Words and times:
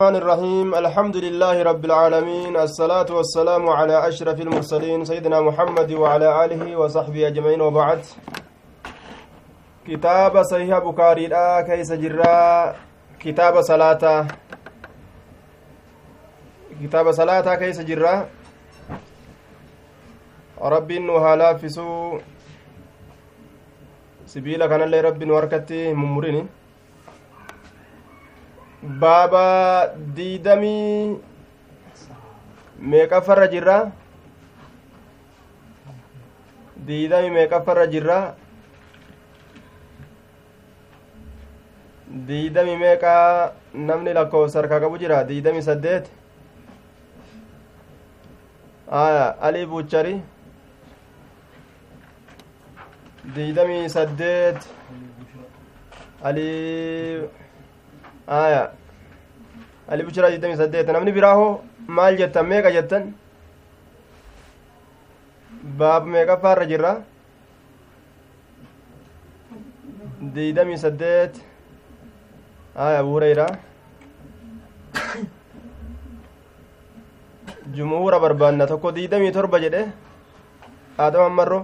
الرحمن 0.00 0.22
الرحيم. 0.22 0.68
الحمد 0.74 1.16
لله 1.16 1.62
رب 1.70 1.84
العالمين. 1.84 2.54
الصلاة 2.56 3.10
والسلام 3.10 3.68
على 3.68 4.08
أشرف 4.08 4.40
المرسلين 4.40 5.04
سيدنا 5.04 5.40
محمد 5.40 5.90
وعلى 5.92 6.28
آله 6.44 6.62
وصحبه 6.76 7.26
أجمعين. 7.26 7.60
وبعد 7.60 8.00
كتاب 9.88 10.42
صحيح 10.42 10.78
بكاري 10.78 11.26
لا 11.26 11.66
كيس 11.66 11.90
جرا 11.92 12.38
كتاب 13.18 13.54
صلاة 13.60 14.26
كتاب 16.82 17.06
صلاة 17.10 17.54
كيس 17.54 17.80
جرا. 17.80 18.14
رب 20.62 20.90
وهلا 21.14 21.50
فسو 21.58 22.18
سبيل 24.26 24.66
كان 24.66 24.82
الله 24.82 25.00
رب 25.00 25.20
وركتي 25.30 25.92
ممرين 25.92 26.57
baaba 28.82 29.92
diidamii 30.16 31.18
meeqaffarra 32.78 33.46
jirra 33.54 33.78
diidamii 36.86 37.30
meeqaffarra 37.30 37.86
jirra 37.94 38.18
diidamii 42.28 42.76
meeqaa 42.84 43.52
namni 43.74 44.14
lakkoofsa 44.14 44.58
harkaa 44.60 44.80
qabu 44.86 44.98
jira 45.02 45.24
diidamii 45.28 45.62
saddeet 45.62 46.06
aya 49.02 49.26
alii 49.50 49.66
buchari 49.66 50.14
diidamii 53.34 53.88
saddeet 53.90 54.68
alii 56.22 57.28
aya 58.26 58.70
ali 59.90 60.02
bushira 60.06 60.30
digdami 60.32 60.56
saddeet 60.60 60.86
namni 60.94 61.12
biraa 61.18 61.34
hoo 61.38 61.50
maal 61.96 62.16
jettan 62.20 62.46
meeqa 62.50 62.70
jettan 62.76 63.04
baab 65.78 66.04
meeqaffaarra 66.14 66.66
jirra 66.72 66.92
digdami 70.36 70.76
saddeet 70.84 71.34
aya 72.86 72.98
abu 73.02 73.10
hureyra 73.16 73.46
jumhuura 77.76 78.18
barbaanna 78.24 78.66
tokko 78.66 78.92
digdamii 78.98 79.32
torba 79.36 79.58
jedhe 79.64 79.82
aadama 80.98 81.26
ammarro 81.30 81.60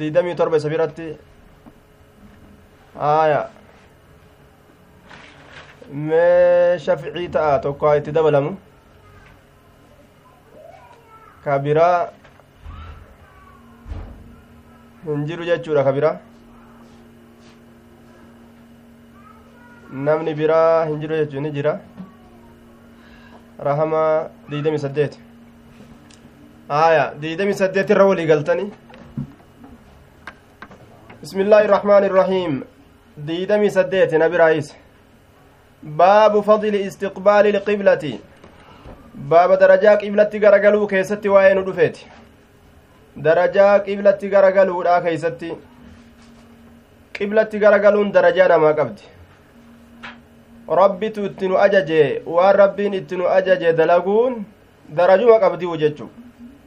digdamii 0.00 0.34
torba 0.40 0.56
isa 0.60 0.68
biratti 0.74 1.06
aya 3.12 3.40
mee 5.94 6.78
shaficii 6.84 7.28
ta'a 7.36 7.58
tokko 7.66 7.86
haa 7.86 7.96
itti 8.02 8.12
dabalamu 8.18 8.52
ka 11.44 11.58
biraa 11.66 11.98
hin 15.06 15.26
jiru 15.30 15.44
jechuudha 15.50 15.84
ka 15.88 15.92
biraa 15.98 16.14
namni 20.08 20.34
biraa 20.34 20.84
hin 20.86 21.00
jiru 21.00 21.20
jechuun 21.24 21.46
ni 21.48 21.52
jira 21.58 21.76
rahama 23.70 24.06
diidami 24.50 24.78
saddeet 24.86 25.18
aya 26.84 27.12
diidami 27.26 27.54
saddeet 27.64 27.90
irra 27.96 28.08
walii 28.12 28.26
galtani 28.32 28.72
الله 31.24 31.64
الرحمن 31.64 32.04
الرحيم 32.04 32.52
ديدمي 33.16 33.68
سديت 33.70 34.14
نبي 34.14 34.36
رئيس 34.36 34.83
باب 35.84 36.40
فضل 36.40 36.74
استقبال 36.74 37.46
القبلة. 37.46 38.18
باب 39.14 39.52
درجة 39.52 39.94
قبلة 40.02 40.30
غرغلو 40.34 40.86
كيستي 40.86 41.28
وين 41.28 41.64
دفيت 41.64 41.98
درجة 43.16 43.78
قبلة 43.78 44.18
غرغلو 44.32 44.82
دا 44.82 44.98
كيستي. 45.00 45.56
قبلة 47.20 47.50
غرغلون 47.54 48.12
درجة 48.12 48.56
ما 48.58 48.68
قبد 48.68 49.00
ربي 50.68 51.08
تتنو 51.08 51.56
أججي 51.56 52.22
وربين 52.26 52.94
اتنو 52.94 53.26
أججي 53.26 53.72
دلقون 53.72 54.44
درجة 54.88 55.24
ما 55.26 55.36
قبدي 55.36 55.66
وججو. 55.66 56.06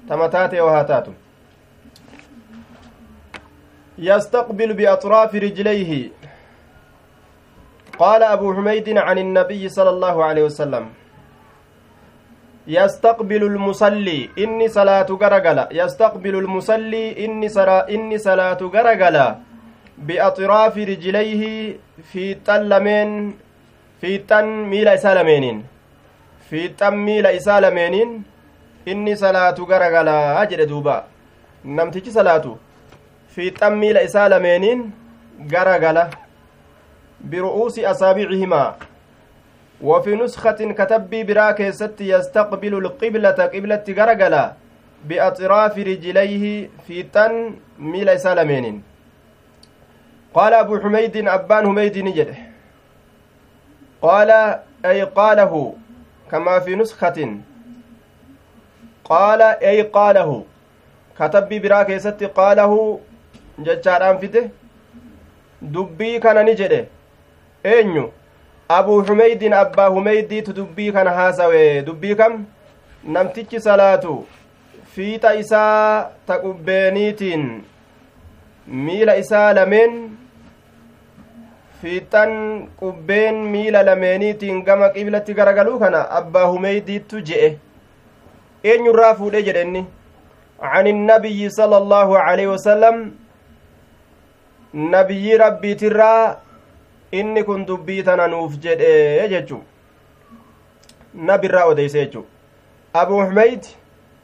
تمتاتي 0.09 0.61
وهاتاتو. 0.61 1.11
يستقبل 3.97 4.73
بأطراف 4.73 5.35
رجليه. 5.35 6.09
قال 7.99 8.23
أبو 8.23 8.53
حميد 8.53 8.97
عن 8.97 9.17
النبي 9.17 9.69
صلى 9.69 9.89
الله 9.89 10.15
عليه 10.25 10.43
وسلم 10.43 10.85
يستقبل 12.67 13.43
المصلي 13.43 14.29
إني 14.37 14.67
صلاة 14.67 15.09
غرغلة 15.21 15.67
يستقبل 15.71 16.35
المصلي 16.35 17.25
إني 17.25 17.49
سرا 17.49 17.89
إني 17.89 18.17
صلاة 18.17 18.57
غرغلة 18.61 19.27
بأطراف 19.97 20.77
رجليه 20.77 21.43
في 22.11 22.33
تلمين 22.33 23.09
في 24.01 24.17
تن 24.17 24.45
ميل 24.45 24.87
إسالمين 24.87 25.65
في 26.49 26.67
تن 26.67 26.95
ميل 26.95 27.25
إسالمين 27.25 28.23
إني 28.87 29.15
صلاة 29.15 29.57
غرغلة 29.69 30.41
أجل 30.41 30.65
دوبا. 30.65 30.97
نمتك 31.65 32.09
صلاة. 32.09 32.45
في 33.33 33.49
تن 33.49 33.73
ميل 33.75 33.97
إسالمين 33.97 34.91
غرغلة 35.53 36.26
برؤوس 37.21 37.79
أصابعهما. 37.79 38.75
وفي 39.81 40.15
نسخة 40.15 40.59
كتبي 40.73 41.23
براك 41.23 41.69
ست 41.69 42.01
يستقبل 42.01 42.73
القبلة 42.77 43.39
قبلة 43.53 43.85
غرغلة 43.89 44.53
بأطراف 45.05 45.77
رجليه 45.77 46.69
في 46.87 47.03
تن 47.03 47.55
ميل 47.79 48.19
سالمين. 48.19 48.83
قال 50.33 50.53
أبو 50.53 50.79
حميد 50.79 51.27
أبان 51.27 51.65
حميد 51.65 51.97
نجد. 51.97 52.35
قال 54.01 54.59
أي 54.85 55.03
قاله 55.03 55.73
كما 56.31 56.59
في 56.59 56.75
نسخة. 56.75 57.37
قال 59.03 59.41
أي 59.41 59.81
قاله. 59.81 60.43
كتبي 61.19 61.59
براك 61.59 61.97
ست 61.97 62.23
قاله 62.23 62.99
جتشاران 63.59 64.17
فته. 64.17 64.49
dubbii 65.61 66.19
kana 66.19 66.43
ni 66.43 66.55
eenyu 67.74 68.04
abuu 68.76 69.00
humeydin 69.08 69.52
abbaa 69.62 69.88
humeydiitu 69.96 70.52
dubbii 70.58 70.92
kana 70.96 71.10
haasawe 71.18 71.82
dubbii 71.88 72.14
kam 72.20 72.44
namtichi 73.16 73.60
salaatu 73.66 74.16
fiixa 74.94 75.34
isaa 75.42 76.10
ta 76.26 76.38
qubbeeniitiin 76.44 77.46
miila 78.86 79.16
isaa 79.22 79.52
lameen 79.60 79.96
fiixan 81.80 82.36
qubbeen 82.82 83.42
miila 83.54 83.82
lameeniitiin 83.88 84.62
gama 84.68 84.88
qiblatti 84.98 85.34
garagaluu 85.40 85.78
kana 85.78 86.04
abbaa 86.20 86.46
humeydiittu 86.52 87.20
je'e 87.30 87.50
eenyurraa 88.64 89.14
fuudhe 89.22 89.42
jedhe 89.48 89.66
inni 89.68 89.84
عن 90.62 90.86
النبي 90.86 91.48
صلى 91.58 91.76
الله 91.76 92.08
عليه 92.18 92.46
وسلم 92.54 92.96
nabiyyi 94.74 95.36
rabbiitirraa 95.38 96.36
inni 97.11 97.43
kun 97.43 97.65
dubbii 97.65 98.03
tana 98.03 98.27
nuuf 98.27 98.59
jedhe 98.59 99.29
jechu 99.29 99.61
nabirraa 101.13 101.65
odeyse 101.65 101.99
jechu 102.05 102.25
abu 102.93 103.13
humeyd 103.13 103.63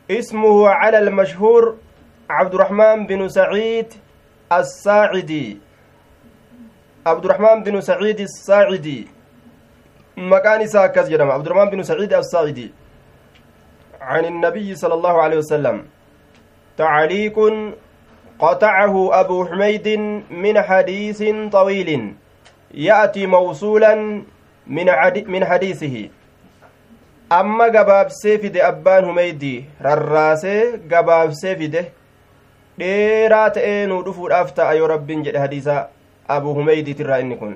ismuhu 0.10 0.64
cala 0.82 0.98
almashhuur 0.98 1.76
cabduraxmaan 2.28 3.08
binu 3.08 3.30
saciid 3.30 3.96
assaacidi 4.50 5.60
abduraxmaan 7.06 7.64
binu 7.64 7.82
saciid 7.82 8.20
assaacidi 8.28 9.08
maqaan 10.16 10.62
isaa 10.62 10.84
akkas 10.90 11.10
jedhama 11.10 11.34
abduraxmaan 11.34 11.72
binu 11.72 11.84
saciid 11.84 12.14
assaacidi 12.14 12.72
عن 14.04 14.26
النبي 14.26 14.76
صلى 14.76 14.94
الله 14.94 15.22
عليه 15.22 15.38
وسلم 15.38 15.86
تعليق 16.78 17.38
قطعه 18.40 18.96
أبو 19.20 19.46
حميد 19.46 19.88
من 20.32 20.62
حديث 20.62 21.24
طويل 21.52 22.14
يأتي 22.74 23.26
موصولا 23.26 23.96
من 24.68 24.88
من 25.28 25.46
حديثه. 25.46 26.10
أما 27.32 27.68
جباب 27.68 28.08
سيفد 28.10 28.58
أبان 28.58 29.06
حميدي 29.06 29.66
رراسي 29.82 30.78
جباب 30.90 31.34
سيفد 31.34 31.86
ta'ee 32.78 33.86
nuu 33.86 34.02
dhufuudhaaf 34.04 34.54
ta'a 34.54 34.74
yoo 34.74 34.88
rabbiin 34.88 35.24
jedhe 35.24 35.38
hadiisa 35.38 35.90
abu 36.28 36.54
humeydiitirraa 36.54 37.20
inni 37.22 37.38
kun 37.38 37.56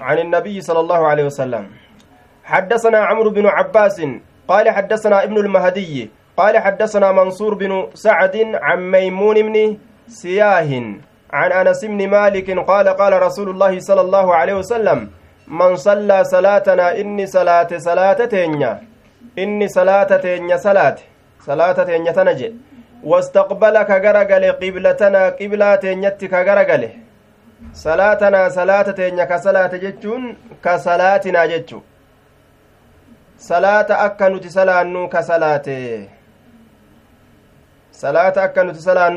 عن 0.00 0.18
النبي 0.18 0.60
صلى 0.60 0.80
الله 0.80 1.06
عليه 1.08 1.24
وسلم. 1.24 1.64
حدثنا 2.44 2.98
عمرو 2.98 3.30
بن 3.30 3.46
عباس 3.46 4.04
قال 4.48 4.70
حدثنا 4.70 5.24
ابن 5.24 5.36
المهدي 5.36 6.10
قال 6.36 6.58
حدثنا 6.58 7.12
منصور 7.12 7.54
بن 7.54 7.88
سعد 7.94 8.36
عن 8.60 8.90
ميمون 8.90 9.36
بن 9.42 9.76
سياه. 10.08 11.00
عن 11.32 11.52
أنس 11.52 11.84
بن 11.84 12.08
مالك 12.08 12.50
قال 12.70 12.88
قال 12.88 13.22
رسول 13.22 13.48
الله 13.50 13.80
صلى 13.80 14.00
الله 14.00 14.34
عليه 14.34 14.54
وسلم 14.54 15.10
من 15.48 15.76
صلى 15.76 16.24
صلاتنا 16.24 17.00
إني 17.00 17.26
صلاة 17.26 17.68
صلاة 17.76 18.24
تينيا 18.24 18.80
إني 19.38 19.68
صلاة 19.68 20.16
تينيا 20.16 20.56
صلاة 20.56 20.96
صلاة 21.46 21.78
تينيا 21.88 22.12
تنجي 22.12 22.54
واستقبل 23.04 23.82
كغرغل 23.82 24.44
قبلتنا 24.62 25.22
قبلة 25.40 25.74
تينيت 25.74 26.24
كغرغل 26.24 26.82
صلاتنا 27.72 28.48
صلاة 28.48 28.88
تينيا 28.98 29.24
كصلاة 29.24 29.72
جتشون 29.84 30.22
كصلاتنا 30.64 31.46
جتشو 31.46 31.80
صلاة 33.38 33.86
أكا 34.06 34.40
صلاة 34.48 35.06
كصلاة 35.14 35.68
صلاة 37.92 38.36
أكا 38.44 38.72
صلاة 38.72 39.08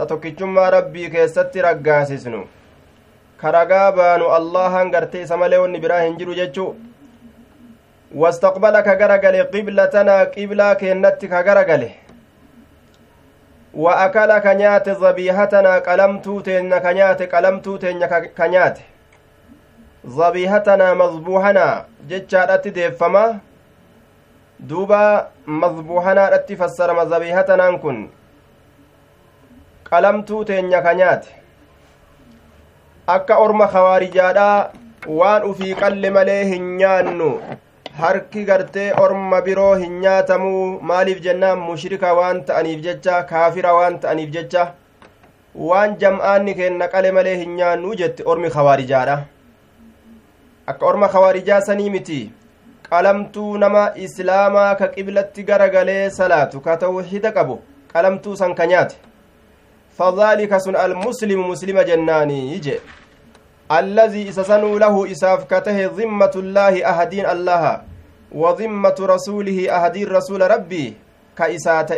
ta 0.00 0.06
tokkichummaa 0.10 0.70
rabbii 0.72 1.08
keessatti 1.12 1.62
raggaasisnu 1.64 2.38
ka 3.40 3.50
ragaa 3.56 3.88
baanu 3.96 4.28
allahan 4.36 4.90
gartee 4.92 5.22
isa 5.24 5.36
malee 5.40 5.58
wanni 5.62 5.80
biraa 5.82 5.98
hin 6.02 6.14
jiru 6.20 6.34
jechuu 6.38 6.68
wastaqbala 8.22 8.82
ka 8.86 8.94
garagale 9.02 9.44
qiblatanaa 9.50 10.22
qiblaa 10.36 10.70
keennatti 10.82 11.28
ka 11.32 11.42
garagale 11.48 11.90
wa 13.74 13.96
akala 14.04 14.40
ka 14.46 14.54
nyaate 14.60 14.94
zabiihatanaa 15.02 15.76
qalamtuu 15.90 16.40
teenya 16.48 16.80
ka 16.86 16.92
nyaate 17.00 17.26
qalamtuu 17.34 17.78
teenya 17.84 18.08
ka 18.40 18.48
nyaate 18.54 18.82
zabiihatanaa 20.16 20.94
mazbuuhanaa 21.02 21.84
jechaadhatti 22.14 22.72
qalamtuu 29.90 30.44
teenya 30.44 30.82
ka 30.82 30.94
nyaate. 30.94 31.28
Akka 33.06 33.38
orma 33.44 33.66
kawaarijaadhaa 33.66 34.70
waan 35.20 35.44
ufii 35.50 35.74
qalle 35.80 36.10
malee 36.16 36.44
hin 36.50 36.76
nyaannu. 36.82 37.30
Harki 38.00 38.44
gartee 38.50 38.92
orma 39.04 39.40
biroo 39.48 39.74
hin 39.80 39.96
nyaatamuu 40.04 40.78
maaliif 40.90 41.20
jennaan 41.24 41.58
mushrika 41.70 42.12
waan 42.20 42.44
ta'aniif 42.50 42.84
jecha 42.86 43.22
kaafira 43.32 43.74
waan 43.78 43.98
ta'aniif 44.06 44.30
jecha. 44.38 44.68
Waan 45.70 45.98
jam'aanni 46.04 46.54
keenna 46.62 46.88
qale 46.94 47.10
malee 47.18 47.36
hin 47.42 47.56
nyaannuu 47.58 47.94
jette 48.04 48.22
ormi 48.34 48.50
kawaarijaadha 48.56 49.18
akka 50.66 50.86
orma 50.86 51.08
kawaarijaa 51.08 51.60
sanii 51.72 51.90
miti. 51.90 52.22
Qalamtuu 52.90 53.58
nama 53.58 53.84
islaamaa 54.06 54.74
ka 54.74 54.88
qiblatti 54.96 55.42
garagalee 55.52 56.10
salaatu 56.10 56.60
ka 56.60 56.76
tawxida 56.76 57.32
qabu. 57.32 57.58
Qalamtuu 57.92 58.36
san 58.36 58.54
ka 58.54 58.66
nyaate 58.66 59.09
فذلك 60.00 60.52
سن 60.64 60.76
المسلم 60.76 61.40
مسلم 61.52 61.76
جناني 61.80 62.56
يجي. 62.56 62.80
الذي 63.68 64.22
إسسنوا 64.32 64.78
له 64.80 64.94
إساف 65.12 65.44
كته 65.44 65.76
ذمة 65.92 66.34
الله 66.36 66.74
أهدين 66.92 67.26
الله 67.28 67.64
وذمة 68.32 68.98
رسوله 69.00 69.58
أهدين 69.76 70.06
رسول 70.08 70.40
ربي 70.50 70.86
كإسات 71.36 71.90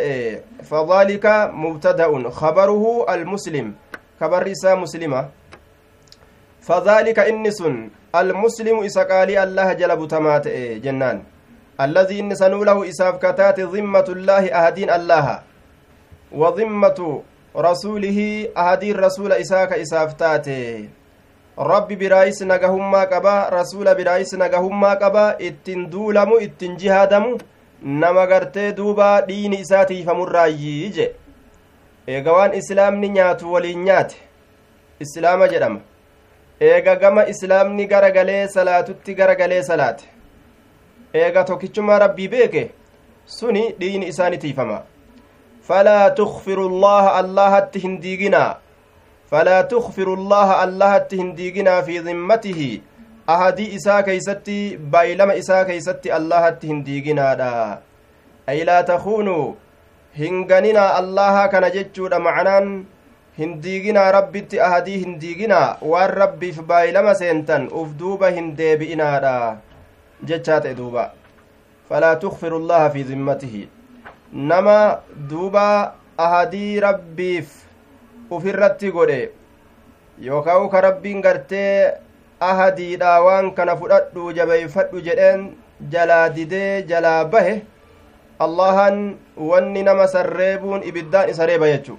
فذلك 0.69 1.25
مبتدأ 1.63 2.11
خبره 2.29 2.83
المسلم. 3.09 3.67
خبر 4.19 4.41
إسا 4.51 4.75
مسلمة. 4.75 5.21
فذلك 6.67 7.17
إنس 7.19 7.59
المسلم 8.15 8.77
إسقالي 8.83 9.35
الله 9.43 9.67
جلب 9.73 9.99
تمات 10.07 10.45
جنان. 10.83 11.17
الذي 11.81 12.19
إنسنوا 12.19 12.65
له 12.65 12.77
إساف 12.89 13.13
كتات 13.23 13.59
ذمة 13.59 14.07
الله 14.09 14.43
أهدين 14.51 14.89
الله 14.91 15.27
وذمة 16.31 16.99
rasuulihi 17.55 18.49
ahadiin 18.55 18.97
rasuula 18.97 19.37
isaa 19.37 19.67
ka 19.67 19.77
isaaf 19.77 20.15
taate. 20.17 20.89
Rabbi 21.57 21.95
biraayis 21.95 22.41
nagahummaa 22.41 23.05
qaba 23.05 23.49
rasuula 23.49 23.95
biraayis 23.95 24.33
nagahummaa 24.33 24.95
qaba 24.95 25.35
ittin 25.39 25.89
duulamu 25.89 26.39
ittin 26.41 26.77
jihaadamu 26.77 27.37
nama 27.81 28.25
gartee 28.27 28.71
duuba 28.73 29.21
dhiini 29.27 29.59
isaa 29.61 29.85
tiifamurraayyii 29.85 30.89
je 30.95 31.05
eega 32.07 32.33
waan 32.33 32.53
islaamni 32.53 33.09
nyaatu 33.09 33.53
waliin 33.53 33.83
nyaate. 33.83 34.15
Islaama 34.99 35.47
jedhama. 35.47 35.79
Eega 36.61 36.95
gama 36.95 37.27
islaamni 37.27 37.85
garagalee 37.87 38.47
salaatutti 38.47 39.13
garagalee 39.15 39.61
salaate. 39.63 40.05
Eega 41.13 41.43
tokkichummaa 41.43 41.99
rabbii 41.99 42.27
beeke 42.27 42.71
suni 43.25 43.63
dhiini 43.79 44.07
isaani 44.07 44.37
tiifama 44.37 44.81
فلا 45.67 46.07
تغفر 46.19 46.59
الله 46.67 47.19
الله 47.19 47.51
التهنديقنا. 47.57 48.45
فلا 49.31 49.61
تغفر 49.61 50.07
الله 50.13 50.63
الله 50.63 50.91
التهنديقنا 50.95 51.81
في 51.81 51.99
ذمته. 51.99 52.61
أهدي 53.29 53.75
إسا 53.75 54.01
كيستي 54.01 54.77
بايلما 54.77 55.37
إسا 55.39 55.63
كيستي 55.63 56.17
الله 56.17 56.47
التهنديقنا 56.47 57.33
دا. 57.33 57.79
أي 58.49 58.63
لا 58.63 58.81
تخونوا. 58.81 59.53
هنغننا 60.19 60.99
الله 60.99 61.35
كان 61.45 61.65
جتشود 61.71 62.13
معنان. 62.13 62.85
rabbitti 63.37 64.59
ahadii 64.61 64.97
hindiiginaa 65.03 65.77
waan 65.81 66.09
rabbiif 66.09 66.61
baay'ilama 66.61 67.15
seentan 67.15 67.67
uf 67.67 67.89
duuba 67.97 68.29
hin 68.29 68.53
deebi'inaadha 68.57 69.57
jechaa 70.23 70.59
ta'e 70.61 70.75
duuba 70.75 71.13
falaa 71.89 72.15
tukfiru 72.15 72.59
llaha 72.59 72.91
fi 72.93 73.03
zimmatihi 73.03 73.69
nama 74.33 75.01
duuba 75.29 75.93
ahadii 76.17 76.79
rabbiif 76.81 77.49
ufirratti 78.31 78.91
godhe 78.91 79.29
yookaan 80.27 80.69
ka 80.69 80.81
rabbiin 80.81 81.21
gartee 81.21 81.93
ahadiidha 82.41 83.11
waan 83.25 83.51
kana 83.53 83.75
fudhadhu 83.81 84.33
jabeeyfadhu 84.33 85.01
jedheen 85.07 85.45
jalaa 85.95 86.29
didee 86.37 86.81
jalaa 86.91 87.25
bahe 87.25 87.61
allahan 88.39 88.99
wanni 89.37 89.83
nama 89.83 90.07
sarreebuun 90.07 90.83
ibiddaan 90.91 91.29
isa 91.29 91.45
reeba 91.45 91.67
jechu 91.73 91.97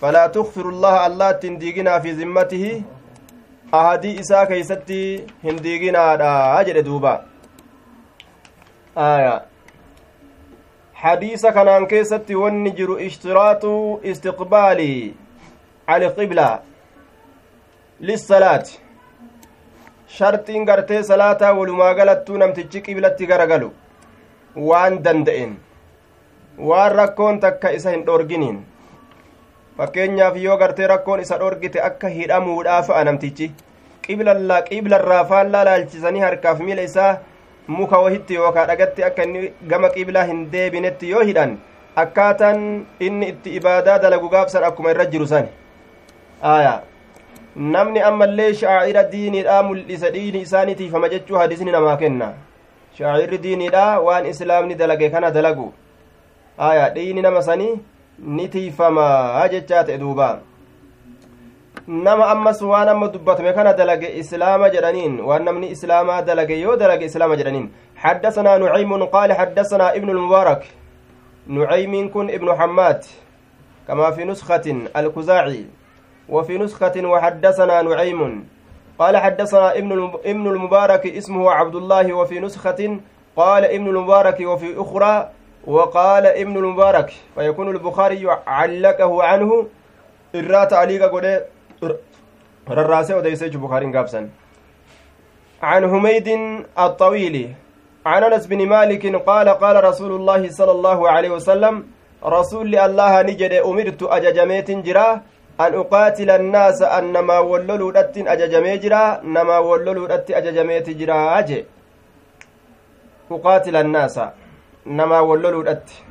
falaa 0.00 0.28
tukfiru 0.28 0.70
llaha 0.84 1.04
allah 1.08 1.30
itti 1.34 1.46
hin 1.48 1.58
diiginaa 1.62 2.00
fi 2.00 2.14
zimmatihi 2.22 2.72
ahadii 3.80 4.16
isaa 4.24 4.46
keeysatti 4.52 5.00
hin 5.46 5.62
diiginaadha 5.68 6.32
jedhe 6.68 6.82
duuba 6.90 7.14
aya 9.08 9.34
hadiisa 11.02 11.52
kanaan 11.56 11.86
keessatti 11.90 12.34
wanni 12.42 12.70
jiru 12.78 12.96
ishtiraatu 13.08 13.72
istiqbaali 14.12 14.88
alqibla 15.94 16.48
lissalaati 18.08 18.80
sharxiin 20.16 20.66
gartee 20.70 21.02
salaataa 21.10 21.52
walumaa 21.60 21.94
galattuu 22.00 22.36
namtichi 22.42 22.82
qiblatti 22.88 23.30
garagalu 23.30 23.70
waan 24.72 24.98
danda'en 25.06 25.56
waan 26.72 26.92
rakkoon 27.00 27.40
takka 27.46 27.72
isa 27.78 27.96
hin 27.96 28.04
dhorginiin 28.10 28.60
fakkeenyaaf 29.80 30.36
yoo 30.44 30.56
gartee 30.64 30.86
rakkoon 30.94 31.24
isa 31.26 31.38
dhorgite 31.44 31.82
akka 31.88 32.08
hidhamuudhaa 32.18 32.82
fa'a 32.90 33.04
namtichi 33.10 33.52
qiblarraa 34.06 35.24
faallaa 35.34 35.64
laalchisanii 35.70 36.26
harkaaf 36.28 36.60
miila 36.68 36.88
isaa 36.92 37.12
muka 37.78 37.98
wahitti 38.04 38.34
yookaa 38.40 38.66
dhagatti 38.70 39.04
akka 39.08 39.24
inni 39.28 39.52
gama 39.72 39.88
qiblaa 39.96 40.24
hin 40.30 40.44
deebinetti 40.52 41.10
yoo 41.10 41.24
hidhan 41.30 41.56
akkaataan 42.02 42.62
inni 43.08 43.28
itti 43.32 43.56
ibaadaa 43.60 43.98
dalagu 44.04 44.28
gaabsan 44.34 44.64
akkuma 44.68 44.90
irra 44.94 45.06
jiru 45.14 45.26
san 45.32 45.48
aya 46.54 46.74
namni 47.76 48.00
ammallee 48.10 48.52
shaacira 48.62 49.04
diiniidha 49.12 49.62
mul'isa 49.68 50.10
dhiini 50.16 50.40
isaaniitiifama 50.46 51.08
jechuu 51.14 51.38
hadisni 51.42 51.72
namaa 51.76 51.96
kenna 52.02 52.32
shaacirri 52.98 53.38
diiniidha 53.46 53.86
waan 54.08 54.26
islaamni 54.32 54.74
dalage 54.82 55.10
kana 55.14 55.30
dalagu 55.38 55.72
aya 56.70 56.90
dhiini 56.98 57.22
nama 57.26 57.42
sanii 57.48 57.72
ni 58.38 58.48
tiifama 58.54 59.08
jechaa 59.56 59.84
ta'e 59.90 59.98
duubaa 60.04 60.34
nama 61.86 62.26
ammas 62.30 62.60
waan 62.62 62.88
amma 62.88 63.08
dubbatame 63.08 63.52
kana 63.54 63.74
dalage 63.74 64.08
islaama 64.18 64.70
jedhaniin 64.70 65.20
waan 65.20 65.44
namni 65.44 65.70
islaamaa 65.70 66.22
dalage 66.22 66.60
yoo 66.60 66.76
dalage 66.76 67.04
islaama 67.04 67.36
jedhaniin. 67.36 67.70
حدثنا 68.00 68.58
نعيم 68.58 69.04
قال 69.04 69.32
حدثنا 69.32 69.96
ابن 69.96 70.10
المبارك 70.10 70.62
نعيم 71.46 72.08
كن 72.12 72.30
ابن 72.30 72.54
حماد 72.58 73.04
كما 73.88 74.10
في 74.10 74.24
نسخة 74.24 74.76
الكزاعي 74.96 75.64
وفي 76.28 76.58
نسخة 76.58 76.96
وحدثنا 77.04 77.82
نعيم 77.82 78.48
قال 78.98 79.16
حدثنا 79.16 79.78
ابن 80.24 80.46
المبارك 80.46 81.06
اسمه 81.06 81.50
عبد 81.50 81.74
الله 81.74 82.12
وفي 82.12 82.40
نسخة 82.40 83.00
قال 83.36 83.64
ابن 83.64 83.86
المبارك 83.88 84.40
وفي 84.40 84.80
أخرى 84.80 85.30
وقال 85.66 86.26
ابن 86.26 86.56
المبارك 86.56 87.12
فيكون 87.34 87.68
البخاري 87.68 88.26
علقه 88.46 89.22
عنه 89.22 89.66
إرات 90.34 90.72
عليك 90.72 91.02
قد 91.02 91.44
odeyse 93.20 93.44
jechu 93.44 93.58
bukaariin 93.58 93.92
gaabsan 93.92 94.28
عن 95.62 95.84
حميد 95.92 96.28
الطويل 96.78 97.36
عن 98.06 98.22
انس 98.24 98.46
بن 98.46 98.60
مالك 98.68 99.04
قال 99.28 99.48
قال 99.48 99.76
رسول 99.84 100.12
الله 100.12 100.42
صلى 100.50 100.72
الله 100.72 101.10
عليه 101.10 101.30
وسلم 101.36 101.74
رسول 102.24 102.74
الله 102.76 103.12
نجد 103.22 103.52
امرت 103.52 104.00
اججميت 104.02 104.70
جرا 104.70 105.08
uqaatila 105.68 106.34
annaasa 106.34 106.90
an 106.96 107.12
namaa 107.12 107.40
wolloluudhattin 107.42 108.28
ajajamee 108.28 108.78
jira 108.78 109.20
namaa 109.22 109.60
wolloluudhatti 109.60 110.34
ajajameeti 110.34 110.94
jiraa 110.94 111.42
je 111.42 111.66
uqaatila 113.30 113.78
annaasa 113.84 114.32
namaa 114.86 115.22
wolloluudhatti 115.22 116.04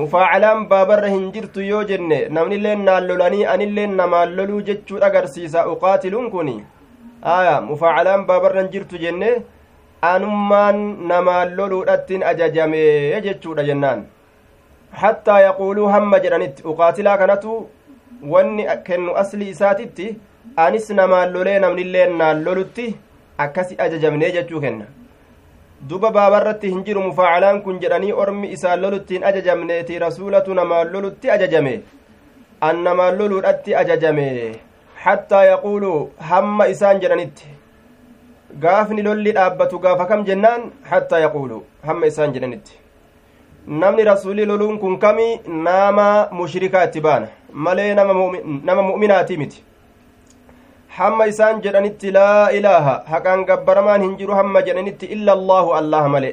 mufaacalaan 0.00 0.66
baabarra 0.70 1.08
hin 1.14 1.24
jirtu 1.34 1.60
yoo 1.70 1.82
jenne 1.90 2.18
namnilleen 2.36 2.84
naan 2.88 3.06
lolanii 3.08 3.44
anilleen 3.54 3.96
namaan 4.00 4.36
loluu 4.36 4.60
jechuudha 4.68 5.06
agarsiisa. 5.10 5.66
Uqaatiluun 5.72 6.30
kun 6.30 6.50
aya 7.34 7.60
mufaacalaan 7.68 8.24
baabarra 8.30 8.62
hin 8.62 8.70
jirtu 8.74 8.96
jenne 9.04 9.30
anummaan 10.12 10.80
namaan 11.12 11.54
loluudhattin 11.58 12.24
ajajame 12.30 12.82
jechuudha 13.26 13.62
jennaan. 13.68 14.04
Hattaa 15.02 15.40
yaquuluu 15.46 15.88
hamma 15.96 16.18
jedhanitti 16.24 16.62
uqaatilaa 16.72 17.18
kanatu 17.18 17.60
wanni 18.32 18.66
kennu 18.88 19.14
asli 19.24 19.48
isaatitti 19.52 20.08
anis 20.64 20.90
namaan 20.98 21.32
lolee 21.36 21.58
namnillee 21.64 22.06
naan 22.16 22.44
lolutti 22.48 22.88
akkasi 23.44 23.74
ajajamnee 23.84 24.30
jechuu 24.36 24.60
kenna 24.64 24.84
duba 25.88 26.10
baabarratti 26.16 26.68
hin 26.72 26.82
jiru 26.88 27.02
mufaacalaan 27.06 27.62
kun 27.62 27.78
jedhanii 27.84 28.12
ormi 28.24 28.48
isaan 28.56 28.82
loluttiin 28.82 29.24
ajajamneeti. 29.30 29.98
Rasuulatu 29.98 30.54
namaan 30.54 30.92
lolutti 30.92 31.30
ajajame. 31.30 31.80
An 32.60 32.82
namaan 32.84 33.18
loluudhatti 33.18 33.74
ajajame. 33.80 34.28
Hattaa 35.04 35.44
yaquuluu 35.44 36.10
hamma 36.30 36.66
isaan 36.74 37.00
jedhanitti. 37.00 37.46
Gaafni 38.62 39.02
lolli 39.08 39.32
dhaabbatu 39.38 39.78
gaafa 39.78 40.06
kam 40.06 40.24
jennaan? 40.28 40.70
Hattaa 40.92 41.18
yaquuluu 41.24 41.64
hamma 41.90 42.06
isaan 42.12 42.32
jedhanitti. 42.34 42.78
Namni 43.66 44.04
rasuulii 44.04 44.46
loluun 44.46 44.78
kun 44.78 44.98
kami? 44.98 45.40
Nama 45.66 46.06
mushrikaa 46.38 46.84
itti 46.88 47.00
baana. 47.00 47.26
Malee 47.52 47.94
nama 47.94 48.82
mu'minaatii 48.82 49.36
miti 49.36 49.64
hamma 50.98 51.26
isaan 51.32 51.60
jedhanitti 51.64 52.10
laa 52.18 52.48
ilaaha 52.58 52.94
haqaan 53.12 53.44
gabbaramaan 53.50 54.02
hin 54.06 54.16
jiru 54.20 54.34
hamma 54.40 54.62
jedhanitti 54.68 55.06
illa 55.16 55.32
allaahu 55.38 55.74
allaha 55.80 56.08
male 56.16 56.30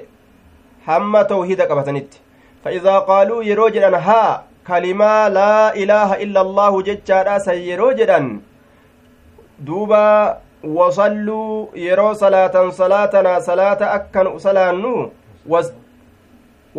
hamma 0.90 1.24
tawhida 1.34 1.68
qabatanitti 1.72 2.20
فإذا 2.64 2.96
قالوا 3.10 3.44
yeroo 3.50 3.70
jedhan 3.76 3.96
haa 4.08 4.42
kalimaa 4.70 5.30
laa 5.36 5.72
ilaaha 5.82 6.16
illa 6.24 6.40
allaahu 6.46 6.82
jechaadha 6.88 7.36
san 7.46 7.58
yeroo 7.70 7.92
jedhan 8.00 8.26
duuba 9.68 10.02
wasalluu 10.78 11.70
yeroo 11.86 12.12
salaatan 12.24 12.72
salaatanaa 12.80 13.38
salaata 13.48 13.92
akkan 13.98 14.28
salaannu 14.46 14.94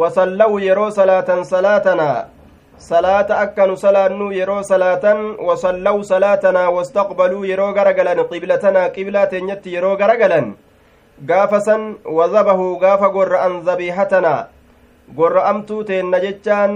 wasallawu 0.01 0.59
yeroo 0.67 0.91
salaatan 0.99 1.45
salaatanaa 1.53 2.19
salaata 2.81 3.39
akka 3.45 3.67
nu 3.69 3.77
salaannu 3.77 4.33
yeroo 4.33 4.63
salaatan 4.65 5.37
wasallaw 5.49 6.01
salaatanaa 6.11 6.71
wastaqbaluu 6.77 7.45
yeroo 7.51 7.73
garagalan 7.77 8.25
qiblatanaa 8.31 8.89
qiblaa 8.97 9.27
teenyatti 9.33 9.75
yeroo 9.75 9.97
garagalan 10.01 10.57
gaafa 11.31 11.61
san 11.61 11.83
wazabahuu 12.19 12.79
gaafa 12.85 13.09
gorra'an 13.17 13.61
zabiihatanaa 13.69 14.49
gorra'amtuu 15.17 15.85
teenna 15.85 16.21
jechaan 16.25 16.75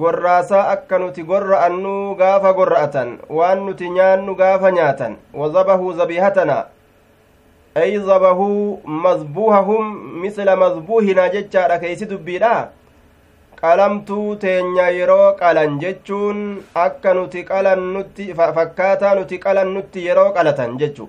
gorraasaa 0.00 0.68
akka 0.76 0.98
nuti 1.00 1.22
gorra'annu 1.24 2.14
gaafa 2.22 2.52
gorra'atan 2.58 3.18
waan 3.40 3.64
nuti 3.66 3.88
nyaannu 3.98 4.34
gaafa 4.36 4.70
nyaatan 4.78 5.16
wazabahuu 5.34 5.92
zabiihatanaa 6.00 6.64
ay 7.74 7.96
zabahuu 8.10 8.80
mazbuuhahum 9.04 9.84
misla 10.24 10.56
mazbuuhinaa 10.56 11.28
jechaadha 11.36 11.78
keeysi 11.78 12.06
dubbiidha 12.12 12.68
qalamtuu 13.60 14.36
teenya 14.42 14.86
yeroo 14.98 15.32
qalan 15.40 15.78
jechuun 15.82 16.62
akka 16.84 17.14
nuti 17.18 17.42
qalannutti 17.50 18.26
fakkaataa 18.38 19.14
nuti 19.18 19.38
qalannutti 19.44 20.04
yeroo 20.06 20.30
qalatan 20.36 20.78
jechu 20.82 21.08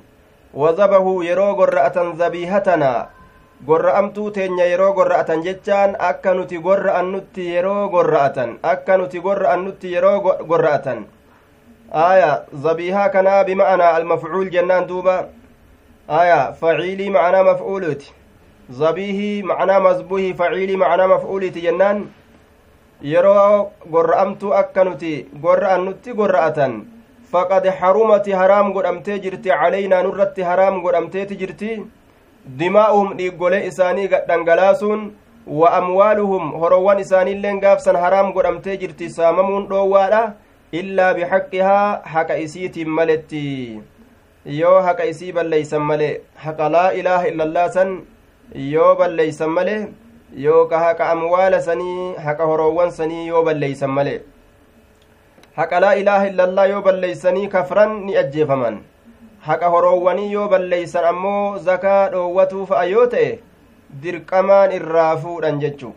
wazabahuu 0.62 1.22
yeroo 1.27 1.53
gorra'atan 1.60 2.10
zabiihatanaa 2.22 3.08
gorra'amtuu 3.70 4.32
teenya 4.38 4.65
yeroo 4.72 4.89
gorra'atan 4.98 5.44
jechaan 5.48 5.96
akka 6.10 6.34
nuti 6.34 6.58
gorra'annutti 6.68 7.48
yeroo 7.53 7.88
gorra'atan 7.96 8.58
akka 8.74 8.98
nuti 8.98 9.22
gorra'annutti 9.27 9.94
yeroo 9.94 10.18
gorra'atan 10.51 11.06
aya 12.10 12.32
zabiihaa 12.68 13.10
kanaa 13.10 13.44
bima'anaa 13.44 13.96
almafcuul 14.00 14.50
jennaan 14.56 14.88
duuba 14.89 15.18
aya 16.22 16.39
faciilii 16.62 17.10
ma'anaa 17.18 17.44
maf'uuluti 17.53 18.13
zabiihii 18.82 19.44
ma'anaa 19.51 19.79
mazbuhii 19.88 20.34
faciilii 20.41 20.77
ma'anaa 20.86 21.08
maf'uuliiti 21.13 21.62
jennaan 21.68 22.08
yeroo 23.01 23.72
gorra'amtuu 23.91 24.53
akka 24.62 24.84
nuti 24.84 25.13
gorra'annutti 25.44 26.13
gorra'atan 26.20 26.74
faqad 27.32 27.65
harumati 27.79 28.32
haraam 28.39 28.74
godhamtee 28.75 29.20
jirti 29.24 29.50
calaynaa 29.62 30.03
nurratti 30.03 30.41
haraam 30.50 30.82
godhamteeti 30.84 31.38
jirti 31.41 31.70
dimaa'uhum 32.60 33.15
dhiiggolee 33.20 33.62
isaanii 33.70 34.08
gadhangalaasuun 34.13 35.06
wa 35.60 35.72
amwaaluhum 35.77 36.51
horowwan 36.63 37.00
isaaniilleen 37.06 37.62
gaafsan 37.63 38.01
haraam 38.03 38.34
godhamtee 38.34 38.77
jirti 38.84 39.10
saamamuun 39.20 39.70
dhoowwaadha 39.72 40.22
illaa 40.82 41.13
bixaqqihaa 41.20 42.01
haqa 42.15 42.39
isiitiin 42.46 42.89
maletti 43.00 43.46
yoo 44.60 44.75
haqa 44.89 45.10
isii 45.13 45.32
balleeysan 45.39 45.88
male 45.91 46.12
haqa 46.46 46.70
laa 46.75 46.91
ilaaha 47.00 47.32
illallaa 47.32 47.88
yoo 48.75 48.91
balleeysan 49.00 49.50
male 49.58 49.75
yooka 50.38 50.80
haqa 50.80 51.10
amwaala 51.14 51.62
sanii 51.62 52.14
haqa 52.26 52.46
horoowwan 52.52 52.92
sanii 52.92 53.28
yoo 53.28 53.44
balleeysan 53.44 53.92
male 53.92 54.16
haqa 55.60 55.80
laa 55.84 55.96
ilaaha 56.02 56.28
illallaa 56.32 56.66
yoo 56.72 56.82
balleeysanii 56.82 57.48
kafran 57.56 57.96
ni 58.06 58.18
ajjeefaman. 58.22 58.78
Haqa 59.48 59.68
horoowwanii 59.74 60.32
yoo 60.32 60.48
balleeysan 60.54 61.06
ammoo 61.12 61.58
zakaa 61.70 62.10
dhoowwatuu 62.14 62.66
fa'a 62.70 62.86
yoo 62.92 63.06
ta'e 63.14 63.40
dirqamaan 64.04 64.72
irraa 64.78 65.18
fuudhan 65.24 65.60
jechu. 65.64 65.92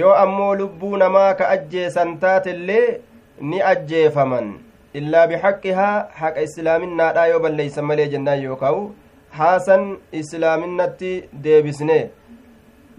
Yoo 0.00 0.14
ammoo 0.24 0.54
lubbuu 0.60 0.96
namaa 1.02 1.34
ka 1.34 1.48
ajjeesan 1.56 2.16
taatellee 2.24 3.00
ni 3.40 3.62
ajjeefaman. 3.72 4.54
Illaa 4.94 5.26
bixaqqihaa 5.32 6.06
haqa 6.22 6.40
islaaminaadhaa 6.48 7.26
yoo 7.32 7.40
balleeysan 7.46 7.84
malee 7.90 8.08
jennaan 8.14 8.42
yookaa'u 8.46 8.86
haasan 9.40 9.84
islaaminatti 10.20 11.12
deebisne 11.44 11.98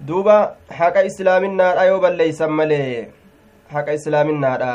duuba 0.07 0.35
haqa 0.79 1.03
islaaminaadha 1.09 1.85
yoo 1.89 1.99
balleeysan 2.03 2.51
malee 2.59 3.07
haqa 3.73 3.93
islaaminaadha 3.97 4.71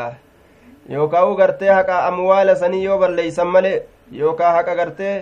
yookaa 0.97 1.25
u 1.31 1.35
gartee 1.41 1.73
haqa 1.79 1.97
amwaala 2.11 2.55
sanii 2.63 2.85
yoo 2.85 2.99
balleeysan 3.03 3.49
malee 3.55 3.83
yookaa 4.21 4.53
haqa 4.57 4.75
gartee 4.81 5.15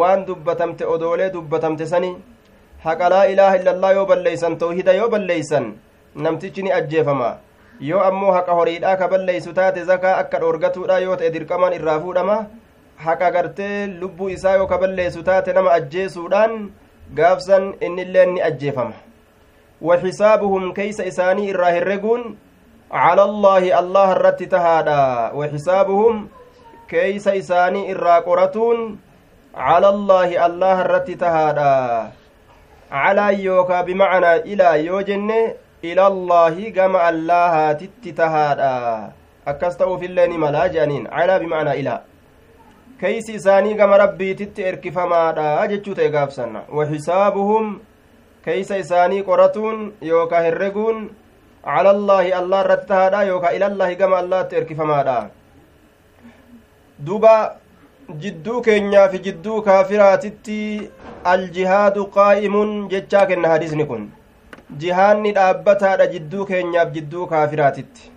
waan 0.00 0.26
dubbatamte 0.30 0.84
odoolee 0.94 1.30
dubbatamte 1.36 1.86
sanii 1.92 2.14
haqa 2.86 3.08
laa 3.14 3.24
ilaaha 3.34 3.56
illallaa 3.60 3.92
yoo 3.98 4.06
balleeysan 4.12 4.58
tawhida 4.64 4.92
yoo 5.00 5.08
balleeysan 5.14 5.72
namtichi 6.26 6.62
ni 6.66 6.72
ajjeefama 6.80 7.30
yoo 7.90 8.02
ammoo 8.10 8.32
haqa 8.38 8.52
horiidhaa 8.60 8.96
ka 9.04 9.08
balleeysu 9.14 9.52
taate 9.62 9.84
zakaa 9.94 10.18
akka 10.24 10.38
dhoorgatuudha 10.44 10.98
yoo 11.06 11.16
ta'e 11.22 11.30
dirqamaan 11.38 11.78
irraa 11.80 11.98
fuudhama 12.04 12.42
haqa 13.08 13.30
gartee 13.38 13.74
lubbuu 14.02 14.28
isaa 14.36 14.56
yoo 14.60 14.66
ka 14.74 14.78
balleeysu 14.84 15.22
taate 15.32 15.52
nama 15.58 15.72
ajjeesuudhaan 15.80 16.62
gaafsan 17.18 17.74
innilleen 17.88 18.34
ni 18.36 18.42
ajjeefama 18.50 19.05
وحسابهم 19.82 20.72
كيس 20.72 21.00
إساني 21.00 21.50
الراهرقون 21.50 22.36
على 22.92 23.22
الله 23.22 23.78
الله 23.78 24.12
الرت 24.12 24.42
تهادا. 24.42 25.32
وحسابهم 25.34 26.28
كيس 26.88 27.28
إساني 27.28 27.92
الراقرتون 27.92 28.98
على 29.54 29.88
الله 29.88 30.46
الله 30.46 30.76
الرت 30.82 31.10
تهادا. 31.10 31.76
على 32.92 33.44
يوكا 33.44 33.80
بمعنى 33.80 34.32
إلى 34.36 34.84
يوجن 34.86 35.30
إلى 35.84 36.06
الله 36.06 36.70
كما 36.70 37.08
الله 37.08 37.72
تتهادا 38.04 39.12
أكستو 39.48 39.96
في 39.98 40.06
اللين 40.06 40.40
ملاجانين 40.40 41.06
على 41.06 41.38
بمعنى 41.38 41.70
إلى. 41.80 42.00
كيس 43.00 43.30
إساني 43.30 43.74
كما 43.74 43.96
ربي 43.96 44.34
تتئرك 44.34 44.88
فما 44.88 45.22
تيقافسنا 45.96 46.62
وحسابهم 46.72 47.80
keeysa 48.46 48.76
isaanii 48.82 49.22
qoratuun 49.28 49.78
yookaa 50.08 50.40
herreguun 50.46 50.98
cala 51.68 51.90
allaahi 51.96 52.34
allah 52.40 52.58
irratti 52.64 52.88
tahaadha 52.90 53.22
yookaa 53.28 53.54
ilallaahi 53.58 53.96
gama 54.02 54.18
allaatti 54.22 54.58
erkifamaadha. 54.60 55.14
Duba 57.06 57.32
jidduu 58.24 58.60
keenyaa 58.66 59.06
fi 59.14 59.22
jidduu 59.24 59.56
kaafiraatitti 59.68 60.58
aljihaadu 61.32 62.04
qaa'imun 62.18 62.76
jechaa 62.92 63.24
kenna 63.32 63.54
hadisni 63.54 63.86
kun. 63.92 64.04
Jihaanni 64.84 65.32
dhaabbataadha 65.40 66.06
jidduu 66.14 66.46
keenyaaf 66.52 66.92
jidduu 66.98 67.26
kaafiraatitti. 67.32 68.12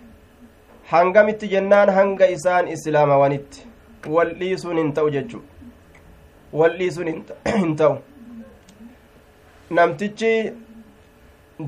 Hangamitti 0.92 1.50
jennaan 1.54 1.94
hanga 1.98 2.30
isaan 2.36 2.70
islaamawanitti 2.76 3.66
wal 4.18 4.32
dhiisuun 4.44 4.78
hin 4.82 4.94
ta'u 5.00 5.10
jechu 5.16 5.42
wal 6.62 6.78
dhiisuun 6.78 7.12
hin 7.12 7.76
ta'u 7.82 7.98
namtichi 9.78 10.32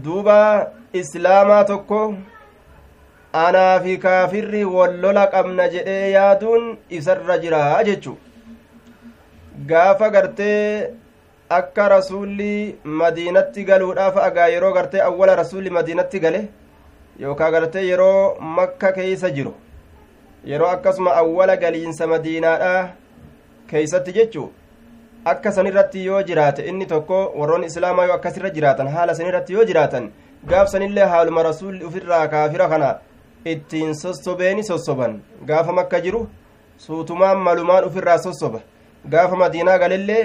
duuba 0.04 0.38
islaamaa 1.00 1.64
tokko 1.70 2.00
anaa 3.42 3.80
fi 3.84 3.92
kaafirri 4.04 4.62
wallola 4.76 5.26
qabna 5.34 5.68
jedhee 5.74 6.10
yaaduun 6.14 6.64
isarra 6.98 7.36
jira 7.44 7.60
jechu 7.88 8.14
gaafa 9.70 10.08
gartee 10.16 10.90
akka 11.58 11.88
rasuulli 11.94 12.50
madiinatti 13.02 13.64
galuudhaaf 13.70 14.16
agaa 14.28 14.48
yeroo 14.54 14.72
gartee 14.78 15.00
awwala 15.08 15.36
rasuulli 15.42 15.70
madiinatti 15.76 16.20
gale 16.24 16.40
yookaa 17.24 17.50
gartee 17.56 17.84
yeroo 17.90 18.34
makka 18.58 18.92
keeysa 18.98 19.30
jiru 19.36 19.54
yeroo 20.52 20.70
akkasuma 20.76 21.14
awwala 21.22 21.56
galiinsa 21.64 22.06
madiinaadha 22.14 22.74
keeysatti 23.72 24.12
jechu 24.18 24.44
akka 25.24 25.52
san 25.52 25.66
irratti 25.66 26.04
yoo 26.04 26.22
jiraate 26.28 26.62
inni 26.70 26.86
tokko 26.86 27.18
warroon 27.40 27.64
islaamaa 27.64 28.04
yoo 28.06 28.14
akkasirra 28.18 28.50
jiraatan 28.56 28.88
haala 28.94 29.14
san 29.14 29.26
irratti 29.26 29.52
yoo 29.56 29.64
jiraatan 29.70 30.10
gaaf 30.52 30.68
sanillee 30.72 31.04
haaluma 31.12 31.42
rasuulli 31.48 31.84
ufirraa 31.88 32.26
kaafira 32.32 32.68
kana 32.72 32.88
ittiin 33.52 33.94
sossobeeni 34.02 34.64
sossoban 34.70 35.20
gaafa 35.50 35.72
makka 35.78 36.00
jiru 36.06 36.26
suutumaan 36.86 37.38
malumaan 37.46 37.84
ufirraa 37.90 38.18
sossoba 38.26 38.60
gaafa 39.14 39.36
madiinaa 39.42 39.78
galillee 39.84 40.24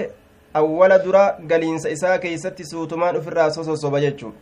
awwala 0.60 0.98
dura 1.06 1.24
galiinsa 1.52 1.90
isaa 1.96 2.18
keeysatti 2.18 2.64
suutumaan 2.72 3.16
ufirraa 3.22 3.50
sossoba 3.50 4.00
jechuu 4.06 4.32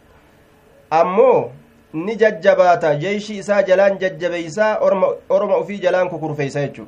ammoo 1.01 1.51
ni 1.93 2.17
jajjabaata 2.23 2.95
jeeshii 3.05 3.39
isaa 3.43 3.63
jalaan 3.63 3.99
jajjabeeysaa 3.99 4.77
orma 5.29 5.59
ufii 5.59 5.79
jalaan 5.85 6.09
kukurfeeysa 6.13 6.61
jechuu 6.67 6.87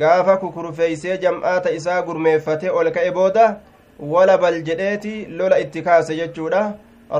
gaafa 0.00 0.36
kukurfeeysee 0.36 1.18
jam'aata 1.24 1.70
isaa 1.78 2.02
gurmeeffate 2.02 2.70
ol 2.70 2.90
ka'e 2.90 3.10
booda 3.18 3.56
wala 4.12 4.38
bal 4.38 4.62
jedheeti 4.68 5.26
lola 5.38 5.58
itti 5.64 5.82
kaase 5.82 6.16
jechuudha 6.20 6.62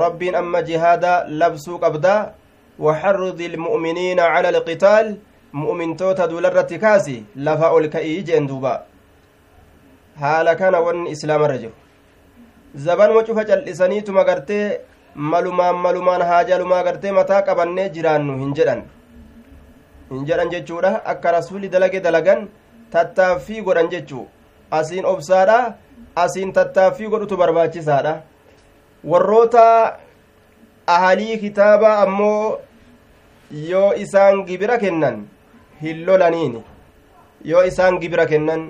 rabbiin 0.03 0.35
amma 0.35 0.61
jihaada 0.69 1.25
labsuu 1.41 1.77
qabdaa 1.83 2.31
waxarrudi 2.79 3.45
ilmu'miniina 3.45 4.23
cala 4.33 4.49
alqitaal 4.53 5.15
mu'mintoota 5.53 6.27
duularratti 6.31 6.79
kaasi 6.85 7.17
lafa 7.35 7.69
ol 7.77 7.87
ka'ii 7.95 8.23
jeen 8.29 8.47
duuba 8.47 8.73
haala 10.23 10.55
kana 10.55 10.79
wanni 10.87 11.11
islaamarra 11.15 11.57
jiru 11.57 11.73
zabanuma 12.85 13.23
cufa 13.27 13.45
cal'isaniituma 13.45 14.23
gartee 14.29 14.79
malumaan 15.15 15.75
malumaan 15.85 16.21
haajalumaa 16.31 16.83
gartee 16.83 17.11
mataa 17.19 17.41
qabannee 17.47 17.89
jiraannu 17.95 18.37
hin 18.41 18.53
jedhan 18.59 18.81
hin 20.11 20.25
jedhan 20.29 20.49
jechuudha 20.53 20.91
akka 21.13 21.31
rasuuli 21.37 21.69
dalage 21.69 21.99
dalagan 22.07 22.47
tattaaffii 22.93 23.61
godhan 23.67 23.89
jechuu. 23.93 24.25
Asiin 24.79 25.05
obsaadha 25.05 25.57
asiin 26.23 26.53
tattaaffii 26.57 27.07
godhutu 27.13 27.37
barbaachisaadha. 27.37 28.13
Warroota 29.11 29.63
ahalii 30.95 31.37
kitaabaa 31.37 31.95
ammoo 32.05 32.59
yoo 33.69 33.89
isaan 34.03 34.43
gibira 34.45 34.77
kennan 34.83 35.25
hin 35.81 36.05
lolaniini. 36.05 36.63
Yoo 37.51 37.63
isaan 37.71 37.99
gibira 38.03 38.25
kennan 38.25 38.61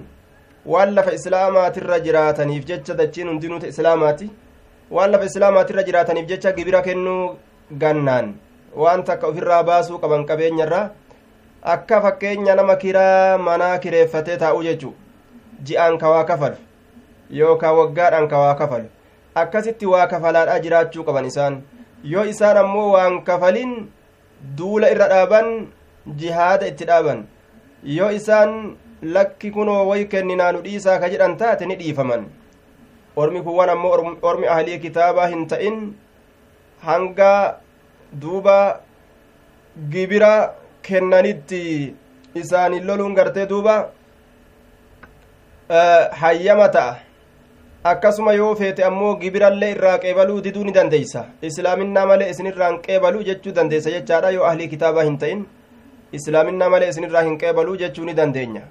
waan 0.65 0.95
lafa 0.95 1.11
islaamaatirra 1.19 1.99
jiraataniif 2.05 2.65
jecha 2.71 2.93
dachiin 3.01 3.27
hundinuuta 3.29 3.67
islaamaati. 3.67 4.31
Waan 4.91 5.11
lafa 5.11 5.25
islaamaatirra 5.31 5.83
jiraataniif 5.89 6.27
jecha 6.31 6.51
gibira 6.57 6.81
kennuu 6.81 7.35
gannaan. 7.79 8.33
Waan 8.75 9.03
takka 9.03 9.27
ofirraa 9.27 9.63
baasuu 9.63 9.99
qaban 9.99 10.25
qabeenyarraa 10.29 10.89
akka 11.63 12.01
fakkeenya 12.01 12.55
nama 12.59 12.75
kiraa 12.75 13.37
manaa 13.47 13.77
kireeffatee 13.83 14.37
taa'uu 14.43 14.63
jechu 14.67 14.89
ji'aan 15.67 15.97
ka 15.97 16.09
waa 16.13 16.23
kafalu 16.31 16.57
yookaan 17.39 17.75
waggaadhaan 17.79 18.27
ka 18.31 18.39
waa 18.43 18.55
kafalu 18.61 18.89
akkasitti 19.41 19.85
waa 19.93 20.07
kafalaadhaa 20.13 20.59
jiraachuu 20.65 21.03
qaban 21.09 21.25
isaan 21.31 21.55
yoo 22.13 22.25
isaan 22.31 22.57
ammoo 22.63 22.89
waan 22.95 23.15
kafalin 23.29 23.71
duula 24.57 24.89
irra 24.95 25.07
dhaaban 25.13 25.47
jihaada 26.21 26.67
itti 26.71 26.85
dhaaban 26.89 27.21
yoo 27.97 28.09
isaan 28.19 28.51
lakki 29.17 29.51
kunoo 29.57 29.81
way 29.89 30.03
kenninaa 30.15 30.51
nu 30.55 30.61
dhiisaa 30.65 30.97
ka 31.03 31.09
jedhan 31.13 31.37
taate 31.43 31.63
ni 31.69 31.75
dhiifaman 31.83 32.25
ormi 33.23 33.41
kuwwan 33.45 33.69
ammoo 33.75 33.93
ormi 34.31 34.47
ahlii 34.57 34.79
kitaabaa 34.87 35.27
hin 35.35 35.47
ta'in 35.53 35.79
hanga 36.89 37.31
duuba 38.25 38.57
gibira 39.95 40.33
kennanitti 40.87 41.63
isaanin 42.41 42.85
loluun 42.87 43.13
gartee 43.19 43.45
duuba 43.49 43.75
hayyama 46.21 46.67
ta'a 46.75 46.93
akkasuma 47.91 48.33
yoo 48.33 48.53
feete 48.55 48.83
ammoo 48.89 49.15
gibirallee 49.21 49.71
irraa 49.75 49.97
qeebaluu 50.03 50.41
diduu 50.45 50.63
ni 50.67 50.71
dandeeysa 50.77 51.25
islaaminaa 51.49 52.05
malee 52.11 52.29
isinirraa 52.33 52.69
hin 52.71 52.79
qeebaluu 52.85 53.23
jechuu 53.29 53.53
dandeeysa 53.57 53.91
jechaadha 53.95 54.29
yoo 54.37 54.45
ahlii 54.51 54.67
kitaabaa 54.75 55.03
hin 55.09 55.17
ta'in 55.23 55.41
islaaminaa 56.19 56.69
malee 56.75 56.89
isinirraa 56.93 57.23
hin 57.27 57.37
qeebaluu 57.43 57.75
jechuu 57.83 58.05
ni 58.09 58.13
dandeenya 58.21 58.61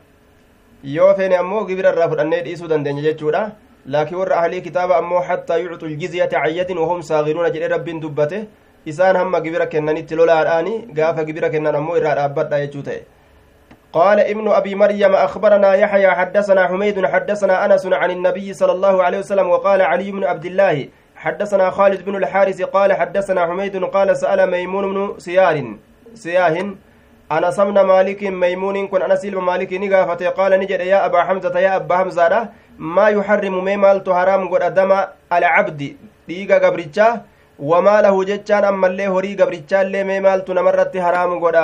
yoo 0.95 1.11
feene 1.19 1.37
ammoo 1.43 1.65
gibira 1.71 1.93
irraa 1.97 2.09
fudhannee 2.15 2.43
dhiisuu 2.47 2.69
dandeenya 2.75 3.03
jechuudha 3.09 3.43
laakiin 3.95 4.19
warra 4.23 4.37
ahlii 4.43 4.61
kitaaba 4.69 4.97
ammoo 5.03 5.21
hattaa 5.29 5.57
yucxu 5.65 5.87
ljizyata 5.95 6.41
cayyadin 6.45 6.79
wahum 6.85 7.03
saagiruuna 7.11 7.51
jedhe 7.57 7.69
rabbiin 7.75 8.01
dubbate 8.05 8.39
isaan 8.85 9.17
hamma 9.17 9.41
gibira 9.41 9.67
kennanitti 9.67 10.15
lolaadhaani 10.15 10.87
gaafa 10.95 11.25
gibira 11.25 11.51
kennan 11.51 11.75
ammoo 11.81 11.97
irraa 11.97 12.15
dhaabbadha 12.15 12.61
jechuu 12.67 12.83
ta'e. 12.83 13.03
قال 13.93 14.21
ابن 14.21 14.49
أبي 14.49 14.75
مريم 14.75 15.15
أخبرنا 15.15 15.75
يحيى 15.75 16.11
حدثنا 16.11 16.69
حميد 16.69 17.07
حدثنا 17.07 17.65
أنس 17.65 17.87
عن 17.87 18.11
النبي 18.11 18.53
صلى 18.55 18.73
الله 18.73 19.03
عليه 19.03 19.19
وسلم 19.19 19.49
وقال 19.49 19.83
علي 19.83 20.13
بن 20.13 20.25
عبد 20.25 20.45
الله 20.45 20.89
حدثنا 21.17 21.71
خالد 21.71 22.05
بن 22.05 22.17
الحارث 22.17 22.63
قال 22.63 22.93
حدثنا 22.93 23.47
حميد 23.47 23.85
قال 23.85 24.17
سأل 24.17 24.51
ميمون 24.51 24.95
بن 24.95 25.19
سيار 25.19 25.77
سياه 26.15 26.57
أنس 27.33 27.61
بن 27.61 27.81
مالك 27.81 28.23
ميمون 28.25 28.89
كن 28.89 29.03
أنس 29.03 29.27
بن 29.27 29.39
مالك 29.39 29.73
نقافته 29.73 30.29
قال 30.29 30.53
نجد 30.61 30.81
يا 30.81 31.07
أبا 31.07 31.23
حمزة 31.23 31.61
يا 31.61 31.77
أبا 31.77 31.97
حمزة 31.97 32.49
ما 32.79 33.09
يحرم 33.09 33.65
ميمال 33.65 34.03
حرام 34.09 34.49
قد 34.49 34.75
دم 34.75 34.93
العبد 35.33 35.97
ديغا 36.29 36.59
قبرتشا 36.65 37.21
له 38.05 38.25
جتشان 38.25 38.65
أما 38.65 38.87
اللي 38.87 39.07
هري 39.15 39.33
قبرتشا 39.41 39.83
اللي 39.83 40.05
ميمال 40.05 40.41
نمرت 40.49 40.95
حرام 41.05 41.31
قد 41.45 41.57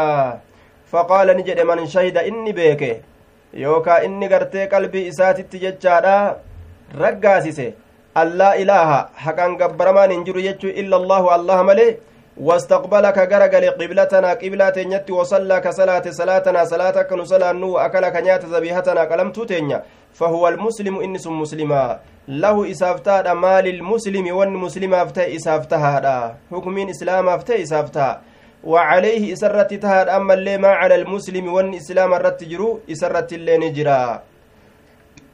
faqaala 0.93 1.35
ni 1.37 1.43
jedhe 1.49 1.65
man 1.71 1.81
shahida 1.95 2.25
inni 2.31 2.53
beeke 2.59 2.91
yookaa 3.63 4.03
inni 4.07 4.29
gartee 4.33 4.67
qalbii 4.75 5.07
isaatitti 5.11 5.63
jechaadha 5.65 6.15
raggaasise 7.03 7.67
allaa 8.23 8.55
ilaaha 8.63 8.99
haqan 9.25 9.57
gabbaramaan 9.63 10.15
hin 10.15 10.25
jiru 10.29 10.45
jechuu 10.49 10.77
illa 10.83 11.01
allaahu 11.03 11.35
allaha 11.39 11.71
malee 11.71 11.91
واستقبل 12.49 13.05
كغرغل 13.11 13.65
قبلتنا 13.81 14.31
قبلة 14.43 14.77
نيتي 14.91 15.13
وصلى 15.13 15.57
كصلاة 15.61 16.07
صلاتنا 16.21 16.65
صلاة 16.65 16.97
كنصلى 17.11 17.53
نو 17.53 17.79
أكل 17.79 18.05
كنيات 18.15 18.45
ذبيحتنا 18.45 19.03
قلم 19.11 19.29
توتينيا 19.37 19.79
فهو 20.19 20.49
المسلم 20.49 20.95
إنس 21.07 21.27
مسلما. 21.27 21.85
له 22.29 22.57
إسافتا 22.71 23.35
مال 23.35 23.67
المسلم 23.77 24.27
ون 24.39 24.51
مسلم 24.65 24.95
أفتا 24.95 25.25
إسافتها 25.37 26.37
حكمين 26.51 26.89
إسلام 26.91 27.29
أفتا 27.29 27.55
إسافتها. 27.63 28.11
وعليه 28.65 29.33
إسرت 29.33 29.71
تهاد 29.75 30.09
أما 30.09 30.35
اللي 30.35 30.59
ما 30.59 30.69
على 30.81 30.95
المسلم 31.01 31.45
وان 31.55 31.75
إسلام 31.81 32.11
الرت 32.19 32.41
جرو 32.51 32.81
إسرت 32.91 33.31
اللي 33.39 33.55
نجرا. 33.63 34.03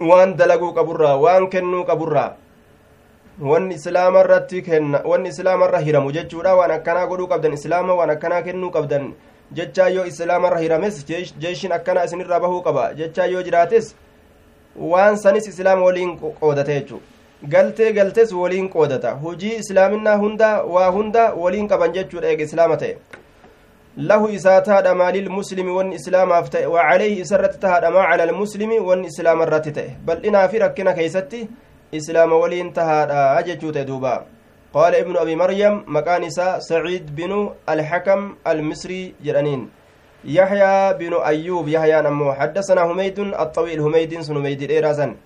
وان 0.01 0.37
دلقوا 0.37 0.73
قبرا 0.79 1.13
وان 1.25 1.43
كنوا 1.53 1.83
قبرا. 1.91 2.27
وان 3.41 3.73
إسلام 3.73 4.15
الرت 4.17 4.55
كن 4.67 4.95
وان 5.11 5.27
إسلام 5.33 5.61
الرهرم 5.63 6.05
جتشورا 6.17 6.53
وان 6.59 6.71
أكنا 6.71 7.03
قدو 7.11 7.27
قبدن 7.33 7.53
إسلام 7.59 7.91
وان 7.91 8.11
أكنا 8.11 8.41
كنوا 8.47 8.71
jechaa 9.53 9.89
yoo 9.89 10.07
islaama 10.07 10.49
irra 10.49 10.61
hirames 10.61 11.07
jeeshin 11.39 11.73
akkana 11.73 12.05
isin 12.05 12.21
irraa 12.21 12.41
bahuu 12.41 12.63
qaba 12.63 12.95
jechaa 13.01 13.27
yoo 13.27 13.43
jiraates 13.43 13.95
waan 14.77 15.17
sanis 15.17 15.49
islaama 15.49 15.85
waliin 15.85 16.17
qoodata 16.19 16.73
jechuu 16.73 17.01
galtee 17.49 17.93
galtes 17.93 18.33
waliin 18.33 18.69
qoodata 18.69 19.11
hujii 19.25 19.55
islaaminaa 19.63 20.17
hunda 20.17 20.51
waa 20.77 20.91
hunda 20.91 21.33
waliin 21.45 21.69
qaban 21.69 21.93
jechuudha 21.93 22.29
eega 22.29 22.45
islaama 22.45 22.77
ta'e 22.77 22.97
lahu 23.97 24.29
isaa 24.29 24.61
taadha 24.61 24.95
maalil 24.95 25.31
muslimi 25.31 25.71
wanni 25.79 25.95
islaamaaf 26.03 26.51
ta'e 26.51 26.67
wa 26.67 26.87
calayhi 26.91 27.21
isarratti 27.25 27.59
tahaadha 27.65 27.91
maa 27.97 28.07
cala 28.11 28.29
almuslimi 28.29 28.79
wanni 28.91 29.11
islaama 29.15 29.47
irratti 29.49 29.73
ta'e 29.81 29.97
bal'inaa 30.07 30.47
fi 30.49 30.63
rakkina 30.67 30.95
keeysatti 31.01 31.49
islaama 32.03 32.37
waliin 32.45 32.73
tahaadha 32.79 33.43
jechuu 33.51 33.73
ta'e 33.73 33.85
duuba 33.91 34.15
ابن 34.75 35.17
أبي 35.17 35.37
مريم 35.37 35.85
مكان 35.87 36.25
إساء 36.25 36.59
سعيد 36.59 37.17
بن 37.17 37.55
الحكم 37.69 38.35
المصري 38.47 39.15
جرانين 39.25 39.71
يحيى 40.25 40.95
بن 40.95 41.15
أيوب 41.15 41.69
يحيى 41.69 42.03
نمو 42.03 42.33
حدثنا 42.33 42.83
هميد 42.83 43.19
الطويل 43.19 43.81
هميد 43.81 44.21
سن 44.21 44.37
هميد 44.37 44.71
إيرازا 44.71 45.17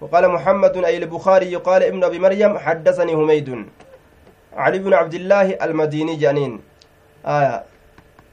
وقال 0.00 0.28
محمد 0.28 0.84
أي 0.84 0.96
البخاري 0.96 1.56
قال 1.56 1.82
ابن 1.82 2.04
أبي 2.04 2.18
مريم 2.18 2.58
حدثني 2.58 3.14
هميد 3.14 3.66
علي 4.56 4.78
بن 4.78 4.92
عبد 4.94 5.14
الله 5.14 5.50
المديني 5.64 6.16
جانين 6.16 6.60
آية 7.26 7.62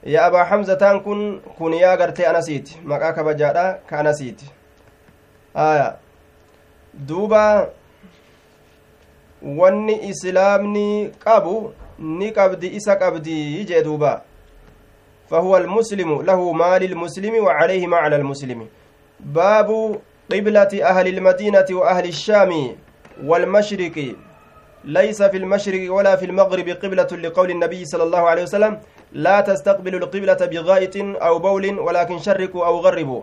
يا 0.04 0.28
أبا 0.28 0.44
حمزة 0.44 0.98
كن 1.06 1.40
كن 1.60 1.74
يا 1.74 1.96
قرتي 1.96 2.30
أنسيت 2.30 2.70
مكاك 2.84 3.20
بجادا 3.20 3.80
كأنسيت 3.90 4.42
آية 5.58 5.96
دوبا 6.94 7.70
wanni 9.42 10.10
islaamni 10.10 11.12
qabu 11.20 11.74
ni 12.00 12.32
qabdi 12.32 12.68
isa 12.68 12.96
qabdi 12.96 13.66
jee 13.66 13.84
duuba. 13.84 14.22
فهو 15.30 15.58
المسلم 15.58 16.22
له 16.22 16.52
ما 16.52 16.78
للمسلم 16.78 17.44
وعليه 17.44 17.88
ما 17.88 17.98
على 17.98 18.16
المسلم. 18.16 18.68
باب 19.20 20.00
قبلة 20.32 20.74
أهل 20.84 21.08
المدينة 21.08 21.66
وأهل 21.72 22.06
الشام 22.06 22.76
والمشرق. 23.24 24.16
ليس 24.84 25.24
في 25.24 25.38
المشرق 25.38 25.94
ولا 25.94 26.16
في 26.16 26.26
المغرب 26.26 26.70
قبلة 26.70 27.08
لقول 27.12 27.52
النبي 27.52 27.86
صلى 27.86 28.04
الله 28.04 28.20
عليه 28.30 28.44
وسلم 28.44 28.80
لا 29.12 29.42
تستقبلوا 29.42 30.00
القبلة 30.00 30.42
بغائط 30.52 30.96
أو 30.98 31.40
بول 31.40 31.80
ولكن 31.80 32.20
شرقوا 32.20 32.66
أو 32.66 32.80
غربوا. 32.80 33.22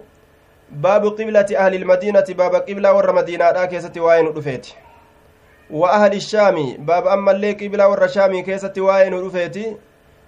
باب 0.70 1.06
قبلة 1.06 1.46
أهل 1.56 1.74
المدينة 1.74 2.24
باب 2.28 2.54
قبلة 2.54 2.92
ور 2.92 3.12
مدينة 3.12 3.50
لا 3.50 3.64
كيست 3.64 3.98
وين 3.98 4.26
رفيت. 4.26 4.66
وأهل 5.70 6.12
الشام 6.12 6.76
باب 6.78 7.06
أما 7.06 7.30
اللي 7.32 7.52
قبلة 7.52 7.88
ور 7.88 8.06
شامي 8.06 8.42
كيست 8.42 8.78
وين 8.78 9.14
رفيت. 9.14 9.78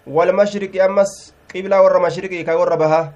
والمشرق 0.07 0.85
أمس 0.85 1.36
قبلة 1.57 1.83
ور 1.83 1.99
مشرقي 2.07 2.45
كور 2.45 2.77
بها 2.77 3.13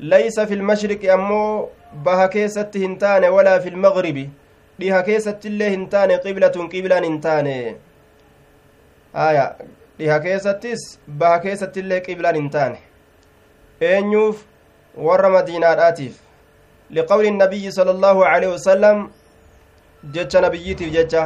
ليس 0.00 0.40
في 0.40 0.54
المشرق 0.54 1.12
أمو 1.12 1.68
بها 2.04 2.26
كيست 2.26 2.76
هنتان 2.76 3.24
ولا 3.24 3.58
في 3.58 3.68
المغرب 3.68 4.18
hin 4.80 5.88
taane 5.92 6.18
qiblatun 6.24 6.68
qiblaan 6.68 7.04
hin 7.04 7.20
taane 7.20 7.76
aya 9.14 9.44
dhiha 9.98 10.18
keessattis 10.24 10.98
baha 11.06 11.38
keessatti 11.44 11.80
illee 11.80 12.00
qiblaan 12.00 12.34
hin 12.34 12.48
taane 12.50 12.78
eenyuuf 13.90 14.44
warra 14.96 15.28
madiinaadhaatiif 15.36 16.14
liqawli 16.90 17.30
nabiyyi 17.30 17.72
sala 17.72 17.90
allaahu 17.96 18.24
aleyhi 18.30 18.52
wasalam 18.54 19.10
jecha 20.16 20.40
nabiyyiitiif 20.46 20.92
jecha 20.96 21.22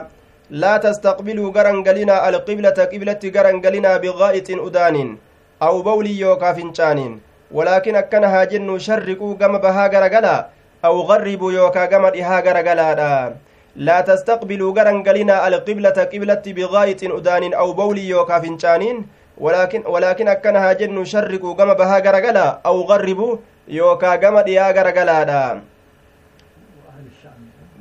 laa 0.51 0.79
tastaqbiluu 0.79 1.53
garan 1.53 1.83
galinaa 1.83 2.21
alqiblata 2.31 2.91
qiblatti 2.93 3.31
garan 3.31 3.61
galinaa 3.61 3.99
bigaa'ixin 3.99 4.61
udaaniin 4.69 5.17
aw 5.61 5.83
bawlin 5.83 6.19
yookaa 6.25 6.55
fincaaniin 6.55 7.21
walaakin 7.53 7.97
akkana 7.97 8.29
haa 8.29 8.47
jennu 8.47 8.79
sharriquu 8.89 9.35
gama 9.41 9.59
bahaa 9.59 9.89
garagalaa 9.89 10.43
أو 10.85 11.01
غربوا 11.01 11.53
يوكا 11.53 11.85
قمر 11.87 12.13
إها 12.21 12.41
غرغلادا 12.47 13.37
لا 13.77 14.01
تستقبلوا 14.01 14.75
غرنغلنا 14.77 15.49
القبلة 15.49 15.99
قبلة 16.13 16.45
بغاية 16.47 17.03
أدان 17.19 17.55
أو 17.55 17.73
بول 17.73 17.99
يوكا 17.99 18.39
فنشانين 18.39 19.07
ولكن 19.39 19.83
ولكن 19.87 20.29
أكنها 20.29 20.73
جن 20.73 21.05
شرقوا 21.05 21.55
قم 21.55 21.75
بها 21.75 21.99
غرغلا 21.99 22.47
أو 22.67 22.77
غربوا 22.91 23.37
يوكا 23.69 24.13
قمر 24.23 24.47
إها 24.49 24.69
غرغلادا 24.77 25.61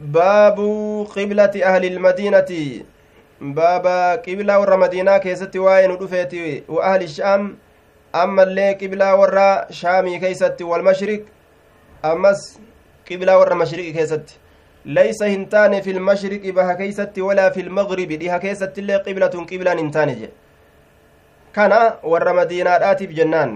باب 0.01 0.57
قبلة 1.15 1.53
أهل 1.63 1.83
المدينة. 1.85 2.51
بابا 3.41 4.15
قبلة 4.15 4.59
ور 4.59 4.77
مدينة 4.77 5.17
كيست 5.17 5.55
واين 5.55 5.91
ودفيتي 5.91 6.63
وأهل 6.69 7.01
الشام. 7.03 7.41
أما 7.41 7.64
اللي 8.23 8.73
قبلة 8.73 9.15
ور 9.15 9.37
شامي 9.71 10.19
كيست 10.19 10.61
والمشرق 10.61 11.21
أمس 12.05 12.41
qiblaa 13.05 13.37
warra 13.37 13.55
mashriqi 13.55 13.93
keessatti 13.93 14.39
laysa 14.97 15.27
hin 15.31 15.45
taane 15.53 15.81
fi 15.85 15.93
lmashriqi 15.97 16.51
baha 16.59 16.75
keeysatti 16.79 17.21
walaa 17.27 17.51
fi 17.57 17.63
lmagribi 17.67 18.17
dhiha 18.21 18.39
keessatti 18.45 18.81
illee 18.81 18.99
qiblatun 19.07 19.45
qiblaan 19.51 19.81
hin 19.81 19.91
taane 19.97 20.13
jedhe 20.21 20.33
kana 21.57 21.79
warra 22.13 22.33
madiinaadhaatiif 22.39 23.13
jennaan 23.19 23.53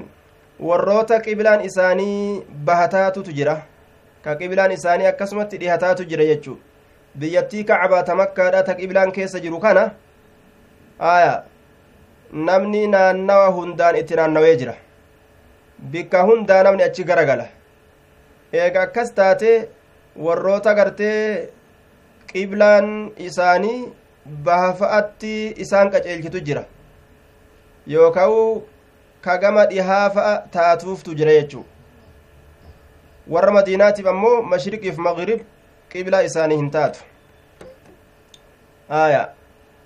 warroota 0.70 1.20
qiblaan 1.28 1.66
isaanii 1.70 2.44
bahataatutu 2.70 3.36
jira 3.40 3.56
ka 4.24 4.36
qiblaan 4.42 4.72
isaanii 4.78 5.10
akkasumatti 5.14 5.62
dhihataatu 5.64 6.06
jira 6.12 6.30
jechuu 6.32 6.58
biyyattii 7.24 7.64
kacbaa 7.72 8.04
ta 8.10 8.16
makkaadha 8.22 8.64
ta 8.70 8.78
qiblaan 8.82 9.12
keessa 9.18 9.40
jiru 9.46 9.60
kana 9.66 9.86
aya 11.14 11.34
namni 12.34 12.88
naannawa 12.88 13.52
hundaan 13.52 13.96
itti 13.96 14.16
naannawee 14.16 14.56
jira. 14.58 14.76
Bikka 15.92 16.24
hundaa 16.24 16.64
namni 16.64 16.84
achi 16.84 17.04
garagala. 17.04 17.48
Eega 18.54 18.82
akkas 18.82 19.14
taate 19.14 19.70
warroota 20.16 20.74
gartee 20.74 21.50
qiblaan 22.34 23.12
isaanii 23.18 23.92
bahafa'atti 24.46 25.34
isaan 25.58 25.92
qaceelchitu 25.92 26.42
jira. 26.42 26.64
Yookaan 27.88 28.62
ka 29.22 29.38
gama 29.38 29.66
dhihaa 29.66 30.10
fa'a 30.10 30.38
taatuuftu 30.52 31.16
jira 31.16 31.32
jechuu. 31.32 31.66
Warra 33.28 33.52
madiinaatiif 33.52 34.08
ammoo 34.08 34.42
mashriqiif 34.42 34.98
magrib 34.98 35.42
qiblaa 35.90 36.22
isaanii 36.30 36.58
hin 36.62 36.70
taatu. 36.72 37.00
Aya 38.90 39.30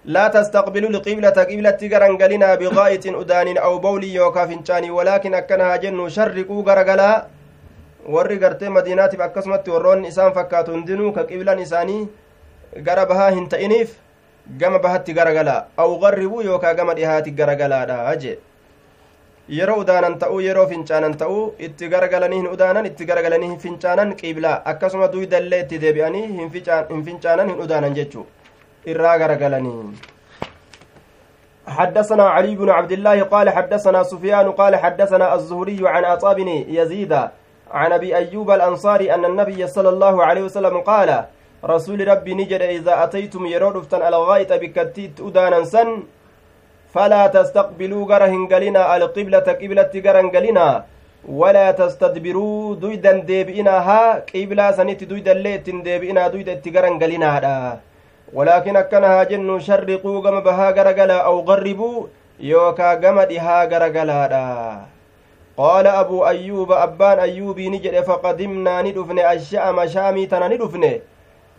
لا 0.06 0.28
تستقبلوا 0.28 0.90
القبلة 0.90 1.30
قبلة 1.30 1.80
غرنغلنا 1.92 2.56
بغائط 2.56 3.06
أدان 3.08 3.58
أو 3.58 3.80
بول 3.80 4.04
يوكا 4.04 4.46
فنشاني 4.46 4.92
ولكن 4.92 5.34
أكنها 5.34 5.76
جن 5.76 6.10
شرقوا 6.10 6.64
غرغلا 6.64 7.28
warri 8.06 8.38
gartee 8.38 8.70
madiinaatiif 8.70 9.22
akkasumatti 9.22 9.72
warroonni 9.72 10.10
isaan 10.12 10.34
fakkaatu 10.38 10.72
hundinuu 10.72 11.12
ka 11.18 11.24
qiblan 11.24 11.60
isaanii 11.66 12.02
gara 12.88 13.06
bahaa 13.12 13.30
hin 13.38 13.46
ta'iniif 13.54 13.94
gama 14.60 14.80
bahatti 14.86 15.16
garagala 15.20 15.54
aw 15.84 15.88
garribuu 16.02 16.42
yookaa 16.48 16.74
gama 16.80 16.96
dhihaati 16.98 17.32
garagalaadha 17.40 18.16
jee 18.24 18.36
yeroo 19.60 19.80
udaanan 19.86 20.20
ta'uu 20.20 20.44
yeroo 20.48 20.68
fincaanan 20.74 21.18
ta'uu 21.24 21.42
itti 21.70 21.92
garagalanii 21.96 22.42
hin 22.44 22.52
udaanan 22.52 22.92
itti 22.92 23.08
garagalanii 23.14 23.52
hin 23.54 23.60
fincaanan 23.66 24.16
qiblaa 24.22 24.56
akkasuma 24.74 25.12
duydallee 25.16 25.64
itti 25.66 25.84
deebi'anii 25.88 26.28
hin 26.92 27.06
fincaanan 27.10 27.54
hin 27.54 27.68
udaanan 27.68 27.96
jechuu 28.02 28.28
irraa 28.86 29.18
garagalanii 29.18 30.12
حدثنا 31.68 32.24
علي 32.24 32.56
بن 32.56 32.70
عبد 32.70 32.92
الله 32.92 33.24
قال 33.24 33.50
حدثنا 33.50 34.04
سفيان 34.04 34.52
قال 34.52 34.76
حدثنا 34.76 35.36
الزهري 35.36 35.80
عن 35.88 36.06
عطاء 36.06 36.34
بن 36.36 36.48
يزيد 36.48 37.14
عن 37.72 37.92
أبي 37.92 38.16
أيوب 38.16 38.52
الأنصاري 38.52 39.14
أن 39.14 39.26
النبي 39.26 39.68
صلى 39.68 39.90
الله 39.90 40.26
عليه 40.26 40.42
وسلم 40.42 40.78
قال 40.82 41.24
رسول 41.66 42.08
ربي 42.08 42.34
نجد 42.34 42.62
إذا 42.62 43.04
أتيتم 43.04 43.46
يرودفتن 43.46 44.02
الغائط 44.02 44.54
بكتيت 44.54 45.22
أدانا 45.22 45.64
سن 45.64 46.04
فلا 46.94 47.28
تستقبلوا 47.28 48.04
غرهن 48.12 48.48
قلنا 48.52 48.96
القبلة 48.96 49.48
قبلة 49.62 49.94
غرهن 50.06 50.30
قلنا 50.36 50.68
ولا 51.30 51.72
تستدبروا 51.72 52.76
دويدا 52.76 53.12
ديبئناها 53.30 54.02
قبلة 54.36 54.72
سنت 54.72 55.04
دويدا 55.04 55.34
ليتن 55.34 55.84
ديبئنا 55.84 56.28
دويدا 56.28 56.54
اتغرهن 56.54 57.00
walaakin 58.36 58.76
akkana 58.82 59.08
haa 59.14 59.26
jennu 59.32 59.60
sharriquu 59.68 60.22
gama 60.26 60.42
bahaa 60.48 60.72
garagalaa 60.78 61.24
aw 61.32 61.38
garribuu 61.50 62.10
yookaa 62.52 62.96
gama 63.04 63.26
dhihaa 63.32 63.66
garagalaadha 63.74 64.46
qaala 65.60 65.92
abuu 66.02 66.22
ayyuuba 66.32 66.80
abbaan 66.86 67.20
ayyuubii 67.26 67.70
ni 67.74 67.80
jedhe 67.84 68.04
faqadimnaa 68.08 68.80
ni 68.88 68.96
dhufne 68.96 69.22
asha'a 69.34 69.86
shaamii 69.98 70.26
tana 70.32 70.48
ni 70.54 70.58
dhufne 70.64 70.92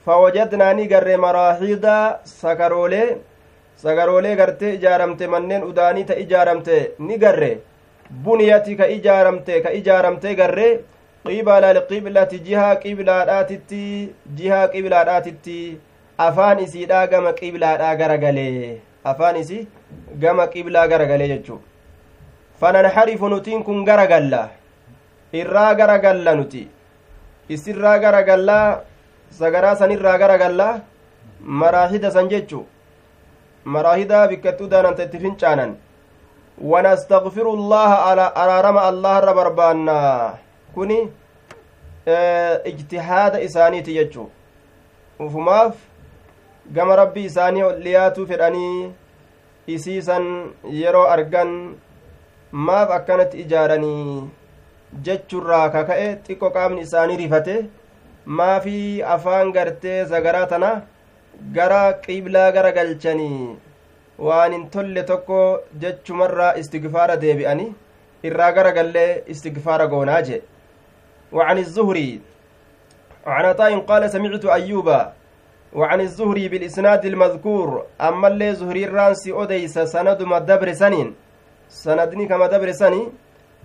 fawajadnaa 0.09 0.73
ni 0.81 0.89
garre 0.95 1.17
maraaxiida 1.27 1.95
sakaroolee 2.33 3.07
sagaroolee 3.85 4.35
gartee 4.43 4.75
ijaaramte 4.81 5.31
manneen 5.37 5.71
udaanii 5.71 6.05
ta 6.11 6.19
ijaaramte 6.27 6.77
ni 7.07 7.23
garre 7.25 7.53
buniyati 8.27 8.77
ka 8.83 8.93
ijaaramte 8.99 9.63
ka 9.65 9.77
ijaaramte 9.81 10.35
garre 10.43 10.69
qibala 11.27 11.75
alqiblati 11.75 12.45
jihaa 12.47 12.77
qiblaadhaatitti 12.85 13.83
jihaa 14.39 14.69
qiblaadhaatitti 14.75 15.59
afaan 16.19 16.59
isiidhaa 16.65 17.07
gama 17.07 17.33
qiblaadhaa 17.33 17.95
garagalee. 17.97 18.81
Afaan 19.05 19.37
isii 19.37 19.67
gama 20.21 20.47
qiblaa 20.47 20.87
garagalee 20.89 21.29
jechuu. 21.29 21.61
Fananxarifu 22.61 23.29
nutiin 23.29 23.65
kun 23.65 23.85
garagalla. 23.85 24.49
Irraa 25.33 25.75
garagalla 25.75 26.35
nuti. 26.35 26.69
Isirraa 27.49 27.99
garagallaa 27.99 28.81
sagaraa 29.39 29.77
sanirraa 29.77 30.19
garagallaa 30.19 30.81
maraahida 31.63 32.11
san 32.11 32.29
jechu 32.29 32.67
maraahida 33.65 34.29
bikkattuu 34.29 34.69
daananta 34.71 35.03
itti 35.05 35.19
fincaanan. 35.19 35.77
Wanastagfiru 36.71 37.57
llaha 37.71 38.31
araarama 38.43 38.83
allaharra 38.91 39.35
barbaanna 39.35 39.97
kuni 40.75 40.99
ijtihaada 42.71 43.41
isaaniiti 43.41 43.95
jechu 43.95 44.31
ufumaaf 45.27 45.75
gama 46.78 46.96
rabbii 47.02 47.26
isaanii 47.30 47.70
dhiyaatuu 47.84 48.26
fedhanii 48.32 48.92
isiisan 49.76 50.28
yeroo 50.82 51.06
argan 51.16 51.54
maaf 52.68 52.94
akkanatti 52.98 53.42
ijaaranii 53.46 54.28
jechurraa 55.08 55.64
kaka'e 55.78 56.08
xiqqo 56.28 56.52
qaamni 56.58 56.86
isaanii 56.88 57.18
rifate 57.24 57.56
maafi 58.42 58.78
afaan 59.16 59.52
gartee 59.58 59.98
sagaraa 60.14 60.46
tana 60.54 60.72
gara 61.58 61.82
qiblaa 62.06 62.52
gara 62.60 62.76
galchanii 62.78 63.42
waan 64.30 64.56
hin 64.58 64.70
tolle 64.78 65.04
tokko 65.12 65.42
jechumarraa 65.84 66.54
istigfaara 66.64 67.20
deebi'anii 67.26 67.74
irraa 68.32 68.54
gara 68.60 68.78
gallee 68.80 69.12
istigfaara 69.36 69.92
goonaa 69.96 70.22
jee 70.30 70.42
وعن 71.32 71.58
الزهري 71.58 72.22
وعن 73.28 73.46
عطاء 73.46 73.80
قال 73.80 74.10
سمعت 74.10 74.46
أيوبا 74.46 75.14
وعن 75.75 76.01
الزهري 76.01 76.49
بالإسناد 76.49 77.05
المذكور 77.05 77.87
أما 78.01 78.29
اللي 78.29 78.55
زهري 78.55 78.85
الرانسي 78.85 79.33
أديس 79.33 79.79
سند 79.79 80.23
مدبر 80.23 80.73
سنين. 80.73 81.15
sanadni 81.69 82.29
kama 82.29 82.49
dabresani 82.49 83.09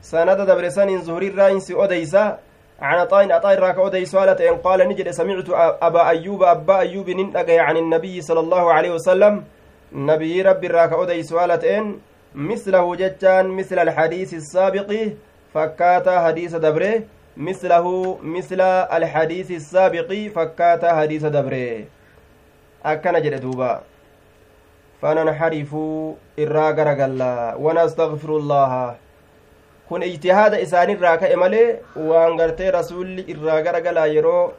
sanada 0.01 0.45
dabresaniin 0.45 1.01
zuhurirraa 1.01 1.49
insi 1.49 1.75
odeysa 1.75 2.39
عن 2.81 2.99
عطاء 2.99 3.31
عطاء 3.31 3.59
راك 3.59 3.77
أودي 3.77 4.05
سؤالة 4.05 4.57
قال 4.63 4.89
نجد 4.89 5.09
سمعت 5.11 5.49
أبا 5.81 6.09
أيوب 6.09 6.43
أبا 6.43 6.79
أيوب 6.79 7.09
ننتقى 7.09 7.59
عن 7.59 7.77
النبي 7.77 8.21
صلى 8.21 8.39
الله 8.39 8.73
عليه 8.73 8.91
وسلم. 8.91 9.43
نبي 9.93 10.41
ربي 10.41 10.67
راك 10.67 10.93
أودي 10.93 11.23
سؤالة 11.23 11.95
مثله 12.35 12.95
جتان 12.95 13.47
مثل 13.47 13.79
الحديث 13.79 14.33
السابق. 14.33 14.89
فكاتا 15.53 16.19
حديث 16.25 16.55
دبره 16.55 17.03
مثله 17.37 18.17
مثل 18.23 18.61
الحديث 18.97 19.51
السابق 19.51 20.09
فكاتا 20.35 20.95
حديث 20.95 21.25
دبره 21.25 21.83
جد 23.19 23.41
دوبا 23.41 23.81
فننحرف 25.01 25.71
إرا 26.39 26.67
غرغلا 26.77 27.55
ونستغفر 27.55 28.29
الله 28.37 28.95
kun 29.89 30.03
ijtihaada 30.05 30.61
isaanirraa 30.61 31.17
ka'e 31.17 31.35
malee 31.41 31.81
waan 32.09 32.35
gartee 32.37 32.71
rasuulli 32.71 33.23
irraa 33.33 33.61
garagalaa 33.65 34.05
yeroo 34.15 34.53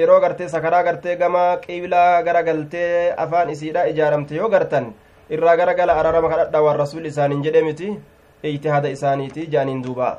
yeroo 0.00 0.18
gartee 0.24 0.48
sakaraa 0.54 0.82
gartee 0.88 1.16
gama 1.16 1.44
qiblaa 1.64 2.22
garagaltee 2.26 3.14
afaan 3.24 3.50
isiidha 3.54 3.86
ijaaramte 3.92 4.36
yoo 4.36 4.50
gartan 4.54 4.92
irraa 5.30 5.56
garagala 5.56 5.96
ararama 6.00 6.28
kadhadha 6.32 6.62
waan 6.66 6.76
rasuulli 6.82 7.08
isaaniin 7.08 7.42
jedhe 7.46 7.62
miti 7.68 7.88
ijtihaada 8.50 8.92
isaaniiti 8.96 9.46
jaaniin 9.54 9.82
duuba 9.86 10.10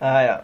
aya 0.00 0.36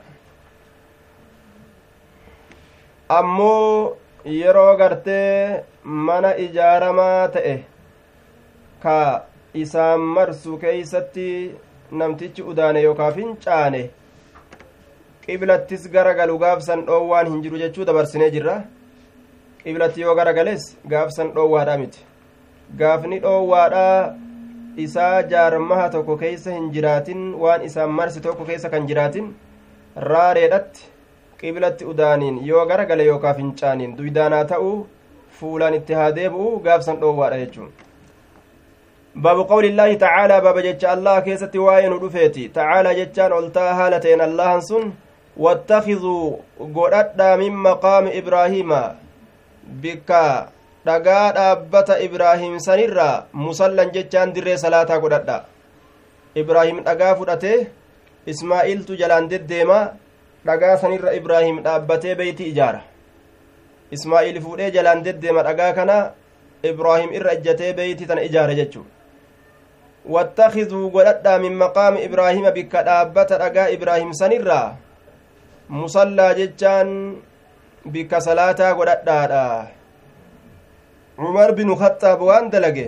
ammoo 3.18 3.96
yeroo 4.24 4.76
gartee 4.76 5.64
mana 5.85 6.35
ijaaramaa 6.44 7.28
ta'e 7.37 7.54
ka 8.82 8.96
isaan 9.54 10.00
marsu 10.16 10.58
keeysatti 10.58 11.26
namtichi 12.02 12.42
udaane 12.52 12.82
yookaa 12.82 13.11
fincaane 13.16 13.82
qiblattis 15.26 15.88
garagalu 15.96 16.38
gaafsan 16.44 16.87
dhoowwaan 16.87 17.26
hin 17.32 17.42
jiru 17.42 17.58
jechuu 17.64 17.85
dabarsinee 17.90 18.30
jirra? 18.37 18.56
Qiblatti 19.64 20.00
yoo 20.00 20.14
garagales 20.18 20.64
gaafsan 20.92 21.28
dhoowwaadha 21.35 21.76
miti. 21.78 22.00
Gaafni 22.78 23.18
dhoowwaadha 23.20 24.14
isaa 24.85 25.22
jaarmaha 25.35 25.88
tokko 25.90 26.16
keeysa 26.22 26.50
hin 26.56 26.70
jiraatin 26.76 27.20
waan 27.44 27.62
isaan 27.68 27.90
marsi 27.98 28.20
tokko 28.20 28.44
keessa 28.44 28.68
kan 28.70 28.87
jiraatin 28.88 29.28
raareedhatti 29.96 30.88
qiblatti 31.42 31.85
udaaniin 31.92 32.37
yoo 32.48 32.64
gara 32.70 32.85
gale 32.90 33.05
yookaa 33.11 33.35
fincaaniin 33.38 33.96
duydaanaa 33.98 34.44
ta'uu 34.52 34.74
fuulaan 35.38 35.74
itti 35.78 35.98
haa 36.00 36.11
deebi'u 36.18 36.61
gaafsan 36.66 37.00
dhoowwaadha 37.02 37.38
jechuun. 37.42 37.70
Baabu 39.22 39.44
qawli 39.50 39.68
illaahi 39.72 39.96
tacaalaa 40.05 40.40
baaba 40.46 40.62
jecha 40.68 40.92
allah 40.96 41.16
keessatti 41.26 41.64
waa'ee 41.66 41.88
nu 41.92 42.00
dhufeeti. 42.02 42.48
Tacaalaa 42.57 42.94
jechaan 43.00 43.33
ol 43.38 43.48
ta'a 43.57 43.74
haala 43.81 44.00
ta'een 44.07 44.24
allahan 44.28 44.62
sun 44.70 44.92
wattakiduu 45.44 46.40
godhadhaa 46.78 47.37
min 47.42 47.52
maqaami 47.68 48.16
ibraahiima. 48.20 48.83
Bikka 49.83 50.22
dhagaa 50.87 51.26
dhaabbata 51.38 51.98
ibraahiim 52.07 52.55
sanirraa 52.66 53.26
musallan 53.46 53.92
jechaan 53.96 54.33
dirree 54.35 54.57
salaataa 54.64 54.98
godhadha 55.05 55.37
ibraahiim 56.42 56.81
dhagaa 56.87 57.14
fudhate 57.20 57.52
ismaa'iiltu 58.33 58.98
jalaan 59.02 59.28
deddeema 59.33 59.78
dhagaa 60.46 60.76
sanirra 60.83 61.14
ibraahim 61.20 61.62
dhaabbatee 61.66 62.14
beeyti 62.20 62.44
ijaara 62.52 62.81
ismaa'iil 63.96 64.40
fuudhee 64.44 64.70
jalaan 64.76 65.05
deddeema 65.07 65.42
dhagaa 65.48 65.72
kana 65.78 65.96
ibraahim 66.70 67.11
irra 67.18 67.33
ejjatee 67.37 67.72
beeyti 67.78 68.07
tana 68.11 68.22
ijaare 68.28 68.55
jechuu 68.61 68.87
wattakizuu 70.14 70.87
godhadhaa 70.94 71.38
min 71.44 71.55
maqaami 71.64 72.05
ibraahima 72.09 72.50
bikka 72.57 72.83
dhaabbata 72.88 73.38
dhagaa 73.42 73.68
ibraahim 73.76 74.11
sanirraa 74.20 74.66
musallaa 75.68 76.33
jechaan 76.40 76.90
bikka 77.94 78.20
salaataa 78.26 78.72
godhadhaadha 78.81 79.44
cumar 81.22 81.50
binu 81.59 81.76
khaxaab 81.83 82.20
waan 82.28 82.50
dalage 82.50 82.87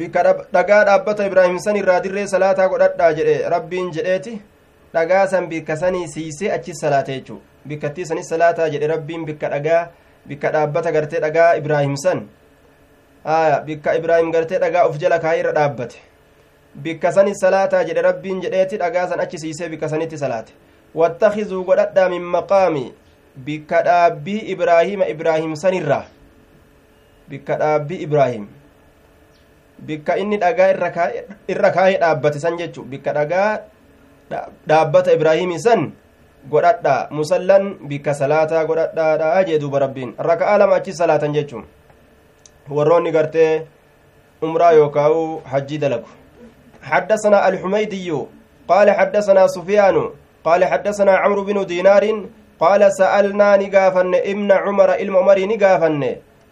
bikka 0.00 0.22
dhagaa 0.56 0.82
dhaabbata 0.88 1.26
ibraahim 1.30 1.58
san 1.64 1.76
irraa 1.82 2.00
dirree 2.04 2.26
salaataa 2.34 2.68
godhadhaa 2.72 3.12
jedhe 3.18 3.36
rabbiin 3.54 3.92
jedheeti 3.96 4.34
dhagaa 4.94 5.26
san 5.28 5.46
bikka 5.52 5.76
sanii 5.76 6.08
siisee 6.08 6.50
achi 6.56 6.74
salaate 6.74 7.12
jechuu 7.18 7.40
bikkattii 7.68 8.06
sanis 8.10 8.28
salaataa 8.32 8.68
jedhe 8.74 8.86
rabbiin 8.94 9.24
bikka 9.28 9.48
dhagaa 9.54 9.82
bikka 10.28 10.50
dhaabbata 10.56 10.92
gartee 10.96 11.20
dhagaa 11.24 11.54
ibraahim 11.60 11.96
san 12.04 12.26
bikka 13.66 13.94
ibraahim 13.98 14.30
gartee 14.32 14.58
dhagaa 14.64 14.86
uf 14.88 14.98
jala 15.02 15.18
kaayee 15.24 15.40
irra 15.42 15.52
dhaabbate 15.58 15.96
bikka 16.86 17.12
sanis 17.12 17.38
salaataa 17.44 17.84
jedhe 17.88 18.02
rabbiin 18.08 18.40
jedheeti 18.44 18.76
dhagaa 18.82 19.08
san 19.12 19.20
achi 19.26 19.38
siisee 19.44 19.68
bikka 19.68 19.88
sanitti 19.88 20.18
salaate 20.18 20.52
wattakizuu 20.94 21.64
godhadhaa 21.64 22.08
min 22.14 22.22
maqaami 22.36 22.84
bikka 23.46 23.82
dhaabbii 23.88 24.38
ibraahima 24.54 25.08
ibraahim 25.14 25.56
sanirraa 25.62 26.04
bikka 27.28 27.56
dhaabbii 27.62 28.02
ibraahim 28.08 28.46
bikka 29.88 30.16
inni 30.22 30.36
dhagaa 30.44 30.68
irra 31.48 31.70
kaayee 31.78 31.98
dhaabbate 32.04 32.38
san 32.44 32.56
jechu 32.60 32.82
bikka 32.92 33.12
dhagaa 33.18 33.48
dhaabbata 34.69 35.13
ibraahimii 35.17 35.59
san 35.65 35.91
godhadha 36.53 36.95
musallan 37.19 37.75
bikka 37.89 38.13
salaataa 38.21 38.65
godhadhaadha 38.69 39.43
jee 39.49 39.59
duuba 39.65 39.83
rabbiin 39.85 40.15
raka'aa 40.29 40.57
lama 40.63 40.79
achi 40.79 40.97
salaatan 41.01 41.35
jechuun 41.37 41.67
warroonni 42.77 43.11
gartee 43.17 43.51
umraa 44.49 44.73
yookaa'u 44.81 45.21
hajjii 45.53 45.83
dalagu 45.85 46.09
حدثنا 46.91 47.47
الحميدي 47.49 48.09
قال 48.67 48.87
حدثنا 48.91 49.47
سفيان 49.47 49.97
قال 50.45 50.61
حدثنا 50.65 51.13
عمرو 51.23 51.43
بن 51.43 51.65
دينار 51.65 52.03
قال 52.59 52.81
سألنا 52.99 53.49
نقافن 53.63 54.13
ابن 54.15 54.49
عمر 54.51 54.89
الممر 55.03 55.39
نقافن 55.51 56.03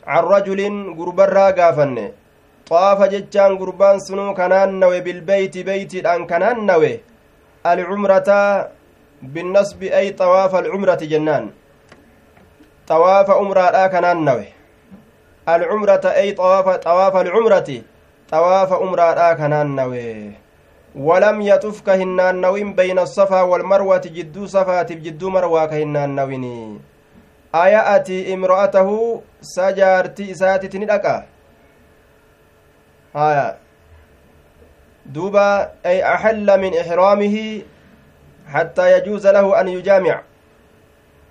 عن 0.08 0.24
رجل 0.36 0.60
قربرا 1.00 1.48
قافن 1.60 1.98
طاف 2.70 3.00
ججان 3.14 3.52
قربان 3.62 3.98
سنو 4.08 4.34
كنان 4.40 4.70
نوي 4.80 5.00
بالبيت 5.06 5.56
بيت 5.70 5.94
الآن 6.02 6.22
كنان 6.32 6.58
نوي 6.72 6.94
العمرة 7.67 8.31
بالنصب 9.23 9.83
أي 9.83 10.11
طواف 10.11 10.55
العمرة 10.55 11.01
جنان. 11.01 11.51
طواف 12.87 13.31
عمرة 13.31 13.87
كنان 13.87 14.25
نوي. 14.25 14.47
العمرة 15.49 16.05
أي 16.05 16.33
طواف 16.33 16.69
طواف 16.77 17.17
العمرة 17.17 17.83
طواف 18.31 18.73
عمرة 18.73 19.33
كنان 19.33 19.77
نوي. 19.77 20.33
ولم 20.95 21.43
يطف 21.43 21.81
كهنان 21.81 22.41
نوين 22.41 22.75
بين 22.75 22.99
الصفا 22.99 23.41
والمروة 23.43 24.05
جدو 24.05 24.47
صفا 24.47 24.83
جدو 24.83 25.31
مروة 25.31 25.67
كهنان 25.67 26.15
نويني. 26.15 26.81
آيأتي 27.55 28.35
امرأته؟ 28.35 29.23
سجارتي 29.41 30.33
إساتي 30.33 30.69
تندقى. 30.69 31.25
آية. 33.17 33.64
دوبا 35.07 35.71
أي 35.87 36.15
أحل 36.15 36.61
من 36.61 36.73
إحرامه 36.79 37.63
حتى 38.49 38.93
يجوز 38.99 39.27
له 39.27 39.61
أن 39.61 39.69
يجامع 39.69 40.21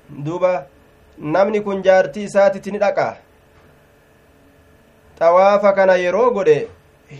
دوبا 0.09 0.65
namni 1.17 1.61
kun 1.61 1.83
jaartii 1.85 2.23
isaatitti 2.25 2.71
ni 2.73 2.79
dhaqa 2.81 3.05
xawaafa 5.19 5.73
kana 5.77 5.95
yeroo 6.03 6.31
godhe 6.37 6.55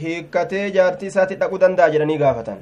hiikkatee 0.01 0.71
jaartii 0.77 1.11
isaatti 1.11 1.35
dhaquu 1.41 1.59
danda'a 1.63 1.89
jedhanii 1.95 2.17
gaafatan 2.23 2.57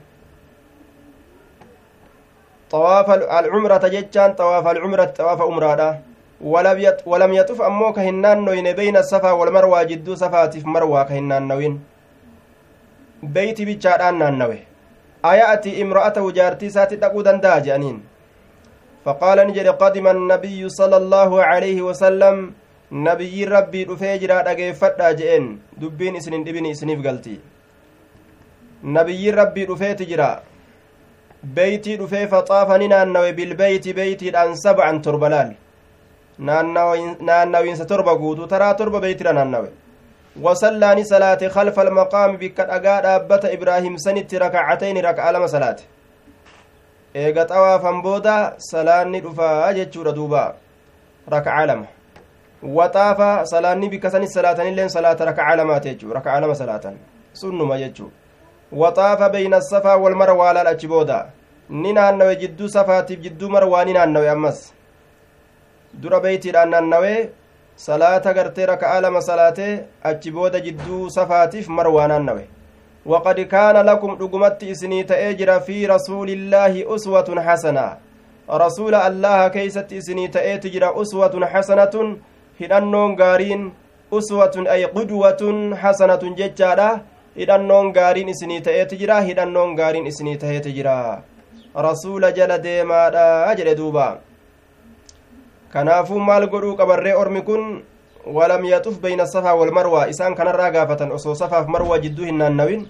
xawaafa 2.72 3.20
alcumrata 3.40 3.90
jechaan 3.96 4.36
xawaafa 4.42 4.70
alcumrati 4.76 5.18
xawaafa 5.22 5.46
umraadha 5.54 5.90
walam 7.14 7.34
yaxuf 7.40 7.62
ammoo 7.70 7.94
ka 7.94 8.02
hin 8.10 8.22
naannoyne 8.26 8.74
beyna 8.82 9.04
safaa 9.14 9.34
walmarwaa 9.44 9.86
jidduu 9.94 10.16
safaatiif 10.26 10.66
marwaa 10.76 11.06
ka 11.06 11.14
hin 11.20 11.28
naannawin 11.32 11.80
beeyti 13.24 13.66
bichaadhaan 13.66 14.18
naannawe 14.22 14.58
aya'ati 15.32 15.78
imra'atahu 15.84 16.32
jaartii 16.38 16.70
isaatti 16.74 16.96
dhaquu 17.04 17.24
danda'a 17.28 17.62
jedhaniin 17.66 18.00
faqaala 19.06 19.46
ni 19.46 19.54
jedhe 19.58 19.74
qadima 19.84 20.10
annabiyyu 20.16 20.70
sala 20.78 20.98
allaahu 21.02 21.42
alayhi 21.48 21.82
wasalam 21.88 22.40
nabiyyiin 23.08 23.50
rabbii 23.56 23.86
dhufee 23.90 24.18
jira 24.24 24.44
dhageeffadhaa 24.48 25.12
je'een 25.20 25.50
dubbiin 25.82 26.16
isin 26.22 26.34
hin 26.38 26.46
dhibin 26.48 26.66
isiniif 26.72 27.04
galti 27.08 27.36
nabiyyiin 28.98 29.36
rabbii 29.42 29.66
dhufeeti 29.74 30.06
jira 30.14 30.30
beeytii 31.60 31.98
dhufee 32.02 32.28
faxaafa 32.34 32.78
ni 32.78 32.88
naannawe 32.94 33.34
bilbeeyti 33.34 33.94
beeytiidhaan 34.00 34.58
sabcan 34.64 35.02
torba 35.02 35.30
laal 35.36 35.54
naannawiinsa 36.40 37.86
torba 37.86 38.16
guutuu 38.24 38.48
taraa 38.56 38.74
torba 38.74 39.00
beeytiidha 39.06 39.34
naannawe 39.40 39.70
wasallaani 40.36 41.06
salaate 41.06 41.50
khalfa 41.50 41.82
almaqaami 41.82 42.38
bikka 42.38 42.66
dhagaa 42.66 43.02
dhaabbata 43.02 43.52
ibraahim 43.52 43.98
sanitti 43.98 44.40
rakacatayni 44.40 45.02
raka'a 45.02 45.32
lama 45.32 45.48
salaate 45.48 45.84
eega 47.16 47.46
xawaafan 47.48 48.02
booda 48.02 48.54
salaanni 48.58 49.22
dhufaa 49.22 49.74
jechuudha 49.74 50.12
duuba 50.12 50.56
raka'a 51.28 51.66
lama 51.66 51.88
waxaafa 52.64 53.46
salaanni 53.46 53.90
bikka 53.90 54.12
sanis 54.12 54.34
salaatanilleen 54.34 54.90
salaata 54.90 55.26
raka'aa 55.26 55.56
lamaati 55.56 55.90
jechuu 55.90 56.14
raka'aa 56.14 56.40
lama 56.40 56.56
salaatan 56.56 56.96
sunnuma 57.34 57.78
jechuu 57.78 58.12
waxaafa 58.72 59.30
beyna 59.30 59.62
safaa 59.62 59.98
wal 59.98 60.16
marwaa 60.16 60.54
laal 60.54 60.68
achi 60.68 60.88
booda 60.88 61.26
ni 61.70 61.94
naannawe 61.94 62.36
jidduu 62.36 62.70
safaatiif 62.70 63.20
jidduu 63.20 63.50
marwaa 63.50 63.86
ni 63.86 63.94
naannawe 63.94 64.30
ammas 64.30 64.74
dura 65.94 66.20
beeytiidhaan 66.20 66.70
naannawee 66.70 67.30
salaata 67.86 68.34
gartee 68.38 68.66
raka'aa 68.74 69.02
lama 69.06 69.22
salaatee 69.30 69.74
achi 70.10 70.32
booda 70.32 70.60
jidduu 70.66 71.10
safaatiif 71.20 71.68
marwaa 71.78 72.08
naannawe 72.14 72.48
وقد 73.06 73.40
كان 73.40 73.78
لكم 73.86 74.16
دغمت 74.22 74.64
إسني 74.64 75.04
تأجر 75.04 75.60
في 75.60 75.86
رسول 75.86 76.30
الله 76.30 76.96
أسوة 76.96 77.42
حسنة 77.42 77.98
رسول 78.50 78.96
الله 78.96 79.48
كيست 79.48 79.94
إسني 79.94 80.28
تأجر 80.28 81.02
أسوة 81.02 81.46
حسنة 81.46 81.96
hidhannoon 82.62 83.16
gaariin 83.18 83.72
uswatun 84.18 84.68
ay 84.70 84.86
qudwatun 84.96 85.74
hasanatun 85.82 86.36
jechaadha 86.40 86.90
hidhannoon 87.40 87.90
gaariin 87.96 88.30
isinii 88.34 88.62
ta'eeti 88.68 89.00
jira 89.02 89.22
hidhannoon 89.28 89.74
gaariin 89.80 90.10
isinii 90.12 90.38
ta'eeti 90.44 90.74
jira 90.76 90.98
rasuula 91.86 92.32
jala 92.38 92.58
deemaadha 92.66 93.56
jedhe 93.60 93.74
duuba 93.80 94.06
kanaafuu 95.74 96.20
maal 96.20 96.48
godhuu 96.48 96.76
qabarree 96.76 97.14
ormi 97.16 97.42
kun 97.42 97.84
walam 98.38 98.66
yaxuf 98.66 99.00
beyna 99.02 99.26
safaa 99.28 99.56
walmarwaa 99.56 100.08
isaan 100.14 100.36
kanarraa 100.36 100.72
gaafatan 100.72 101.12
osoo 101.12 101.36
safaaf 101.36 101.68
marwaa 101.68 102.00
jidduu 102.06 102.26
hin 102.26 102.38
naannawin 102.44 102.86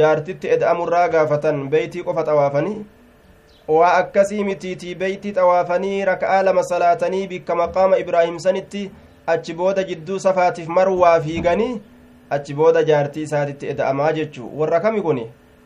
jaartitti 0.00 0.50
ed'amurraa 0.56 1.08
gaafatan 1.08 1.68
beeytii 1.74 2.02
qofa 2.08 2.24
xawaafanii 2.28 2.76
waa 3.78 3.92
akkasii 4.02 4.44
mitiitii 4.44 4.94
beeytii 4.94 5.32
xawaafanii 5.40 6.04
raka'aa 6.10 6.42
lama 6.42 6.62
salaatanii 6.72 7.26
bikka 7.32 7.54
maqaama 7.62 7.98
ibraahim 8.04 8.38
sanitti 8.46 8.90
achi 9.26 9.54
booda 9.54 9.84
jidduu 9.90 10.18
safaatiif 10.26 10.68
marwaa 10.68 11.20
fiiganii 11.20 11.80
achi 12.36 12.54
booda 12.54 12.82
jaartii 12.92 13.22
isaatitti 13.22 13.68
eda'amaa 13.74 14.12
jechuu 14.12 14.52
warra 14.60 14.80
kami 14.80 15.02
kun 15.02 15.20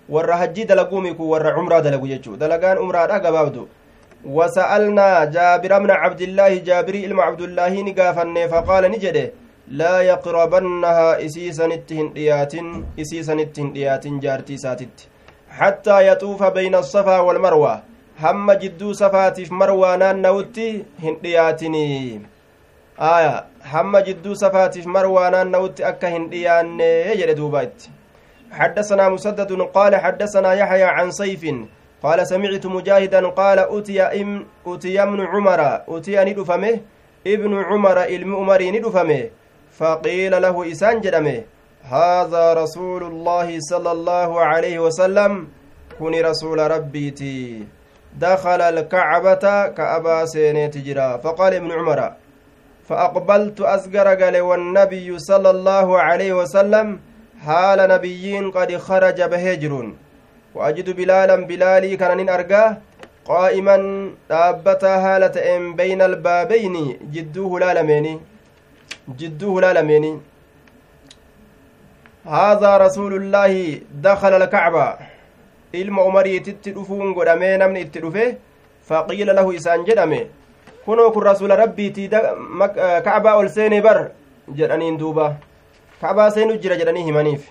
warra 0.08 0.36
hajjii 0.36 0.64
dalaguumi 0.64 1.14
kun 1.14 1.28
warra 1.34 1.54
cumraa 1.54 1.80
dalagu 1.82 2.06
jechuu 2.08 2.36
dalagaan 2.36 2.78
umraadha 2.78 3.18
gabaabdu 3.20 3.68
وسألنا 4.24 5.24
جابر 5.24 5.78
بن 5.78 5.90
عبد 5.90 6.20
الله 6.20 6.56
جابري 6.56 7.04
إلما 7.06 7.22
عبد 7.22 7.40
الله 7.40 7.82
نقافن 7.82 8.46
فقال 8.46 8.90
نجده 8.90 9.32
لا 9.68 10.00
يقربنها 10.00 11.24
إسيسا 11.26 11.66
نتهن 11.66 12.12
ديات 12.12 12.54
إسيسا 13.00 13.34
نتهن 13.34 13.72
ديات 13.72 14.06
جارتي 14.06 14.56
ساتت 14.56 14.96
حتى 15.50 16.06
يطوف 16.08 16.42
بين 16.42 16.74
الصفا 16.74 17.18
والمروة. 17.18 17.82
هم 18.20 18.52
جدو 18.52 18.92
صفاتف 18.92 19.52
مروة 19.52 20.12
نوتي 20.12 20.84
هن 21.02 21.16
دياتني 21.22 22.20
آية 22.98 23.44
safaatiif 24.34 24.86
marwaa 24.86 25.30
naanna'utti 25.30 25.84
akka 25.84 26.08
hin 26.08 26.30
dhiyaanne 26.30 27.16
jedhe 27.16 27.34
duuba 27.34 27.62
itti 27.62 27.90
حدثنا 28.52 29.08
مسدد 29.08 29.52
قال 29.74 29.96
حدثنا 29.96 30.52
يحيى 30.54 30.84
عن 30.84 31.10
سيف 31.10 31.44
قال 32.02 32.26
سمعت 32.26 32.66
مجاهدا 32.66 33.26
قال 33.28 33.58
أتي 33.58 34.02
إم 34.02 34.46
أتي 34.66 35.02
ابن 35.02 35.20
عمر 35.20 35.60
أتي 35.88 36.24
ندفمه 36.24 36.80
ابن 37.26 37.52
عمر 37.62 37.98
علم 37.98 38.36
عمر 38.36 38.62
ندفمه 38.62 39.22
فقيل 39.78 40.42
له 40.42 40.72
إسان 40.72 41.00
جدمه 41.00 41.42
هذا 41.82 42.52
رسول 42.52 43.02
الله 43.02 43.58
صلى 43.60 43.92
الله 43.92 44.40
عليه 44.40 44.78
وسلم؟ 44.78 45.48
كن 45.98 46.14
رسول 46.24 46.58
ربيتي 46.70 47.64
دخل 48.18 48.60
الكعبة 48.62 49.66
كأبا 49.68 50.24
سيني 50.26 50.68
تجرا 50.68 51.16
فقال 51.16 51.54
ابن 51.54 51.70
عمر 51.72 52.12
فأقبلت 52.88 53.60
أسقر 53.60 54.42
والنبي 54.42 55.18
صلى 55.18 55.50
الله 55.50 55.98
عليه 56.00 56.32
وسلم 56.32 57.00
حال 57.46 57.88
نبيين 57.88 58.50
قد 58.50 58.76
خرج 58.76 59.22
بهجرون 59.22 59.96
وأجد 60.54 60.90
بلالا 60.90 61.36
بلالي 61.36 61.96
كان 61.96 62.28
أرقاه 62.28 62.76
قائما 63.24 63.76
dhaabbata 64.30 64.98
haala 65.04 65.28
ta'een 65.36 65.74
bayna 65.78 66.04
albaabayni 66.10 66.98
jidduu 67.14 67.48
hulaalameeni 67.52 68.14
jidduu 69.20 69.52
hulaalameeni 69.56 70.10
haadhaa 72.34 72.78
rasuulullaahi 72.84 73.62
dakala 74.06 74.36
alkacba 74.42 74.86
ilma 75.82 76.04
umariititti 76.10 76.74
dhufuun 76.76 77.14
godhamee 77.14 77.54
namni 77.62 77.80
itti 77.86 78.00
dhufe 78.04 78.26
faqiila 78.90 79.32
lahu 79.38 79.54
isaan 79.60 79.86
jedhame 79.88 80.20
kunoo 80.84 81.10
kun 81.14 81.24
rasuula 81.30 81.56
rabbiitii 81.62 82.08
ka'abaa 83.08 83.38
ol 83.40 83.48
seene 83.56 83.80
bar 83.86 83.98
jedhaniin 84.60 84.98
duuba 85.02 85.26
ka'abaa 86.02 86.30
seenu 86.36 86.58
jira 86.62 86.76
jedhanii 86.82 87.04
himaniif 87.10 87.50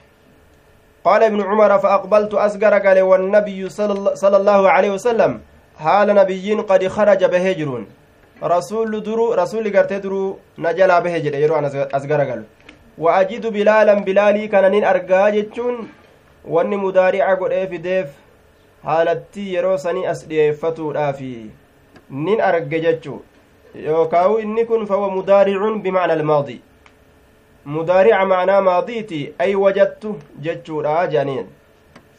قال 1.06 1.24
ابن 1.24 1.42
عمر 1.42 1.80
فأقبلت 1.80 2.34
أسقر 2.34 2.74
قال 2.86 3.02
والنبي 3.02 3.70
صلى 3.70 4.38
الله 4.38 4.70
عليه 4.70 4.92
وسلم 4.92 5.40
حال 5.78 6.16
نبيين 6.16 6.62
قد 6.62 6.88
خرج 6.88 7.26
بهجرون. 7.26 7.88
رسول 8.44 9.04
درو 9.04 9.34
رسول 9.34 9.78
قرتي 9.78 10.00
درو 10.00 10.38
نجلا 10.58 11.00
بهجر 11.00 11.34
يرو 11.34 11.56
أسقر 11.98 12.22
قال. 12.30 12.44
وأجد 12.98 13.48
بلالا 13.48 13.94
بلالي 13.94 14.48
كان 14.48 14.72
نين 14.72 14.84
أرقا 14.84 15.46
وأني 16.46 16.78
مدارع 16.78 17.34
قد 17.34 17.68
في 17.70 17.78
ديف. 17.78 18.10
حالتي 18.84 19.54
يرو 19.54 19.78
سني 19.78 20.12
أسديفتو 20.12 20.92
رافي 20.92 21.50
nin 22.12 22.42
arge 22.42 22.80
jechu 22.82 23.24
yookaawu 23.76 24.40
inni 24.40 24.66
kun 24.66 24.86
fahuwa 24.88 25.10
mudaaricun 25.12 25.82
bimacna 25.82 26.14
almaadi 26.14 26.62
mudaarica 27.66 28.26
macnaa 28.26 28.62
maadiiti 28.62 29.34
ay 29.40 29.56
wajadtu 29.56 30.16
jechuudha 30.46 31.08
jedhaniin 31.08 31.48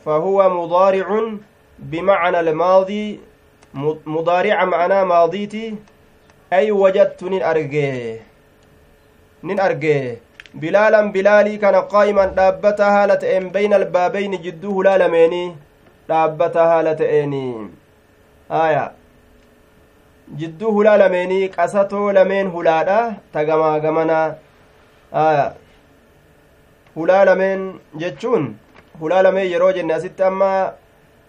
fahuwa 0.05 0.51
mudaaricun 0.59 1.41
bimacna 1.79 2.39
almaadi 2.39 3.21
mudaarica 4.15 4.67
macnaa 4.73 5.05
maadiiti 5.13 5.65
ay 6.51 6.71
wajadtu 6.83 7.31
nin 7.31 7.43
arge 7.43 7.89
nin 9.43 9.61
arge 9.67 9.97
bilaalan 10.55 11.13
bilaalii 11.13 11.59
kana 11.59 11.83
qaa'iman 11.93 12.35
dhaabbata 12.39 12.91
haala 12.95 13.17
ta'een 13.17 13.51
bayna 13.53 13.77
albaabayni 13.83 14.39
jidduu 14.47 14.75
hulaa 14.79 14.99
lameenii 15.03 15.53
dhaabbata 16.09 16.67
haala 16.71 16.95
ta'eeni 17.03 17.45
aya 18.63 18.85
jidduu 20.41 20.73
hulaa 20.77 20.97
lameenii 21.03 21.49
qasatoo 21.57 22.13
lameen 22.19 22.51
hulaadha 22.57 22.99
tagamaa 23.33 23.79
gamanaa 23.85 24.27
hulaa 26.97 27.25
lameen 27.25 27.81
jechuun 28.03 28.55
hulaa 29.01 29.23
lameen 29.23 29.51
yeroo 29.51 29.73
jenne 29.73 29.95
asitti 29.95 30.23
amma 30.23 30.73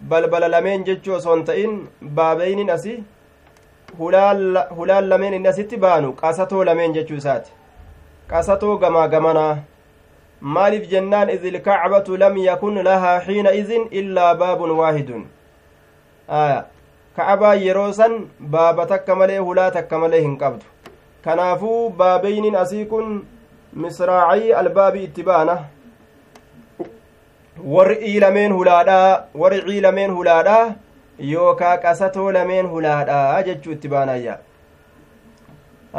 balbala 0.08 0.48
lameen 0.48 0.84
jechuu 0.84 1.14
osoo 1.18 1.34
hin 1.36 1.44
ta'in 1.50 1.74
baabeynin 2.18 2.70
asi 2.70 2.94
hulaan 3.98 5.08
lameen 5.08 5.34
inni 5.34 5.48
asitti 5.48 5.76
baanu 5.76 6.12
qasatoo 6.12 6.64
lameen 6.64 6.94
jechuu 6.94 7.16
isaati. 7.16 7.52
Qasatoo 8.30 8.76
gamaa 8.78 9.08
gamanaa 9.08 9.56
maaliif 10.40 10.88
jennaan 10.92 11.30
idh 11.30 11.44
ilkacbatu 11.50 12.16
lam 12.16 12.36
yakun 12.36 12.84
lahaa 12.84 13.20
xiina 13.26 13.50
idin 13.60 13.88
illaa 13.90 14.34
baabun 14.34 14.70
waahidun? 14.80 15.26
Aya. 16.28 16.64
Ka'abaa 17.16 17.54
yeroo 17.54 17.92
san 17.92 18.14
baaba 18.54 18.86
takka 18.86 19.14
malee 19.14 19.38
hulaa 19.38 19.70
takka 19.70 19.98
malee 19.98 20.20
hin 20.20 20.36
qabdu. 20.38 20.64
Kanaafuu 21.24 21.90
baabeynin 21.90 22.56
asii 22.56 22.84
kun 22.84 23.26
misraacii 23.82 24.52
albaabii 24.60 25.04
itti 25.08 25.22
baana 25.28 25.54
warri 27.74 28.20
lameen 28.24 28.52
hulaadhaa 28.58 29.10
warri 29.42 29.60
ciilameen 29.68 30.16
hulaadhaa 30.18 30.74
yookaa 31.32 31.76
qasatoo 31.84 32.32
lameen 32.38 32.66
hulaadhaa 32.74 33.42
jechuu 33.48 33.72
itti 33.76 33.88
baanayya 33.94 34.38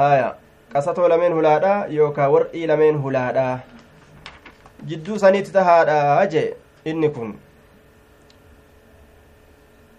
aya 0.07 0.29
qasatoo 0.73 1.07
lameen 1.13 1.33
hulaadhaa 1.39 1.79
yookaa 1.97 2.29
warri 2.35 2.67
lameen 2.73 3.01
hulaadhaa 3.07 3.55
jidduu 4.91 5.19
saniitti 5.25 5.57
tahaadhaa 5.57 6.25
jee 6.35 6.47
inni 6.93 7.09
kun 7.17 7.35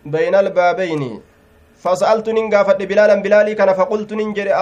بين 0.06 0.34
البابين 0.34 1.20
فسألت 1.82 2.28
ننقافت 2.28 2.82
بلالا 2.82 3.14
بلالي 3.14 3.54
كان 3.54 3.72
فقلت 3.72 4.12
ننجري 4.12 4.52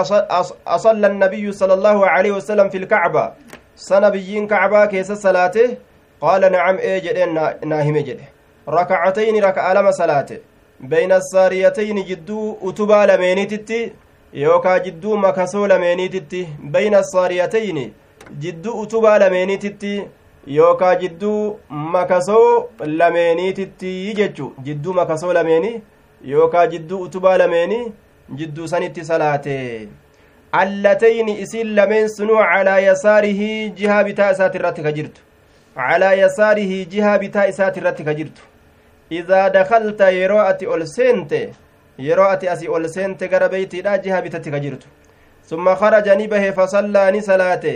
أصلى 0.66 1.06
النبي 1.06 1.52
صلى 1.52 1.74
الله 1.74 2.06
عليه 2.06 2.32
وسلم 2.32 2.68
في 2.68 2.78
الكعبة. 2.78 3.32
سنبيين 3.76 4.46
كعبة 4.46 4.86
كيس 4.86 5.12
صلاته 5.12 5.76
قال 6.20 6.52
نعم 6.52 6.76
إيه 6.76 7.24
ناهم 7.64 7.96
جده 7.98 8.26
ركعتين 8.68 9.44
ركع 9.44 9.72
لما 9.72 9.90
صلاته 9.90 10.38
بين 10.80 11.12
الساريتين 11.12 12.04
جدو 12.04 12.56
أتبا 12.62 13.06
لمينيتتي 13.06 13.92
يوكا 14.32 14.78
جدو 14.78 15.16
مكسو 15.16 15.66
لمينيتتي 15.66 16.48
بين 16.74 16.94
الساريتين 16.94 17.92
جدو 18.40 18.82
أتبا 18.82 19.18
لمينيتتي 19.22 19.94
yookaa 20.46 20.94
jidduu 20.94 21.58
makasoo 21.68 22.68
lameeniititti 22.86 24.14
jechu 24.14 24.52
jidduu 24.62 24.92
makasoo 24.92 25.32
lameeni 25.32 25.82
yookaa 26.32 26.66
jidduu 26.72 27.00
utubaa 27.06 27.36
lameeni 27.38 27.78
jidduu 28.40 28.66
sanitti 28.68 29.04
salaate 29.04 29.88
allatayni 30.62 31.40
isin 31.44 31.74
lameen 31.76 32.08
sunuu 32.16 32.40
calaa 32.52 32.78
yasaarihi 32.88 33.70
jihaa 33.80 34.04
bitaa 34.08 34.30
isaati 34.36 34.58
irratti 34.58 34.82
ka 34.86 34.92
jirtu 34.98 35.20
calaa 35.76 36.12
yasaarihi 36.22 36.84
jihaa 36.92 37.18
bitaa 37.24 37.46
isaati 37.52 37.80
irratti 37.82 38.04
ka 38.08 38.14
jirtu 38.20 38.42
idaa 39.20 39.50
dakalta 39.56 40.10
yeroo 40.18 40.42
ati 40.50 40.66
ol 40.76 40.86
seente 40.96 41.40
yeroo 42.08 42.28
ati 42.34 42.48
asii 42.54 42.68
ol 42.78 42.88
seente 42.96 43.28
gara 43.28 43.48
beeytiidha 43.54 43.98
jihaa 44.06 44.22
bitatti 44.28 44.50
ka 44.54 44.60
jirtu 44.66 44.86
summa 45.50 45.76
kharaja 45.82 46.14
ni 46.20 46.28
bahe 46.28 46.52
fasallaa 46.60 47.10
ni 47.10 47.22
salaate 47.22 47.74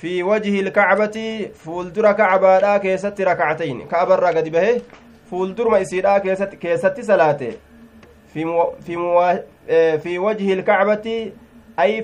fi 0.00 0.22
wajhi 0.30 0.58
ilkacbati 0.58 1.24
fuuldura 1.64 2.14
kacbaadha 2.20 2.74
keessatti 2.84 3.24
rakactayn 3.30 3.80
ka'abarraa 3.94 4.32
gadi 4.38 4.50
bahe 4.50 4.74
fuuldurma 5.32 5.78
isiidha 5.84 6.14
keessatti 6.62 7.02
salaate 7.10 7.50
fi 8.32 10.18
wajhi 10.24 10.50
ilkacbati 10.56 11.14
ay 11.76 12.02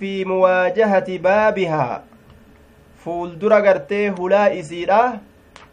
fi 0.00 0.12
muwaajahati 0.32 1.18
baabihaa 1.18 2.02
fuuldura 3.04 3.60
gartee 3.60 4.08
hulaa 4.18 4.50
isiidha 4.60 5.00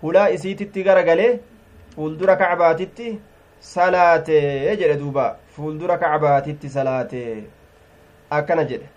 hulaa 0.01 0.29
isiititti 0.37 0.83
garagale 0.87 1.27
fuuldura 1.95 2.35
kacbaatitti 2.41 3.11
salaate 3.73 4.39
jedhe 4.81 4.95
duuba 5.01 5.25
fuuldura 5.55 5.97
kacbaatitti 5.97 6.69
salaate 6.77 7.21
akkana 8.39 8.63
jedhe 8.71 8.87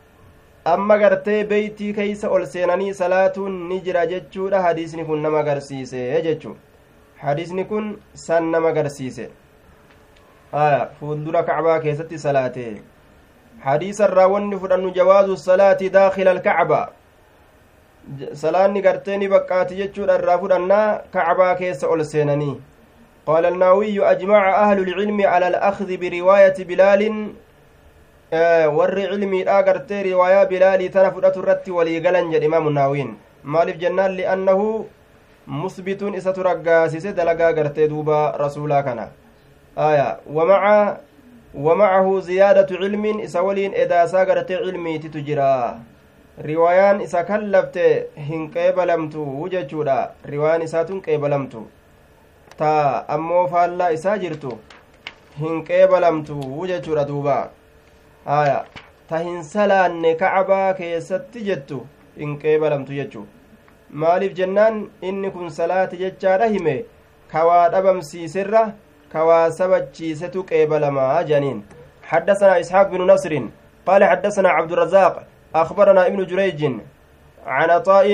amma 0.75 0.99
gartee 1.03 1.45
beeytii 1.51 1.93
keeysa 1.99 2.31
ol 2.37 2.47
seenanii 2.55 2.95
salaatuun 3.01 3.59
ni 3.69 3.81
jira 3.81 4.07
jechuudha 4.13 4.63
hadiisni 4.69 5.05
kun 5.11 5.23
nama 5.27 5.39
agarsiise 5.45 6.23
jechu 6.29 6.57
hadiisni 7.23 7.65
kun 7.65 7.97
san 8.27 8.51
nama 8.51 8.69
agarsiise 8.75 9.31
fuuldura 10.99 11.43
kacbaa 11.43 11.81
keessatti 11.81 12.19
salaate 12.19 12.69
حديث 13.67 14.01
الراون 14.01 14.59
فدن 14.59 14.93
جواز 14.93 15.29
الصلاة 15.29 15.81
داخل 15.81 16.29
الكعبة 16.29 16.89
salaanni 18.33 18.83
garteeni 18.83 19.27
baqqaati 19.29 19.77
jechuudha 19.81 20.15
irraa 20.19 20.39
fudhannaa 20.39 20.99
kacbaa 21.15 21.55
keessa 21.61 21.89
ol 21.91 22.05
seenanii 22.05 22.55
qaala 23.27 23.49
alnaawiyu 23.49 24.05
ajmaca 24.07 24.53
ahlu 24.65 24.85
lcilmi 24.89 25.25
cala 25.25 25.47
alakdi 25.51 25.97
biriwaayati 26.03 26.65
bilaalin 26.69 27.17
warri 28.79 29.09
cilmiidha 29.11 29.63
gartee 29.69 30.03
riwaayaa 30.09 30.47
bilaalii 30.53 30.89
tana 30.89 31.11
fudhatu 31.17 31.43
irratti 31.43 31.75
walii 31.79 32.01
galan 32.01 32.31
jedhe 32.31 32.47
imaamu 32.47 32.71
naawiyin 32.79 33.11
maaliif 33.43 33.83
jennaan 33.83 34.15
li'annahu 34.21 34.87
musbituun 35.47 36.15
isatu 36.15 36.43
raggaasise 36.43 37.13
dalagaa 37.13 37.53
gartee 37.53 37.89
duuba 37.89 38.33
rasuulaa 38.45 38.83
kana 38.83 39.09
aya 39.77 40.17
wamaca 40.27 40.97
ومعه 41.57 42.21
زيادة 42.21 42.69
علم 42.81 43.21
إسولين 43.25 43.73
إداسا 43.75 44.25
قرت 44.29 44.53
علمي 44.53 44.99
تتجرا 44.99 45.79
riwaayaan 46.45 47.01
isa 47.01 47.25
kallabte 47.25 48.07
hin 48.29 48.51
qeebalamtu 48.53 49.49
jechuudha 49.49 50.13
riwaayaan 50.33 50.63
isaatun 50.63 51.01
qeebalamtu 51.01 51.63
ta 52.59 53.09
ammoo 53.09 53.47
faallaa 53.49 53.89
isaa 53.97 54.19
jirtu 54.19 54.59
hin 55.41 55.65
qeebalamtu 55.65 56.67
jechuudha 56.71 57.05
duuba 57.09 57.37
haya 58.27 58.59
ta 59.09 59.19
hin 59.25 59.41
salaanne 59.53 60.15
kacbaa 60.15 60.75
keessatti 60.75 61.41
jettu 61.49 61.81
hin 62.19 62.37
qeebalamtu 62.45 62.93
jechuu 63.01 63.25
maaliif 63.91 64.35
jennaan 64.35 64.91
inni 65.03 65.31
kun 65.31 65.51
salaati 65.51 65.97
jechaadha 65.97 66.47
hime? 66.47 66.85
Kawaa 67.33 67.69
dhabamsiiserra 67.71 68.73
كواسبتشيست 69.13 70.37
قيبلما 70.51 71.23
جنين 71.23 71.59
حدثنا 72.03 72.61
إسحاق 72.61 72.87
بن 72.91 73.01
نصر 73.13 73.33
قال 73.87 74.05
حدثنا 74.05 74.49
عبد 74.49 74.73
الرزاق 74.73 75.15
أخبرنا 75.55 76.07
ابن 76.07 76.25
جريج 76.27 76.61
عن 77.47 77.71
عطاء 77.71 78.07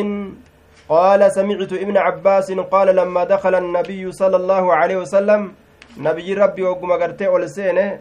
قال 0.88 1.32
سمعت 1.32 1.72
ابن 1.72 1.96
عباس 1.96 2.52
قال 2.52 2.96
لما 2.96 3.24
دخل 3.24 3.54
النبي 3.54 4.12
صلى 4.12 4.36
الله 4.36 4.74
عليه 4.74 4.96
وسلم 4.96 5.52
نبي 5.98 6.34
ربي 6.34 6.62
وقم 6.62 6.92
قرتي 6.92 7.26
أولسينه 7.26 7.98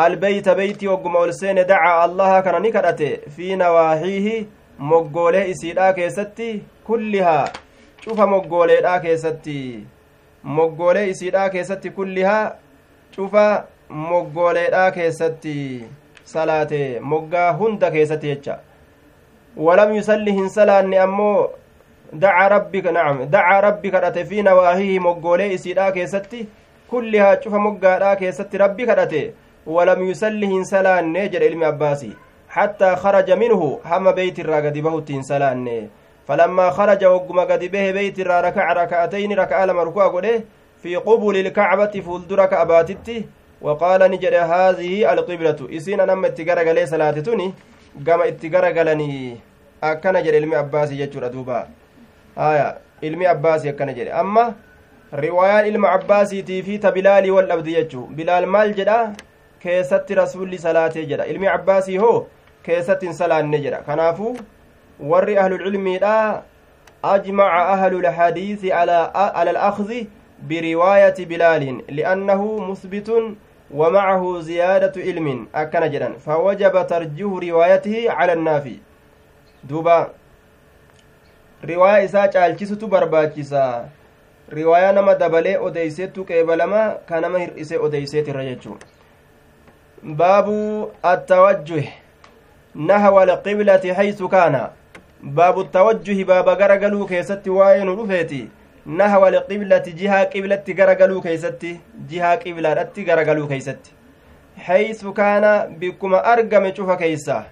البيت 0.00 0.48
بيتي 0.48 0.88
وقم 0.88 1.16
أولسينه 1.16 1.62
دعا 1.62 2.04
الله 2.04 2.40
كان 2.40 2.62
نكرته 2.62 3.16
في 3.36 3.56
نواحيه 3.56 4.46
moggoolee 4.80 5.48
isiidhaa 5.50 5.92
keessatti 5.92 6.64
kullihaa. 6.84 7.48
Cufa 8.04 8.26
moggoleedhaa 8.26 9.00
keessatti. 9.00 9.86
Moggoolee 10.42 11.08
isiidhaa 11.08 11.50
keessatti 11.50 11.90
kullihaa. 11.90 12.52
Cufa 13.16 13.64
moggooleedhaa 13.88 14.90
keessatti 14.90 15.84
salaate. 16.24 17.00
Moggaa 17.00 17.52
hunda 17.58 17.90
keessatti 17.90 18.32
jecha. 18.32 18.58
Walam 19.56 19.94
yusalli 19.96 20.32
hin 20.32 20.48
salaanne 20.56 20.98
ammoo 21.00 21.50
daca 22.12 22.48
rabbika 22.48 22.92
nacam 22.92 23.22
daca 23.30 23.60
rabbi 23.60 23.90
kadhate 23.90 24.24
fi 24.24 24.42
nawaahihi 24.48 24.98
moggoolee 25.08 25.52
isiidhaa 25.58 25.92
keessatti 25.92 26.48
kullihaa. 26.88 27.36
Cufa 27.36 27.58
moggaadhaa 27.68 28.16
keessatti 28.16 28.64
rabbi 28.64 28.86
kadhate. 28.86 29.22
Walam 29.66 30.08
yusalli 30.08 30.52
hin 30.56 30.64
salaanne 30.64 31.28
jedhe 31.28 31.46
ilmi 31.52 31.64
abbaasi 31.74 32.12
حتى 32.50 32.96
خرج 32.96 33.30
منه 33.30 33.80
هم 33.84 34.12
بيت 34.12 34.38
الراغد 34.38 34.78
بهت 34.78 35.10
سلانه 35.30 35.88
فلما 36.28 36.70
خرج 36.70 37.04
وقم 37.04 37.40
قد 37.40 37.62
به 37.64 37.90
بيت 37.90 38.20
را 38.20 38.40
ركع 38.40 38.72
ركعتين 38.72 39.32
ركع 39.42 39.64
لما 39.64 39.82
ركوع 39.82 40.22
في 40.82 40.96
قبل 40.96 41.36
الكعبة 41.36 41.94
فولدر 42.06 42.46
كأباتتي 42.46 43.26
وقال 43.62 44.10
نجد 44.10 44.34
هذه 44.34 45.12
القبلة 45.12 45.60
إسين 45.76 46.00
نم 46.06 46.24
اتقرق 46.24 46.84
صلاة 46.84 47.10
توني 47.26 47.54
قام 48.06 48.20
اتقرق 48.20 48.76
لني 48.82 49.36
akkana 49.82 50.20
jedhe 50.22 50.38
ilmi 50.38 50.56
abbaasii 50.56 50.96
jechuudha 50.96 51.28
duuba 51.28 51.68
haya 52.36 52.76
ilmi 53.00 53.26
abbaasii 53.26 53.68
akkana 53.68 53.92
jedhe 53.98 54.12
amma 54.22 54.42
riwaayaan 55.22 55.66
ilma 55.66 55.92
abbaasiitii 55.92 56.62
fi 56.62 56.78
ta 56.78 56.92
bilaalii 56.92 57.30
wal 57.36 57.46
dhabdi 57.52 57.74
jechuu 57.76 58.06
bilaal 58.18 58.46
maal 58.46 58.74
jedha 58.80 58.98
keessatti 59.62 60.14
rasuulli 60.20 60.58
salaatee 60.58 61.06
jedha 61.12 61.26
ilmi 61.32 61.48
abbaasii 61.48 61.96
hoo 61.96 62.26
keessatti 62.62 63.06
hin 63.06 63.14
salaanne 63.14 63.58
jedha 63.66 63.82
kanaafuu 63.90 64.36
warri 65.12 65.36
ahlulcilmiidha 65.42 66.42
ajmaca 67.02 67.68
ahlu 67.74 68.00
lhadiisi 68.06 68.72
ala 68.72 69.02
alakdi 69.44 70.08
برواية 70.48 71.14
بلال 71.18 71.82
لأنه 71.88 72.70
مثبت 72.70 73.08
ومعه 73.70 74.40
زيادة 74.40 75.02
علم 75.02 75.48
أكن 75.54 75.90
جدا 75.90 76.12
فوجب 76.18 76.86
ترجيح 76.86 77.30
روايته 77.48 78.10
على 78.10 78.32
النافي 78.32 78.76
دوبا 79.64 80.10
riwaayaa 81.62 82.02
isaa 82.02 82.28
caalchisutu 82.28 82.86
barbaachisa 82.88 83.88
riwaayaa 84.48 84.92
nama 84.92 85.14
dabalee 85.14 85.56
odeyseettu 85.58 86.24
qeebalama 86.24 86.94
ka 87.08 87.20
nama 87.20 87.38
hir'isee 87.38 87.78
odeyseetirra 87.86 88.44
jechuu 88.44 88.76
baabu 90.02 90.56
attawajjuh 91.02 91.84
nahwa 92.74 93.22
alqiblati 93.22 93.90
haysu 93.90 94.28
kaana 94.28 94.68
baabu 95.22 95.64
tawajjuhi 95.64 96.24
baaba 96.24 96.56
garagaluu 96.56 97.06
keessatti 97.06 97.50
waa'ee 97.50 97.84
nu 97.84 97.96
dhufeeti 97.96 98.42
nahwa 98.86 99.28
alqiblati 99.28 99.92
jihaa 99.92 100.24
qiblatti 100.34 100.74
garagaluu 100.74 101.22
keeysatti 101.22 101.72
jihaa 102.12 102.36
qiblaadhatti 102.44 103.04
garagaluu 103.04 103.48
keeysatti 103.48 103.90
haysu 104.66 105.12
kaana 105.12 105.66
bikkuma 105.82 106.24
argame 106.34 106.72
cufa 106.72 106.96
keeysa 107.02 107.42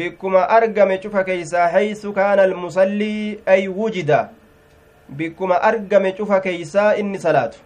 bikkuma 0.00 0.48
argame 0.48 0.98
cufa 0.98 1.24
keeysaa 1.24 1.68
haysu 1.68 2.12
kaana 2.12 2.42
almusallii 2.42 3.38
ay 3.46 3.68
wujida 3.68 4.28
bikkuma 5.20 5.62
argame 5.62 6.12
cufa 6.12 6.40
keeysaa 6.40 6.94
inni 7.02 7.18
salaatu 7.18 7.58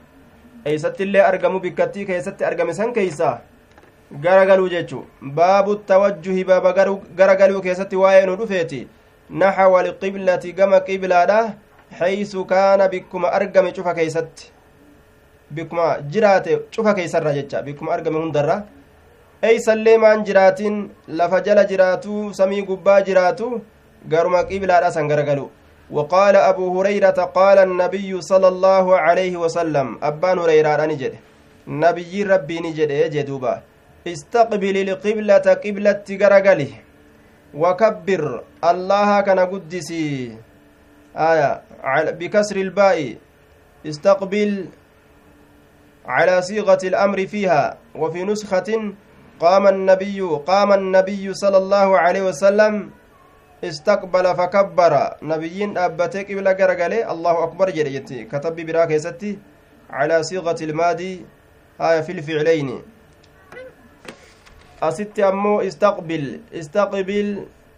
eeysatti 0.66 1.02
illee 1.02 1.22
argamu 1.30 1.60
bikkattii 1.60 2.04
keessatti 2.10 2.44
argame 2.44 2.74
san 2.74 2.92
keeysaa 2.92 3.38
garagaluu 4.25 4.69
jechu 4.73 4.99
baabu 5.21 5.75
tawajjuhi 5.91 6.43
baaba 6.49 6.73
garagaluu 7.19 7.61
keessatti 7.65 7.95
waa'ee 8.03 8.25
nu 8.29 8.35
dhufeeti 8.41 8.87
naxwa 9.41 9.79
alqiblati 9.85 10.53
gama 10.59 10.79
qiblaadha 10.87 11.39
haysu 11.99 12.45
kaana 12.51 12.87
bikkuma 12.93 13.33
argame 13.39 13.71
cufa 13.77 13.93
keeysatti 13.99 14.51
bikkuma 15.55 15.87
jiraate 16.13 16.51
cufa 16.71 16.93
keeysarra 16.97 17.33
jecha 17.37 17.61
bikkuma 17.67 17.93
argame 17.97 18.19
hundarra 18.23 18.57
eeysallee 19.49 19.97
maan 20.05 20.25
jiraatin 20.29 20.81
lafa 21.19 21.41
jala 21.49 21.65
jiraatu 21.71 22.33
samii 22.39 22.65
gubbaa 22.71 22.99
jiraatu 23.11 23.53
garuma 24.15 24.43
qiblaadha 24.51 24.91
san 24.97 25.07
garagalu 25.13 25.47
وقال 25.91 26.35
أبو 26.35 26.65
هريرة 26.79 27.19
قال 27.39 27.57
النبي 27.57 28.21
صلى 28.21 28.47
الله 28.47 28.85
عليه 28.97 29.37
وسلم 29.37 29.87
أبان 30.03 30.39
هريرة 30.39 30.85
نجد 30.85 31.13
نبي 31.67 32.23
ربي 32.23 32.57
نجد 32.59 32.91
يجدوبا 32.91 33.53
استقبل 34.06 34.76
القبلة 34.88 35.46
قبلة 35.64 36.06
غرغلي 36.10 36.70
وكبر. 37.54 38.22
الله 38.64 39.20
كان 39.20 39.38
قدسي. 39.38 40.36
آية. 41.16 41.62
بكسر 42.18 42.56
الباء. 42.56 42.98
استقبل. 43.86 44.50
على 46.06 46.42
صيغة 46.42 46.82
الأمر 46.82 47.26
فيها. 47.26 47.78
وفي 47.94 48.24
نسخة 48.24 48.70
قام 49.40 49.64
النبي 49.68 50.20
قام 50.20 50.72
النبي 50.72 51.34
صلى 51.34 51.58
الله 51.62 51.88
عليه 51.98 52.22
وسلم. 52.22 52.90
استقبل 53.64 54.26
فكبر. 54.34 54.92
نبيين 55.22 55.78
أبتك 55.78 56.26
بلا 56.32 56.52
غرغله 56.58 57.06
الله 57.12 57.44
أكبر 57.44 57.70
جريتي. 57.70 58.24
كتب 58.24 58.56
براك 58.66 58.90
يستي 58.90 59.38
على 59.90 60.22
صيغة 60.22 60.58
المادي 60.62 61.26
آية 61.80 62.00
في 62.00 62.12
الفعلين. 62.12 62.82
أست 64.82 65.16
أمو 65.20 65.60
استقبل 65.60 66.24
استقبل 66.60 67.26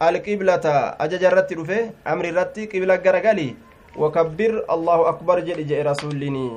القبلة 0.03 0.67
أججرت 1.05 1.49
رفه 1.53 1.83
أمر 2.13 2.25
رتي 2.39 2.63
قبلة 2.73 2.95
غرغلي 3.07 3.51
وكبر 4.01 4.53
الله 4.75 4.99
أكبر 5.09 5.37
جري 5.41 5.83
رسولني 5.83 6.49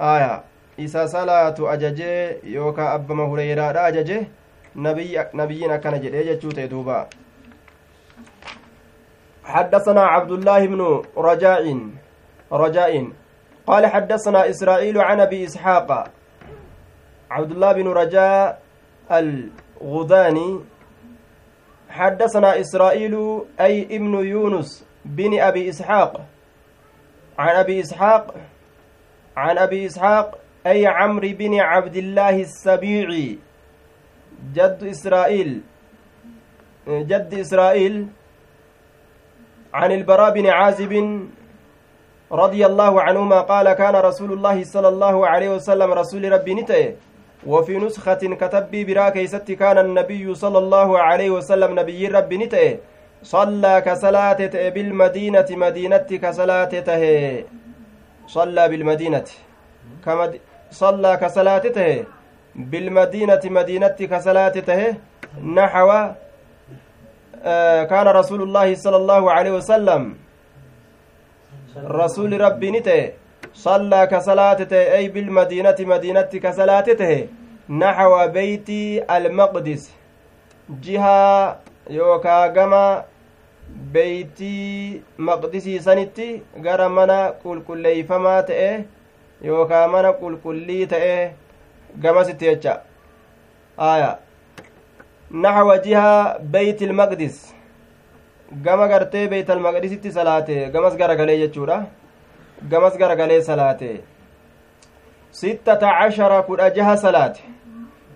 آية 0.00 0.34
isa 0.80 1.08
salaatu 1.08 1.68
ajajee 1.68 2.40
yookaa 2.44 2.92
abbama 2.92 3.24
hureyraadha 3.24 3.84
ajaje? 3.84 4.26
Nabiyyiin 5.34 5.70
akkana 5.76 5.98
jedhee 5.98 6.24
jechuu 6.24 6.52
ta'e 6.56 6.68
duuba. 6.68 7.06
حدثنا 9.44 10.02
عبد 10.06 10.30
الله 10.32 10.66
بن 10.66 11.02
رجاء 11.16 11.64
رجاء 12.52 12.92
قال 13.66 13.86
حدثنا 13.86 14.50
إسرائيل 14.50 14.96
عن 14.98 15.20
أبي 15.20 15.44
إسحاق 15.44 15.90
عبد 17.30 17.50
الله 17.50 17.72
بن 17.72 17.88
رجاء 17.88 18.60
الغذاني. 19.12 20.60
حدثنا 21.90 22.60
إسرائيل 22.60 23.14
أي 23.60 23.82
ابن 23.82 24.14
يونس 24.14 24.86
بن 25.04 25.40
أبي 25.40 25.68
إسحاق. 25.68 26.20
عن 27.38 27.56
أبي 27.56 27.80
إسحاق 27.80 28.34
عن 29.36 29.58
أبي 29.58 29.86
إسحاق 29.86 30.38
أي 30.66 30.86
عمرو 30.86 31.28
بن 31.38 31.60
عبد 31.60 31.96
الله 31.96 32.40
السبيعي. 32.40 33.38
جد 34.54 34.84
إسرائيل 34.84 35.60
جد 36.88 37.34
إسرائيل 37.34 38.08
عن 39.74 39.92
البراء 39.92 40.30
بن 40.34 40.46
عازب 40.46 40.92
رضي 42.32 42.66
الله 42.66 43.02
عنهما 43.02 43.40
قال 43.40 43.72
كان 43.72 43.94
رسول 43.96 44.32
الله 44.32 44.64
صلى 44.64 44.88
الله 44.88 45.26
عليه 45.26 45.48
وسلم 45.48 45.92
رسول 45.92 46.32
ربي 46.32 46.54
نتئ 46.54 46.94
وفي 47.46 47.78
نسخة 47.78 48.22
كتب 48.40 48.70
برا 48.86 49.08
كيست 49.08 49.52
كان 49.52 49.78
النبي 49.78 50.34
صلى 50.34 50.58
الله 50.58 50.98
عليه 50.98 51.30
وسلم 51.30 51.78
نبي 51.78 52.06
ربي 52.08 52.36
نتئ 52.36 52.76
صلى 53.22 53.80
كصلاة 53.86 54.40
بالمدينة 54.74 55.48
مدينة 55.50 56.08
كصلاة 56.24 56.72
صلى 58.26 58.68
بالمدينة. 58.68 59.28
كمد... 60.04 60.40
صلى 60.70 61.16
كصلاته 61.16 62.04
بالمدينة 62.54 63.40
مدينة 63.44 63.98
كصلاته 64.12 64.96
نحو 65.56 65.90
آه 67.44 67.82
كان 67.84 68.06
رسول 68.08 68.42
الله 68.42 68.74
صلى 68.74 68.96
الله 68.96 69.32
عليه 69.32 69.50
وسلم. 69.50 70.02
رسول 71.76 72.40
ربي 72.40 72.70
نته 72.70 73.12
صلى 73.54 74.06
كصلاته 74.06 74.76
أي 74.96 75.08
بالمدينة 75.08 75.76
مدينة 75.80 76.30
كصلاته 76.44 77.28
نحو 77.70 78.28
بيت 78.28 78.68
المقدس 79.10 79.90
جهة 80.70 81.56
يوكا 81.90 82.46
جما 82.46 83.04
beeytii 83.94 85.02
maqdisii 85.26 85.80
sanitti 85.86 86.42
gara 86.64 86.88
mana 86.88 87.18
qulqulleeyfamaa 87.42 88.40
ta'e 88.48 88.70
yookaa 89.48 89.84
mana 89.92 90.10
qulqullii 90.22 90.86
ta'e 90.92 91.14
gamasitti 92.04 92.50
jecha 92.50 92.74
aya 93.90 94.10
naxwa 95.30 95.78
jiha 95.86 96.10
beyt 96.56 96.82
ilmaqdis 96.88 97.40
gama 98.64 98.88
gartee 98.88 99.44
almaqdisitti 99.56 100.12
salaate 100.18 100.70
gamas 100.72 100.96
garagalee 100.96 101.38
jechuudha 101.42 101.78
gamas 102.68 102.96
garagalee 102.98 103.42
salaate 103.42 104.00
sittata 105.30 105.92
cashara 105.98 106.42
kudha 106.42 106.70
jaha 106.70 106.96
salaate 106.96 107.42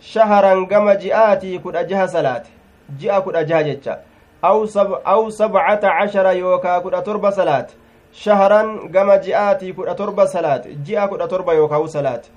shaharan 0.01 0.67
gama 0.67 0.97
ji'aatii 0.97 1.59
kudha 1.59 1.85
jaha 1.85 2.09
salaate 2.09 2.51
ji'a 2.99 3.21
kudha 3.23 3.45
jaha 3.45 3.63
jecha 3.65 3.99
aw 4.43 5.31
sabcata 5.31 5.89
cashara 5.99 6.33
yookaa 6.33 6.81
kudha 6.81 7.03
torba 7.03 7.33
salaate 7.33 7.75
shaharan 8.13 8.89
gama 8.91 9.19
ji'aatii 9.19 9.73
kudha 9.73 9.95
torba 9.95 10.27
salaate 10.27 10.75
ji'a 10.75 11.09
kudha 11.09 11.29
torba 11.29 11.55
yookaa'u 11.55 11.89
salaate 11.89 12.29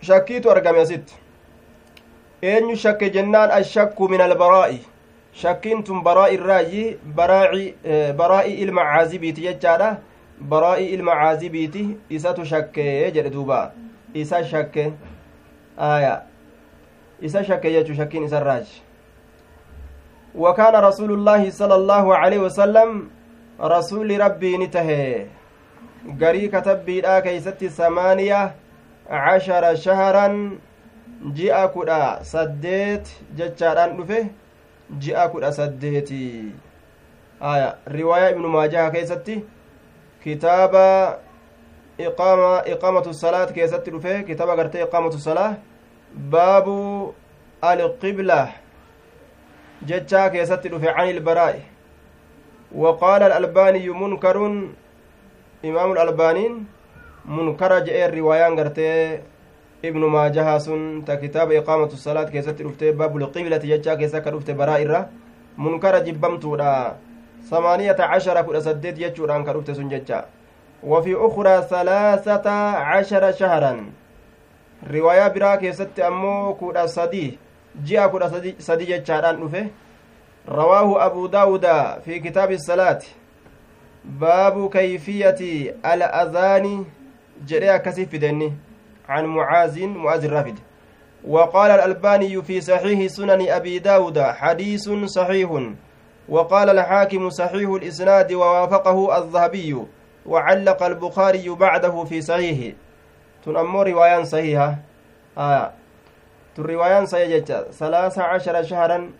shakkiitu 0.00 0.50
argame 0.50 0.80
asitti 0.80 1.14
eenyu 2.42 2.76
shakke 2.76 3.10
jennaan 3.10 3.50
ashakku 3.50 4.08
min 4.08 4.20
albaraa'i 4.20 4.80
shakkiin 5.42 5.84
tun 5.84 6.02
baraa 6.02 6.28
irraayi 6.28 6.98
baraa'i 7.14 8.52
ilma 8.64 8.84
caazibiiti 8.84 9.42
jechaadha 9.42 9.96
baraa'i 10.40 10.86
ilma 10.86 11.14
caazibiiti 11.14 11.96
isatu 12.08 12.44
shakkee 12.44 13.10
jedhe 13.10 13.30
duuba 13.30 13.72
isa 14.14 14.44
shakke 14.44 14.92
aya 15.78 16.22
isa 17.20 17.44
shakke 17.44 17.72
jechuu 17.72 17.94
shakkiin 17.94 18.24
isarraaji 18.24 18.82
وكان 20.34 20.74
رسول 20.74 21.12
الله 21.12 21.50
صلى 21.50 21.74
الله 21.74 22.16
عليه 22.16 22.38
وسلم 22.38 23.10
rasuulli 23.58 24.18
rabbii 24.18 24.58
ni 24.58 24.68
tahe 24.68 25.26
garii 26.18 26.48
katabbiidhaa 26.48 27.20
keeysatti 27.22 27.70
samaaniya 27.70 28.52
cashara 29.08 29.76
shaharan 29.76 30.58
ji'a 31.34 31.68
kudha 31.68 32.24
saddeet 32.24 33.12
jechaadhaan 33.36 33.96
dhufe 33.96 34.26
ji'a 34.98 35.28
kudha 35.28 35.52
saddeeti 35.52 36.52
aya 37.40 37.76
riwaayaa 37.86 38.30
ibnu 38.30 38.48
maajaha 38.48 38.90
keessatti 38.90 39.44
kitaaba 40.24 40.86
iqaama 41.98 42.50
iqaamatu 42.72 43.14
salaat 43.14 43.52
keessatti 43.52 43.90
dhufe 43.90 44.24
kitaaba 44.26 44.56
gartee 44.56 44.82
iqaamatu 44.86 45.18
salaa 45.28 45.52
baabu 46.32 47.14
alqibla 47.62 48.40
jechaa 49.92 50.26
keessatti 50.34 50.68
dhufe 50.74 50.90
can 50.96 51.08
ilbaraa'i 51.14 51.62
وقال 52.74 53.22
الألباني 53.22 53.86
منكر 53.88 54.36
إمام 55.64 55.88
الألبانين 55.92 56.52
منكر 57.24 57.72
جاء 57.86 57.98
الروايان 58.08 58.58
قرتي 58.58 59.18
ابن 59.84 60.02
ماجه 60.04 60.58
سن 60.58 61.04
كتاب 61.06 61.52
إقامة 61.52 61.90
الصلاة 61.98 62.28
كيست 62.34 62.58
رفته 62.62 62.90
باب 62.90 63.16
القبلة 63.16 63.62
يجا 63.64 63.94
كيسك 63.94 64.26
رفته 64.26 64.52
برائرة 64.52 65.00
منكر 65.58 65.94
جبمتودا 66.06 66.96
ثمانية 67.50 67.96
عشر 67.98 68.42
كل 68.42 68.62
سدد 68.62 68.98
يجوران 68.98 69.44
كرفته 69.44 69.72
سن 69.72 69.88
ججا. 69.88 70.24
وفي 70.82 71.14
أخرى 71.14 71.62
ثلاثة 71.62 72.50
عشر 72.76 73.32
شهرا. 73.32 73.92
رواية 74.90 75.28
برا 75.28 75.54
كيست 75.56 76.00
أمو 76.00 76.54
كودا 76.54 76.86
سدي. 76.86 77.38
جاء 77.84 78.08
كودا 78.08 78.54
سدي 78.58 78.84
ججاران 78.84 79.42
رفه 79.42 79.66
رواه 80.48 81.06
أبو 81.06 81.26
داود 81.26 81.66
في 82.04 82.18
كتاب 82.18 82.52
الصلاة. 82.52 83.02
باب 84.04 84.70
كيفية 84.70 85.40
الأذان. 85.84 86.84
جريا 87.46 87.76
كسيف 87.76 88.16
دني 88.16 88.52
عن 89.08 89.24
معاذ 89.24 89.86
معاذ 89.86 90.24
الرافد. 90.24 90.58
وقال 91.28 91.70
الألباني 91.70 92.42
في 92.42 92.60
صحيح 92.60 93.06
سنن 93.06 93.48
أبي 93.48 93.78
داود 93.78 94.18
حديث 94.18 94.90
صحيح. 95.04 95.50
وقال 96.28 96.70
الحاكم 96.70 97.30
صحيح 97.30 97.70
الإسناد 97.70 98.32
ووافقه 98.32 99.18
الذهبي 99.18 99.82
وعلق 100.26 100.82
البخاري 100.82 101.48
بعده 101.48 102.04
في 102.04 102.22
صحيحه 102.22 102.76
تنمو 103.44 103.82
روايان 103.82 104.24
صحيحة 104.24 104.76
آه 105.38 105.72
تن 106.56 107.06
صحيحة 107.06 107.64
ثلاثة 107.70 108.22
عشر 108.22 108.62
شهرا 108.62 109.10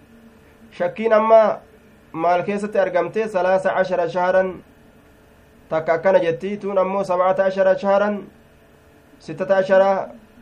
maal 2.15 2.45
keessatti 2.47 2.79
argamte 2.79 3.27
salaasa 3.29 3.75
cashara 3.75 4.09
shaharan 4.09 4.63
takka 5.69 5.95
akkana 5.99 6.21
jetti 6.23 6.57
tun 6.63 6.79
ammoo 6.79 7.03
sabcata 7.03 7.47
ashara 7.51 7.75
shaharan 7.79 8.19
sittata 9.19 9.57
ashara 9.63 9.91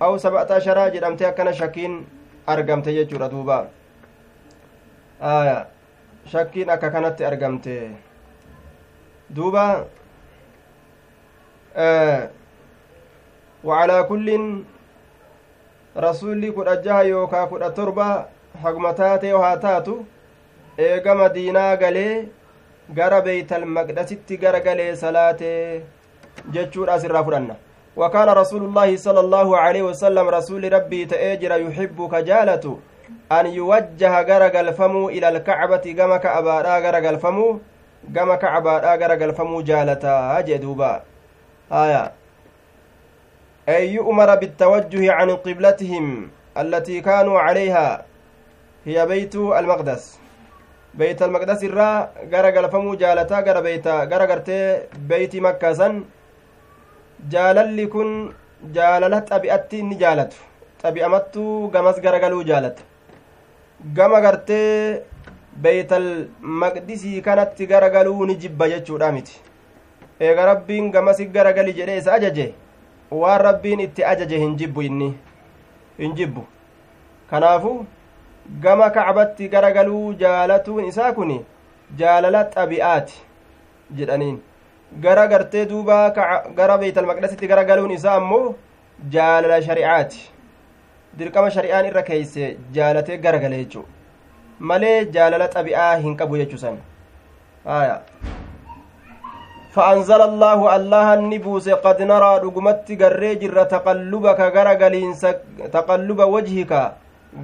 aw 0.01 0.13
sabcata 0.25 0.57
ashara 0.61 0.91
jedhamte 0.93 1.25
akkana 1.25 1.53
shakkiin 1.61 1.95
argamte 2.47 2.93
jechuudha 2.93 3.31
duuba 3.33 3.71
aya 5.21 5.67
shakkiin 6.27 6.71
akka 6.71 6.91
kanatti 6.91 7.25
argamte 7.25 7.91
duuba 9.31 9.87
وعلى 13.65 14.03
كل 14.11 14.29
رسولي 15.97 16.51
كudha 16.51 16.77
jaha 16.85 17.03
yookaa 17.03 17.47
kudha 17.47 17.71
torba 17.71 18.29
haguma 18.63 18.93
taatee 18.93 19.33
haa 19.33 19.57
taatu 19.57 19.95
eega 20.79 21.15
madiinaa 21.15 21.77
galee 21.77 22.29
gara 22.95 23.21
beeytal 23.21 23.65
maqdasitti 23.65 24.37
gara 24.37 24.61
galee 24.61 24.97
salaatee 24.97 25.83
jechuudha 26.51 26.95
asirraa 26.95 27.25
fudhanna 27.25 27.57
وكان 27.97 28.29
رسول 28.29 28.63
الله 28.65 28.97
صلى 28.97 29.21
الله 29.21 29.57
عليه 29.57 29.83
وسلم 29.83 30.29
رسول 30.29 30.73
ربي 30.73 31.05
تأجر 31.05 31.53
يحب 31.61 31.99
أن 33.33 33.47
يوجه 33.47 34.21
غرق 34.23 34.59
الفمو 34.59 35.09
إلى 35.09 35.29
الكعبة 35.29 35.77
كما 35.99 36.17
كعبادا 36.17 36.79
غرق 36.79 37.09
الفمو 37.09 37.59
كما 38.15 38.35
كعبادا 38.37 38.95
غرق 38.95 39.23
الفمو 39.23 39.61
جالتا 39.63 40.41
جدوبا 40.41 41.03
آية. 41.73 42.13
أي 43.69 43.95
يؤمر 43.95 44.35
بالتوجه 44.35 45.13
عن 45.13 45.31
قبلتهم 45.31 46.31
التي 46.59 47.01
كانوا 47.01 47.41
عليها 47.41 48.05
هي 48.87 49.07
بيت 49.07 49.35
المقدس. 49.35 50.19
بيت 50.95 51.23
المقدس 51.23 51.65
الرا 51.65 52.11
غرق 52.33 52.59
الفمو 52.59 52.95
جالتا 52.95 53.39
غرق 53.41 53.61
بيت 53.61 53.87
غرق 53.87 54.49
بيت 55.09 55.37
مكة 55.37 55.73
سن. 55.73 56.05
jaalalli 57.31 57.87
kun 57.89 58.35
jaalala 58.75 59.23
xabi'atti 59.29 59.79
inni 59.83 59.97
jaalatu 60.03 60.37
xabi'amattuu 60.83 61.71
gamas 61.75 62.01
garagaluu 62.05 62.43
jaalata 62.51 62.83
gama 63.85 64.21
gartee 64.21 65.03
beeytal 65.63 66.27
maqdisii 66.41 67.23
kanatti 67.23 67.67
garagaluu 67.67 68.27
ni 68.27 68.37
jibba 68.37 68.69
jechuudha 68.69 69.13
miti. 69.13 69.41
Eega 70.21 70.47
rabbiin 70.47 70.91
gamasi 70.93 71.27
garagali 71.27 71.73
jedhee 71.73 71.99
isa 71.99 72.13
ajaje 72.13 72.55
waan 73.11 73.41
rabbiin 73.41 73.81
itti 73.81 74.05
ajaje 74.05 74.39
hin 74.39 74.57
jibbu 74.57 74.83
inni 74.83 75.15
hin 75.99 76.15
jibbu. 76.15 76.47
Kanaafu 77.31 77.87
gama 78.61 78.91
kacbatti 78.91 79.49
garagaluu 79.49 80.15
jaalatuun 80.15 80.85
isaa 80.85 81.13
kun 81.13 81.45
jaalala 81.99 82.45
xabi'aati 82.55 83.21
jedhaniin. 83.97 84.39
Gara 85.01 85.27
gartee 85.27 85.67
duuba 85.67 86.11
gara 86.57 86.79
beeytal 86.79 87.07
maqdasitti 87.07 87.47
gara 87.49 87.65
galuun 87.65 87.91
isaa 87.91 88.15
ammoo 88.17 88.55
jaalala 89.11 89.63
shari'aati 89.63 90.31
dirqama 91.20 91.50
shari'aan 91.58 91.90
irra 91.90 92.04
keeyse 92.10 92.58
jaalatee 92.78 93.18
gara 93.26 93.40
gale 93.44 93.58
jechuu 93.62 93.86
malee 94.72 94.98
jaalala 95.18 95.50
xabi'aa 95.56 95.92
hin 96.06 96.18
qabu 96.22 96.44
jechuusan 96.44 96.80
aya 97.80 97.98
فأنزل 99.78 100.22
الله 100.22 100.76
الله 100.76 101.08
النبوس 101.14 101.70
قد 101.70 102.00
نرى 102.02 102.32
رقمت 102.46 102.92
جر 103.02 103.64
تقلبك 103.76 104.40
غرغلينس 104.56 105.24
تقلب 105.76 106.20
وجهك 106.36 106.74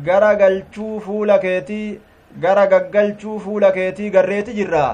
غرغلچو 0.07 0.87
فولكيتي 1.05 1.99
غرغلچو 2.43 3.31
فولكيتي 3.45 4.05
غريتي 4.15 4.51
جرا 4.59 4.87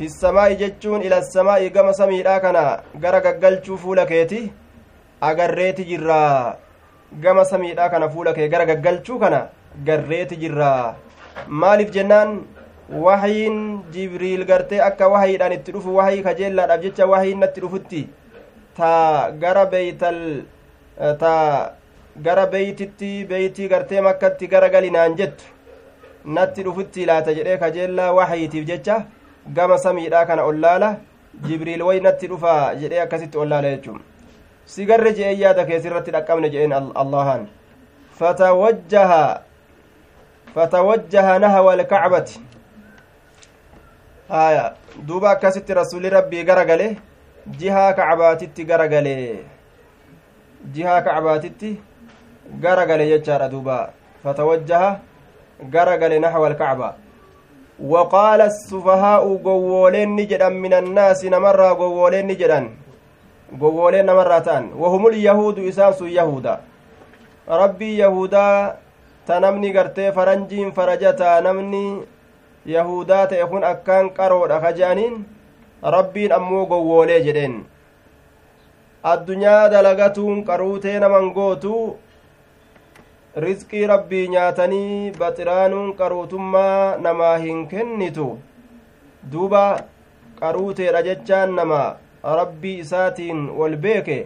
fi 0.00 0.08
samaa'i 0.08 0.56
jechuun 0.60 1.02
ila 1.06 1.16
samaa'i 1.22 1.70
gama 1.76 1.92
samiidhaa 1.96 2.40
kana 2.44 2.60
gara 3.02 3.18
gaggalchuu 3.24 3.76
fuula 3.82 4.04
keeti 4.10 4.38
agarreeti 5.28 5.84
jirra 5.90 6.20
gama 7.21 7.45
samiidhaa 7.45 7.89
kana 7.89 8.09
fuula 8.09 8.33
kee 8.33 8.47
gara 8.49 8.65
gaggalchuu 8.65 9.19
kana 9.19 9.47
garreeti 9.85 10.35
jirra. 10.43 10.95
Maaliif 11.47 11.91
jennaan? 11.91 12.41
Wahayiin 13.05 13.55
jibriil 13.93 14.45
gartee 14.45 14.79
akka 14.87 15.07
wahayiidhaan 15.09 15.53
itti 15.53 15.71
dhufu 15.75 15.95
wahayii 15.95 16.21
kajeellaadhaaf 16.27 16.81
jecha 16.83 17.05
wahayiin 17.11 17.39
natti 17.43 17.61
dhufutti 17.63 18.01
ta 18.77 19.31
gara 19.43 19.63
beeytal 19.71 20.19
ta 21.21 21.31
gara 22.27 22.45
beeytitti 22.53 23.09
beeytii 23.31 23.67
gartee 23.71 24.01
makkatti 24.07 24.47
gara 24.53 24.69
galinaan 24.69 25.15
jettu 25.17 25.45
natti 26.37 26.63
dhufutti 26.67 27.05
laata 27.09 27.33
jedhee 27.39 27.57
kajeellaa 27.63 28.11
wahayiitiif 28.19 28.65
jecha 28.71 28.99
gama 29.57 29.77
samiidhaa 29.87 30.25
kana 30.29 30.43
ollaala 30.51 30.95
jibriil 31.47 31.81
waynatti 31.89 32.27
dhufa 32.33 32.53
jedhee 32.83 33.01
akkasitti 33.07 33.37
ollaala 33.45 33.71
jechuun 33.75 33.99
keessirratti 35.65 36.11
dhaqqabne 36.11 36.49
je'een 36.49 36.73
allahan 36.73 37.47
fatawajjaha 38.19 39.41
fatawajjaha 40.55 41.39
nahawa 41.39 41.73
alkacbati 41.73 42.39
haya 44.29 44.75
duuba 45.07 45.31
akkasitti 45.31 45.73
rasuli 45.73 46.09
rabbii 46.09 46.43
gara 46.43 46.65
gale 46.65 46.97
jihaa 47.59 47.93
kacbaatitti 47.93 48.65
gara 48.65 48.87
gale 48.87 49.15
jihaa 50.73 51.01
kacbaatitti 51.01 51.79
gara 52.59 52.85
gale 52.85 53.09
jechaadha 53.09 53.49
duuba 53.49 53.79
fatawajjaha 54.23 54.99
gara 55.69 55.97
gale 55.97 56.19
nahawa 56.19 56.47
alkacba 56.47 56.95
وقال 57.79 58.41
السفهاء 58.41 59.23
قوولين 59.43 60.15
نجدا 60.15 60.49
من 60.49 60.73
الناس 60.73 61.25
نمرا 61.25 61.69
قوولين 61.73 62.27
نجدا 62.27 62.59
قوولين 63.61 64.05
نمرا 64.05 64.39
تان 64.39 64.63
وهم 64.81 65.07
اليهود 65.07 65.59
إساس 65.59 66.01
يهودا 66.01 66.55
ربي 67.49 67.97
يهودا 67.97 68.75
تنمني 69.27 69.69
قرتي 69.77 70.11
فرنجين 70.11 70.71
فرجتا 70.71 71.39
نمني 71.45 71.87
يهودا 72.65 73.25
تيكون 73.25 73.63
أكان 73.63 74.09
قرود 74.17 74.51
أخجانين 74.51 75.13
ربين 75.83 76.31
أمو 76.31 76.65
قوولي 76.65 77.19
جدين 77.27 77.55
addunyaa 79.05 79.69
dalagatuun 79.69 80.39
qaruutee 80.45 80.99
naman 81.01 81.25
gootu 81.33 81.73
rizqii 83.43 83.83
rabbii 83.91 84.27
nyaatanii 84.35 85.11
baxiraanuun 85.19 85.91
qaruutummaa 85.99 86.97
namaa 87.05 87.35
hin 87.43 87.59
kennitu 87.73 88.25
duuba 89.31 89.61
qaruuteedha 90.39 91.03
jechaan 91.09 91.53
nama 91.59 91.81
rabbii 92.39 92.79
isaatiin 92.85 93.49
wal 93.59 93.75
beeke 93.85 94.17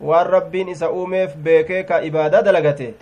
waan 0.00 0.26
rabbiin 0.36 0.68
isa 0.68 0.90
uumeef 0.90 1.36
beekee 1.36 1.82
ka 1.90 2.00
ibaadaa 2.08 2.42
dalagate 2.42 2.94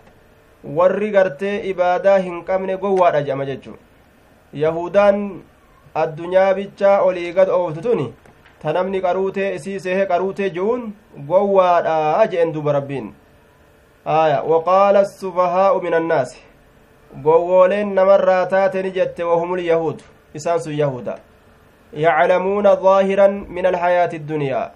warri 0.80 1.10
gartee 1.16 1.56
ibaadaa 1.70 2.18
hin 2.26 2.44
qabne 2.50 2.76
gowwaadha 2.84 3.22
jedhama 3.22 3.46
jechu 3.52 3.78
yahudaan 4.64 5.24
addunyaa 6.04 6.54
bichaa 6.54 7.00
olii 7.08 7.32
gad 7.32 7.48
ooftu 7.48 7.82
tuni 7.88 8.06
ta 8.62 8.72
namni 8.72 9.00
qaruutee 9.06 9.54
isii 9.54 9.80
sehe 9.80 10.06
qaruutee 10.12 10.50
je'uun 10.60 10.86
gowwaadha 11.32 12.26
je'en 12.30 12.54
duuba 12.54 12.72
rabbiin. 12.72 13.12
Aya 14.04 14.42
waqaala 14.42 15.00
الsufahaa'u 15.06 15.82
min 15.82 15.94
annaasi 15.94 16.38
gowwooleen 17.24 17.94
namarraa 17.94 18.46
taate 18.46 18.82
ni 18.82 18.90
jette 18.90 19.22
wahum 19.24 19.56
lyahuud 19.56 20.00
isaan 20.34 20.60
sun 20.60 20.74
yahuda 20.78 21.18
yaclamuuna 21.92 22.76
ظaahiran 22.76 23.34
min 23.48 23.66
alxayaati 23.66 24.16
اddunyaa 24.20 24.70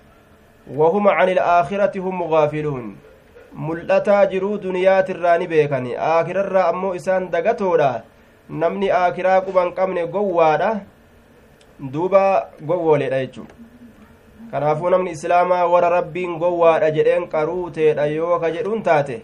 wahum 0.81 1.05
can 1.19 1.29
ilaakhirati 1.29 1.99
hum 1.99 2.17
mugaafiluun 2.23 2.97
mul'ataa 3.67 4.27
jiruu 4.33 4.59
duniyaatirraa 4.65 5.39
ni 5.39 5.47
beekani 5.53 5.97
aakirarraa 6.09 6.69
ammoo 6.73 6.95
isaan 7.01 7.31
dagatoodha 7.35 7.91
namni 8.63 8.91
aakiraa 9.03 9.41
quban 9.47 9.73
qabne 9.79 10.07
gowwaadha 10.17 10.71
duuba 11.93 12.25
gowwooleedha 12.69 13.21
jechuu 13.25 13.47
kanaafuu 14.51 14.91
namni 14.91 15.11
islaamaa 15.17 15.65
warra 15.75 15.89
rabbiin 15.99 16.37
gowwaadha 16.43 16.91
jedheen 16.99 17.29
qaruuteedha 17.37 18.07
yoo 18.17 18.39
ka 18.45 18.51
jedhuun 18.59 18.83
taate 18.91 19.17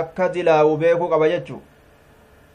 akka 0.00 0.28
dilaawu 0.34 0.76
beekuu 0.84 1.08
qaba 1.12 1.28
jechu 1.34 1.60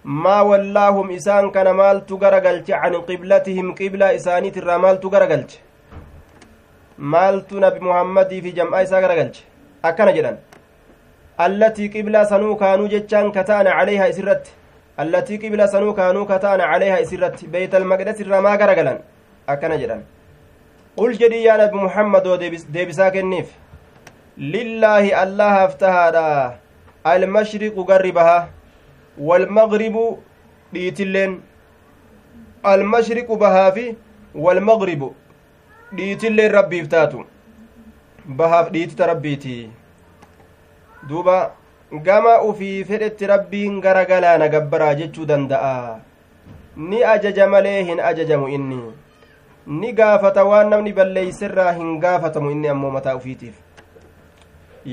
maa 0.04 0.44
wallaahum 0.44 1.12
isaan 1.12 1.52
kana 1.52 1.74
maaltu 1.74 2.18
gara 2.18 2.40
galche 2.42 2.72
can 2.72 2.94
qiblatihim 3.08 3.74
qiblaa 3.76 4.14
isaaniitirraa 4.20 4.78
maaltu 4.78 5.10
gara 5.10 5.28
galche 5.28 5.60
maaltu 6.98 7.60
nabi 7.60 7.80
muhammadii 7.88 8.42
fi 8.42 8.52
jam'aa 8.60 8.84
isaa 8.88 9.02
gara 9.02 9.16
galche 9.16 9.44
akkana 9.84 10.14
jedhan 10.18 10.38
allatii 11.46 11.90
qiblaa 11.96 12.26
sanuu 12.26 12.56
kaanuu 12.56 12.88
jechaan 12.94 13.32
kata'ana 13.38 13.72
calayhaa 13.80 14.08
isirratti 14.14 14.52
allatii 15.06 15.38
qiblaa 15.44 15.68
sanuu 15.76 15.94
kaanuu 16.00 16.26
kata'ana 16.34 16.70
calayhaa 16.72 17.00
isirratti 17.06 17.48
beeytalmaqdes 17.56 18.20
irraa 18.26 18.42
maa 18.48 18.58
gara 18.58 18.76
galan 18.80 19.00
akkana 19.56 19.78
jedhan 19.82 20.04
qul 21.00 21.18
jedhii 21.22 21.44
yaa 21.46 21.58
nabi 21.64 21.78
muhammadoo 21.86 22.38
deebisaa 22.44 23.12
kenniif 23.18 23.50
lillaahi 24.54 25.14
allahaaf 25.24 25.78
tahaadha 25.84 26.54
almashriqu 27.14 27.86
garri 27.92 28.12
baha 28.20 28.38
almashriqu 32.74 33.36
bahaafi 33.44 33.86
walmagribu 34.46 35.10
dhiitilleen 35.98 36.52
rabbiif 36.58 36.88
taatu 36.94 37.24
bahaaf 38.42 38.72
dhiitita 38.76 39.08
rabbiiti 39.12 39.56
duuba 41.10 41.38
gama 42.08 42.34
ufii 42.50 42.84
fedhetti 42.90 43.28
rabbiin 43.34 43.80
gara 43.86 44.06
galaana 44.12 44.48
gabbaraa 44.56 44.94
jechuu 45.02 45.26
danda'a 45.32 46.00
ni 46.90 47.04
ajaja 47.14 47.48
malee 47.54 47.78
hin 47.92 48.00
ajajamu 48.10 48.50
inni 48.58 48.82
ni 49.80 49.94
gaafata 50.02 50.44
waan 50.50 50.70
namni 50.74 50.94
balleeyserraa 51.00 51.72
hin 51.80 51.96
gaafatamu 52.04 52.52
inni 52.58 52.68
ammoo 52.74 52.92
mataa 52.98 53.16
ufiitiif 53.22 53.56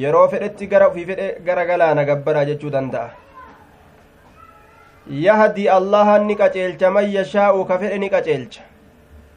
yeroo 0.05 0.25
fedhetti 0.37 0.67
gara 0.77 0.89
ufii 0.93 1.07
fedhe 1.11 1.29
gara 1.51 1.67
galaana 1.73 2.05
gabbaraa 2.13 2.45
jechuu 2.53 2.71
danda'a 2.79 3.24
yashaa'u 7.17 7.65
ka 7.65 7.79
fedhe 7.79 7.99
ni 7.99 8.11
qaceelcha 8.11 8.63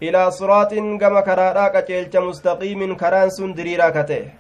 ilaa 0.01 0.32
siraaxin 0.32 0.97
gama 0.97 1.22
karaadhaa 1.22 1.70
qaceelcha 1.76 2.22
mustaqiimin 2.22 2.95
karaan 2.95 3.32
sun 3.32 3.55
diriiraa 3.57 3.91
ka 3.91 4.03
ta'e 4.03 4.32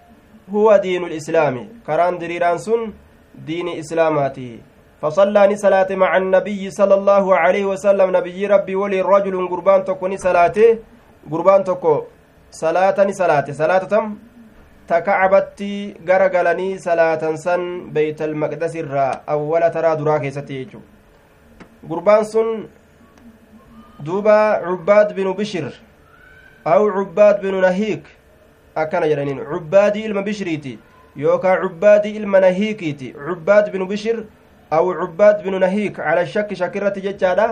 huwa 0.51 0.79
diinu 0.79 1.07
lislaami 1.07 1.67
karaan 1.85 2.19
diriiraan 2.19 2.59
sun 2.59 2.93
diini 3.47 3.77
islaamaati 3.83 4.49
فصلى 5.01 5.55
صلاة 5.55 5.89
مع 6.03 6.17
النبي 6.17 6.69
صلى 6.69 6.95
الله 6.99 7.25
عليه 7.37 7.65
وسلم 7.65 8.07
نبي 8.17 8.47
ربي 8.47 8.75
ولي 8.75 9.01
رجل 9.01 9.35
قربان 9.47 9.85
تكو 9.85 10.05
صلاته 10.15 10.79
قربان 11.31 11.63
تكو 11.63 11.95
صلاة 12.51 12.97
صلاة 13.11 13.47
صلاة 13.51 13.83
تم 13.93 14.05
تكعبتي 14.87 15.73
غرغلني 16.07 16.69
صلاة 16.77 17.23
سن 17.35 17.61
بيت 17.95 18.21
المقدس 18.21 18.75
الرا 18.75 19.09
أول 19.29 19.63
ترى 19.75 19.95
دراك 19.95 20.23
يستيجو 20.23 20.79
قربان 21.89 22.23
سن 22.23 22.67
دوبا 23.99 24.39
عباد 24.67 25.15
بن 25.15 25.31
بشر 25.33 25.73
أو 26.67 26.89
عباد 26.89 27.41
بن 27.41 27.61
نهيك 27.61 28.03
akkana 28.77 29.07
jedhaniin 29.09 29.39
cubbaadii 29.51 30.03
ilma 30.05 30.21
bishriiti 30.25 30.79
yookaa 31.15 31.55
cubbaadii 31.61 32.15
ilma 32.19 32.39
nahiikiiti 32.39 33.13
cubbaad 33.27 33.71
binu 33.73 33.85
bishir 33.89 34.17
aw 34.71 34.85
cubbaad 34.99 35.41
binu 35.43 35.59
nahiik 35.59 35.95
cala 35.95 36.25
shakki 36.33 36.55
shakkirratti 36.55 37.01
jechaadha 37.01 37.47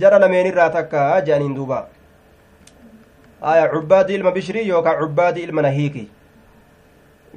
jara 0.00 0.18
lameenirraa 0.18 0.68
takka 0.76 1.06
jedhaniin 1.26 1.54
duuba 1.56 1.78
aya 3.52 3.68
cubbaadii 3.74 4.14
ilma 4.20 4.30
bishrii 4.38 4.68
yookaa 4.68 4.96
cubbaadii 5.00 5.46
ilma 5.48 5.62
nahiiki 5.68 6.04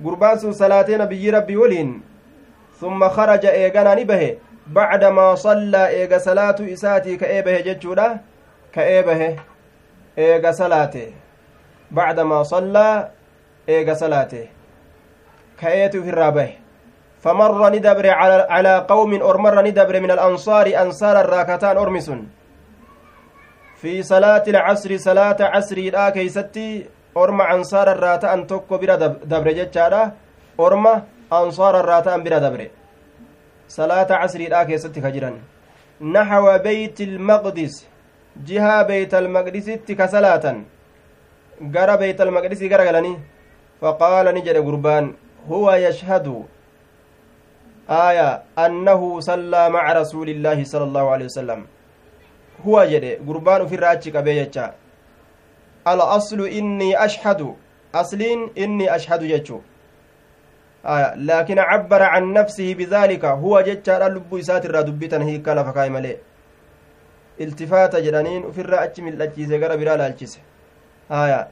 gurbaan 0.03 0.39
sun 0.39 0.53
salaatee 0.53 0.97
nabiyyi 1.03 1.31
rabbii 1.37 1.55
waliin 1.63 1.93
summa 2.79 3.09
kharaja 3.09 3.55
eeganaa 3.61 3.95
ni 3.95 4.05
bahe 4.05 4.29
bacdamaa 4.75 5.35
sallaa 5.35 5.87
eega 5.99 6.19
salaatu 6.19 6.63
isaatii 6.75 7.17
ka'ee 7.21 7.41
bahe 7.47 7.63
jechuudha 7.67 8.07
ka'ee 8.75 9.03
bahe 9.07 9.29
eega 10.27 10.53
salaate 10.59 11.03
bacdamaa 11.99 12.43
sallaa 12.53 12.95
eega 13.67 13.95
salaate 14.01 14.41
ka'eetu 15.61 16.03
ufirraa 16.03 16.31
bahe 16.39 16.61
فمر 17.23 17.69
ندبر 17.69 18.09
على, 18.09 18.47
على 18.49 18.73
قوم 18.89 19.11
أرمر 19.21 19.61
ندبر 19.61 19.95
من 19.99 20.11
الأنصار 20.11 20.65
أنصار 20.83 21.21
الراكتان 21.21 21.77
أرمس 21.77 22.11
في 23.81 24.03
صلاة 24.03 24.45
العصر 24.47 24.97
صلاة 24.97 25.37
عصر 25.39 25.77
لا 25.77 26.09
كيستي 26.09 26.89
أرم 27.17 27.41
أنصار 27.41 27.91
الراتا 27.91 28.33
أن 28.33 28.47
تكو 28.49 28.77
برا 28.77 28.95
دبر 29.31 29.47
جتشارا 29.57 30.11
أرم 30.59 30.85
أنصار 31.33 31.73
الراتا 31.79 32.15
أن 32.15 32.23
برا 32.25 32.39
دبر. 32.45 32.80
صلاة 33.77 34.09
عصر 34.21 34.41
لا 34.53 34.63
كيستي 34.67 35.01
خجرا 35.05 35.31
نحو 36.15 36.45
بيت 36.67 36.97
المقدس 37.09 37.75
جهة 38.47 38.77
بيت 38.89 39.13
المقدس 39.21 39.67
كصلاة 39.99 40.45
gara 41.61 41.97
beeyt 41.97 42.19
almaqdisii 42.21 42.69
gara 42.69 42.85
galanii 42.85 43.17
faqaala 43.81 44.31
ni 44.33 44.41
jedhe 44.41 44.61
gurbaan 44.67 45.13
huwa 45.49 45.77
yashhadu 45.77 46.45
aya 47.87 48.41
annahu 48.55 49.21
sallaa 49.21 49.69
maca 49.69 49.93
rasuuli 49.93 50.31
illaahi 50.31 50.65
sala 50.65 50.85
allahu 50.85 51.09
alehi 51.13 51.29
wasalam 51.29 51.61
huwa 52.63 52.87
jedhe 52.87 53.11
gurbaan 53.27 53.61
ufirra 53.65 53.89
achi 53.89 54.11
qabee 54.11 54.35
jecha 54.39 54.73
al-aslu 55.85 56.47
innii 56.47 56.95
ashhadu 56.95 57.55
asliin 57.93 58.49
innii 58.55 58.89
ashhadu 58.97 59.27
jechu 59.33 59.61
laakin 60.83 61.57
cabbara 61.69 62.09
can 62.13 62.33
nafsihi 62.33 62.75
bidaalika 62.75 63.31
huwa 63.31 63.63
jechaadha 63.63 64.09
lubbuu 64.09 64.37
isaatirraa 64.37 64.83
dubbitan 64.83 65.23
hiikka 65.23 65.53
lafa 65.55 65.73
kaaye 65.73 65.89
malee 65.89 66.17
iltifaata 67.37 68.01
jedhaniin 68.01 68.45
ufirra 68.45 68.81
achi 68.81 69.01
mil'achiise 69.01 69.59
gara 69.59 69.77
biraa 69.77 69.97
laalchise 69.97 70.39
haya 71.09 71.47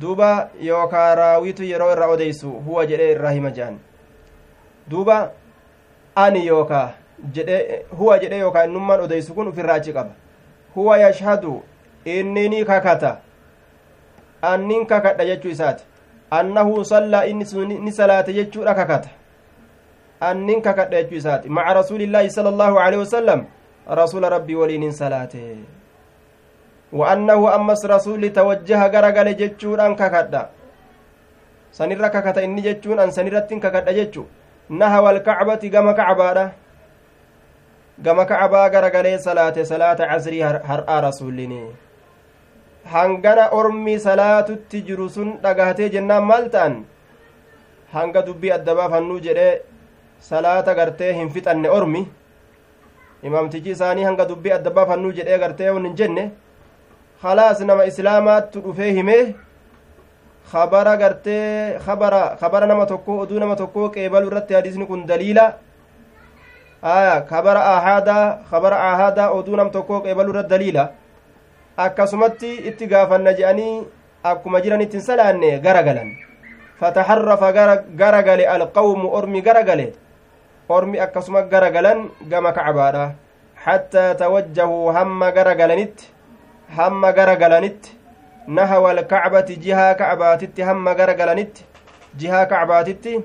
duuba 0.00 0.48
yookaa 0.60 1.14
raawitu 1.14 1.64
yeroo 1.64 1.92
irra 1.92 2.06
odeysu 2.06 2.50
huwa 2.50 2.86
jedhee 2.86 3.10
irraa 3.12 3.30
hima 3.30 3.50
jehan 3.50 3.78
duuba 4.90 5.30
ani 6.14 6.46
yookaa 6.46 6.90
jedhe 7.32 7.84
huwa 7.98 8.18
jedhe 8.18 8.38
yookaa 8.38 8.64
innummaan 8.64 9.00
odeysu 9.00 9.34
kun 9.34 9.48
ufirraa 9.48 9.74
achi 9.74 9.92
qaba 9.92 10.10
huwa 10.74 10.98
yashhadu 10.98 11.62
inni 12.04 12.48
ni 12.48 12.64
kakata 12.64 13.16
annin 14.42 14.86
kakadha 14.86 15.24
jechuu 15.24 15.48
isaati 15.48 15.84
inni 16.40 17.44
sun 17.46 17.68
ni 17.68 17.92
salaate 17.92 18.32
jechuudha 18.32 18.74
kakata 18.74 19.10
annin 20.20 20.62
kakadha 20.62 21.02
jechuu 21.02 21.16
isaati 21.16 21.48
maca 21.48 21.74
rasuulillaahi 21.80 22.30
sala 22.30 22.48
allaahu 22.54 22.78
aleyhi 22.78 23.04
wasalam 23.04 23.46
rasuula 24.00 24.28
rabbii 24.30 24.54
waliinin 24.54 24.92
salaate 24.92 25.44
وأنه 26.92 27.40
أمس 27.56 27.80
رسول 27.86 28.22
توجه 28.32 28.80
غرغل 28.92 29.28
جتشون 29.40 29.80
أن 29.80 29.92
ككدا 29.96 30.42
سنرى 31.72 32.08
ككتا 32.14 32.44
إني 32.44 32.60
جتشون 32.60 32.98
أن 33.00 33.10
سنرى 33.16 33.40
ككدا 33.48 33.92
جتشو 33.92 34.24
نهوى 34.68 35.10
الكعبة 35.10 35.62
كما 35.72 35.92
كعبة 35.92 36.50
كما 38.04 38.24
كعبة 38.24 38.60
غرغل 38.74 39.06
صلاة 39.20 39.56
صلاة 39.62 39.98
عصري 40.10 40.44
هرآ 40.44 40.96
رسولني 41.08 41.64
hangana 42.84 43.50
ormi 43.52 43.98
salaatutti 43.98 44.82
jiru 44.82 45.08
sun 45.08 45.38
dhagahatee 45.42 45.90
jennaan 45.90 46.24
maal 46.24 46.48
ta'an 46.50 46.74
hanga 47.92 48.22
dubbii 48.26 48.52
adda 48.58 48.74
baafannuu 48.74 49.20
jedhee 49.26 49.62
salaata 50.30 50.74
gartee 50.74 51.12
hin 51.12 51.30
fixanne 51.30 51.68
ormi 51.70 52.02
imaamtichi 53.22 53.70
isaanii 53.76 54.04
hanga 54.08 54.28
dubbii 54.28 54.52
adda 54.58 54.70
baafannuu 54.70 55.12
jedhee 55.18 55.38
gartee 55.38 55.72
hin 55.72 55.96
jenne 55.96 56.30
khalaas 57.22 57.60
nama 57.60 57.84
islaamaattu 57.90 58.60
dhufee 58.64 58.92
himee 58.98 59.34
kabara 60.52 60.96
gartee 60.96 61.78
kabara 61.86 62.22
kabara 62.40 62.66
nama 62.66 62.86
tokko 62.86 63.18
oduu 63.24 63.38
nama 63.38 63.56
tokko 63.56 63.90
qeebalu 63.90 64.26
irratti 64.30 64.54
hadiisni 64.54 64.86
kun 64.86 65.06
daliila 65.06 65.44
aya 66.82 67.20
kabara 67.30 67.62
ahaadaa 67.76 68.26
kabara 68.50 68.82
ahaadaa 68.90 69.30
oduu 69.38 69.56
nam 69.56 69.70
tokko 69.70 70.00
qeebalu 70.00 70.34
irratti 70.34 70.50
daliila 70.54 70.84
akkasumatti 71.76 72.54
itti 72.68 72.86
gaafanna 72.86 73.32
je'anii 73.34 73.86
akkuma 74.24 74.60
jiranitti 74.60 74.96
hin 74.96 75.04
salaanne 75.06 75.58
garagalan. 75.60 76.10
Fataharrafa 76.80 77.52
garagale 77.96 78.46
alqawmu 78.46 79.08
ormi 79.12 79.42
garagale 79.42 79.92
ormi 80.68 80.98
akkasuma 81.00 81.42
garagalan 81.42 82.08
gama 82.28 82.52
kacbaadha 82.52 83.12
hattaa 83.64 84.14
tawajjahuu 84.14 84.92
hamma 84.96 85.30
garagalanitti 85.32 86.08
hamma 86.76 87.12
garagalanitti 87.12 87.96
nahawa 88.46 88.90
alkacbati 88.90 89.56
jihaa 89.56 89.94
kacbaatitti 89.94 90.62
hamma 90.62 90.94
garagalanitti 90.94 91.64
jihaa 92.16 92.46
kacbaatitti 92.46 93.20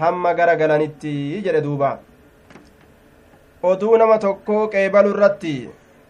hamma 0.00 0.34
garagalanitti 0.34 1.42
jedhe 1.44 1.60
duuba. 1.62 1.98
Oduu 3.62 3.96
nama 3.96 4.18
tokkoo 4.18 4.68
qeebalu 4.68 5.10
irratti 5.14 5.54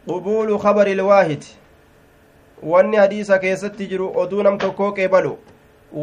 qubuulu 0.09 0.59
kabari 0.59 0.93
ilwaahid 0.93 1.45
wanni 2.63 2.97
hadiisa 2.97 3.39
keessatti 3.39 3.87
jiru 3.87 4.13
oduu 4.25 4.43
nam 4.43 4.59
tokkoo 4.59 4.93
qeebalu 4.99 5.33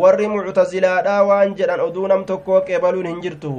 warri 0.02 0.28
muctazilaadhaa 0.28 1.24
waan 1.30 1.56
jedhan 1.56 1.80
oduu 1.86 2.08
nam 2.08 2.26
tokkoo 2.26 2.62
qeebaluun 2.70 3.08
hin 3.08 3.22
jirtu 3.22 3.54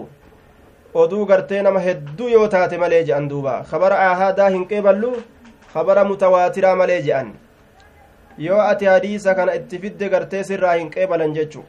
oduu 1.02 1.26
gartee 1.26 1.62
nama 1.62 1.80
hedduu 1.86 2.28
yoo 2.28 2.48
taate 2.48 2.78
malee 2.78 3.02
jedhan 3.04 3.28
duuba 3.28 3.54
kabara 3.70 3.98
ahaadaa 4.10 4.48
hin 4.56 4.66
qeeballu 4.72 5.12
kabara 5.74 6.04
mutawaatiraa 6.10 6.76
malee 6.82 7.00
jedhan 7.08 7.32
yoo 8.38 8.60
ati 8.60 8.84
hadiisa 8.92 9.34
kana 9.34 9.54
itti 9.60 9.78
fidde 9.78 10.08
gartee 10.16 10.44
sirraa 10.50 10.74
hin 10.74 10.90
qeebalan 10.90 11.34
jechu 11.34 11.64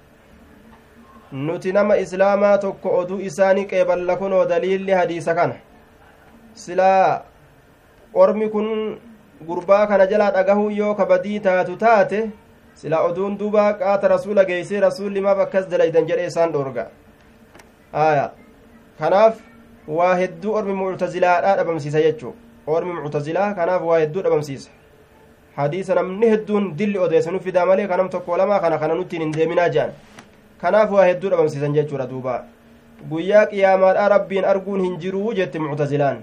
nuti 1.32 1.72
nama 1.74 1.98
islaamaa 1.98 2.58
tokko 2.58 2.98
oduu 3.00 3.20
isaanii 3.30 3.66
qeeballa 3.74 4.16
kunoo 4.22 4.46
daliilli 4.50 4.92
hadiisa 4.92 5.36
kana 5.36 5.56
silaa 6.54 7.24
ormi 8.14 8.50
kun 8.50 8.70
gurbaa 9.44 9.88
kana 9.88 10.08
jalaa 10.08 10.32
dhagahuu 10.32 10.70
yoo 10.70 10.94
kabadii 10.96 11.40
taatu 11.40 11.76
taate 11.78 12.30
silaa 12.74 13.02
oduun 13.10 13.38
duuba 13.38 13.74
qaata 13.74 14.08
rasuula 14.08 14.46
geeysee 14.46 14.80
rasuulli 14.80 15.22
maaf 15.22 15.40
akkas 15.46 15.68
dalaydan 15.70 16.08
jedhe 16.08 16.26
isaan 16.32 16.52
dhoorga 16.54 16.88
aya 17.94 18.32
kanaaf 19.00 19.36
waa 19.98 20.16
hedduu 20.22 20.54
ormi 20.60 20.74
muctazilaadhaa 20.74 21.56
dhabamsiisa 21.60 22.02
jechuu 22.08 22.34
ormi 22.68 22.94
muctazilaa 23.02 23.54
kanaaf 23.60 23.82
waa 23.90 24.00
hedduu 24.00 24.22
dhabamsiisa 24.28 24.70
hadiisa 25.56 25.96
namni 25.96 26.30
hedduun 26.34 26.70
dilli 26.78 26.98
odeessanu 27.08 27.40
fidaa 27.40 27.66
malee 27.66 27.88
kanam 27.88 28.10
tokko 28.10 28.38
lamaa 28.38 28.60
kana 28.60 28.78
kana 28.78 28.96
nuttiin 29.02 29.22
hin 29.22 29.34
deeminaa 29.38 29.68
jedhan 29.70 29.92
kanaaf 30.62 30.92
waa 30.92 31.06
hedduu 31.10 31.30
dhabamsiisan 31.34 31.74
jechuudha 31.80 32.08
duuba 32.14 32.38
guyyaa 33.10 33.46
qiyaamaadhaa 33.52 34.08
rabbiin 34.16 34.46
arguun 34.54 34.82
hin 34.86 34.98
jiruu 35.04 35.34
jetti 35.40 35.60
muctazilaan 35.60 36.18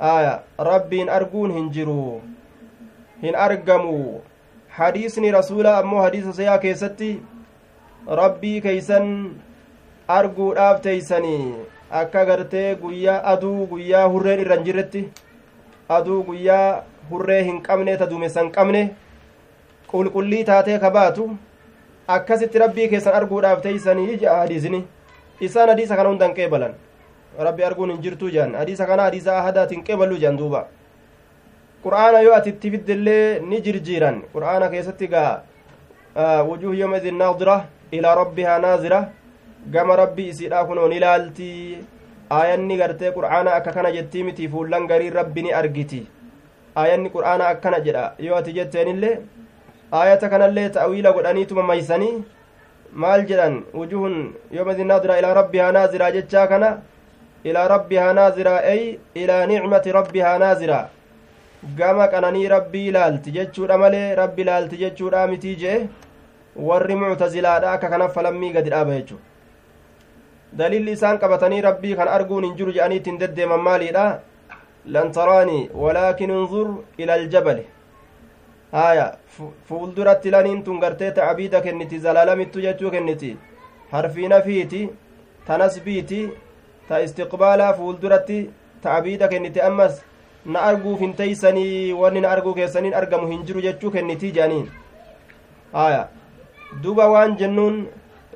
aya 0.00 0.42
rabbiin 0.58 1.08
arguun 1.08 1.52
hin 1.52 1.70
jiru 1.72 2.20
hin 3.22 3.34
argamu. 3.34 4.20
Hadiisni 4.78 5.30
rasuula 5.34 5.78
ammoo 5.78 6.02
hadiisa 6.02 6.32
sayaa 6.32 6.58
keessatti 6.64 7.10
rabbii 8.20 8.60
keeysan 8.66 9.08
arguudhaaf 10.16 10.80
teeysanii 10.82 11.54
akka 12.00 12.24
gartee 12.28 12.74
guyyaa 12.82 13.18
aduu 13.32 13.66
guyyaa 13.72 14.04
hurreen 14.12 14.40
irra 14.44 14.54
hin 14.60 14.64
jirretti 14.68 15.02
aduu 15.96 16.22
guyyaa 16.28 16.84
hurree 17.10 17.42
hin 17.48 17.58
qabne 17.62 17.96
ta 17.96 18.06
duumessa 18.10 18.40
hin 18.44 18.52
qabne 18.58 18.82
qulqullii 19.92 20.44
taatee 20.52 20.78
ka 20.84 20.90
baatu 20.98 21.26
akkasitti 22.18 22.58
rabbii 22.64 22.88
keessan 22.94 23.14
arguudhaaf 23.22 23.62
teeysanii 23.66 24.16
jea 24.22 24.36
hadiisni. 24.42 24.84
Isaan 25.40 25.68
hadiisa 25.68 25.96
kana 25.96 26.08
hundan 26.08 26.34
qeebalan 26.34 26.72
rabbi 27.46 27.64
arguun 27.68 27.90
hin 27.92 28.02
jirtuu 28.04 28.30
jedhan 28.34 28.54
hadiisa 28.60 28.86
kana 28.86 29.02
hadiisa 29.08 29.36
ahadaatiin 29.40 29.82
qeebaluu 29.88 30.18
jedhan 30.22 30.36
duuba 30.40 30.60
qur'aana 31.84 32.20
yoo 32.26 32.34
ati 32.38 32.50
itti 32.54 32.70
fiddellee 32.74 33.40
ni 33.50 33.60
jirjiiran 33.66 34.16
qur'aana 34.34 34.68
keessatti 34.72 35.06
gaa 35.14 35.42
wujuuh 36.48 36.74
yooma 36.80 36.96
idin 37.02 37.16
naadira 37.22 37.56
ilaa 37.98 38.14
rabbihaa 38.20 38.58
naazira 38.66 39.00
gama 39.74 39.96
rabbii 40.02 40.28
isiidha 40.32 40.64
kunoon 40.70 40.92
ilaaltii 40.98 41.78
aayanni 42.38 42.76
gartee 42.80 43.12
qur'aana 43.18 43.54
akka 43.58 43.72
kana 43.76 43.92
jettii 43.96 44.22
miti 44.28 44.48
fuullan 44.54 44.86
garii 44.90 45.10
rabbi 45.18 45.42
ni 45.46 45.52
argiti 45.60 46.00
aayanni 46.76 47.10
qur'aana 47.16 47.48
akkana 47.52 47.80
jedha 47.86 48.04
yoo 48.26 48.36
ati 48.40 48.52
jetteenillee 48.58 49.14
aayata 50.00 50.28
kanallee 50.32 50.68
ta'wiila 50.76 51.12
godhaniituma 51.16 51.62
maysanii 51.70 52.14
maal 53.02 53.22
jedhan 53.30 53.62
wujuhun 53.80 54.16
yooma 54.56 54.72
idin 54.76 54.86
naadira 54.92 55.18
ilaa 55.22 55.34
rabbihaa 55.40 55.72
naaziraa 55.76 56.10
jechaa 56.16 56.46
kana 56.52 56.68
ilaa 57.50 57.68
rabbihaa 57.74 58.12
naaziraa 58.18 58.60
ey 58.74 58.82
ilaa 59.22 59.46
nicmati 59.52 59.92
rabbihaa 59.98 60.38
naaziraa 60.44 60.84
gama 61.78 62.08
qananii 62.12 62.48
rabbii 62.54 62.86
ilaalti 62.92 63.32
jechuudha 63.38 63.78
malee 63.84 64.14
rabbi 64.22 64.42
ilaalti 64.46 64.76
jechuudha 64.82 65.26
mitii 65.32 65.56
jee 65.62 65.78
warri 66.68 66.94
muctazilaadha 67.02 67.72
akka 67.72 67.88
kana 67.94 68.08
falammii 68.18 68.52
gadi 68.58 68.70
dhaaba 68.74 68.98
jechu 68.98 69.18
daliilli 70.60 70.92
isaan 70.98 71.18
qabatanii 71.24 71.60
rabbii 71.68 71.96
kan 71.96 72.08
arguun 72.18 72.44
hin 72.48 72.56
jiru 72.60 72.72
jedhanii 72.76 73.00
ittiin 73.02 73.20
deddeeman 73.22 73.60
maaliidha 73.68 74.06
lan 74.96 75.12
taraanii 75.18 75.68
walaakin 75.82 76.30
unzur 76.38 76.68
ila 76.98 77.14
aljabali 77.20 77.66
haya 78.72 79.06
fuulduratti 79.68 80.30
laniin 80.36 80.62
tun 80.64 80.80
gartee 80.80 81.10
ta'abiida 81.18 81.60
kenniti 81.66 81.98
zalaalamittu 82.06 82.60
jechuu 82.66 82.90
kenniti 82.96 83.36
harfiina 83.92 84.40
fiiti 84.46 84.82
tanasbiiti 85.46 86.20
ta 86.88 87.00
istiqbaalaa 87.06 87.72
fuulduratti 87.78 88.38
ta'abiida 88.82 89.28
kenniti 89.28 89.60
ammas 89.68 90.02
na 90.54 90.60
arguuf 90.70 91.00
hin 91.04 91.14
teeysanii 91.20 91.92
wanni 92.02 92.20
na 92.24 92.30
arguu 92.36 92.54
keessaniin 92.58 92.94
argamu 93.00 93.30
hin 93.32 93.42
jiru 93.48 93.60
jechuu 93.66 93.90
kennitii 93.96 94.30
jedhaniin. 94.36 94.68
Haya 95.72 96.08
duba 96.82 97.08
waan 97.14 97.36
jennuun 97.40 97.80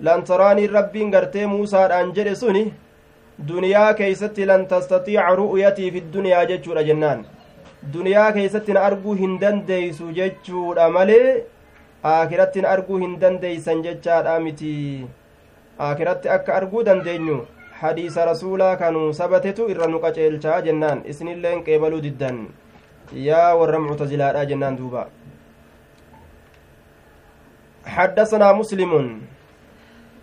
lantaraanii 0.08 0.66
rabbiin 0.76 1.10
gartee 1.14 1.46
muusaadhaan 1.52 2.12
jedhe 2.18 2.34
suni 2.42 2.64
duniyaa 3.48 3.94
keeysatti 4.00 4.46
lan 4.50 4.66
tastatiica 4.74 5.30
ru'yatii 5.40 5.90
fi 5.94 6.04
duniyaa 6.16 6.44
jechuudha 6.50 6.82
jennaan. 6.90 7.24
Duniyaa 7.94 8.32
keeysatti 8.32 8.72
na 8.72 8.84
arguu 8.90 9.14
hin 9.22 9.40
dandeeysu 9.40 10.12
jechuudha 10.18 10.90
malee 10.98 11.44
aakiratti 12.10 12.60
na 12.62 12.68
arguu 12.74 12.98
hin 13.06 13.16
dandeeysan 13.24 13.82
jechaadha 13.88 14.38
miti 14.44 14.74
aakiratti 15.88 16.28
akka 16.36 16.54
arguu 16.60 16.84
dandeenyu 16.88 17.40
hadiisa 17.82 18.24
rasuulaa 18.30 18.76
kanu 18.76 19.02
sabatetu 19.20 19.70
irra 19.72 19.86
nu 19.86 19.98
qaceelchaa 20.04 20.60
jennaan. 20.66 21.02
Isinilleen 21.14 21.64
qeebaluu 21.66 22.00
diddan 22.06 22.38
yaa 23.28 23.50
warra 23.60 23.78
muctazilaadha 23.88 24.46
jennaan 24.52 24.78
duuba. 24.78 25.04
حدثنا 27.86 28.52
مسلم 28.52 28.92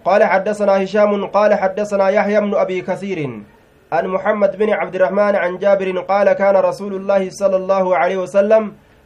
قال 0.05 0.23
حدثنا 0.23 0.83
هشام 0.83 1.25
قال 1.25 1.51
حدثنا 1.53 2.09
يحيى 2.09 2.41
بن 2.41 2.55
أبي 2.55 2.81
كثير 2.81 3.19
عن 3.91 4.07
محمد 4.07 4.51
بن 4.57 4.69
عبد 4.69 4.95
الرحمن 4.95 5.35
عن 5.35 5.57
جابر 5.57 5.99
قال 5.99 6.33
كان 6.33 6.55
رسول 6.55 6.93
الله 6.95 7.29
صلى 7.29 7.55
الله 7.55 7.85
عليه 7.97 8.17
وسلم 8.17 8.63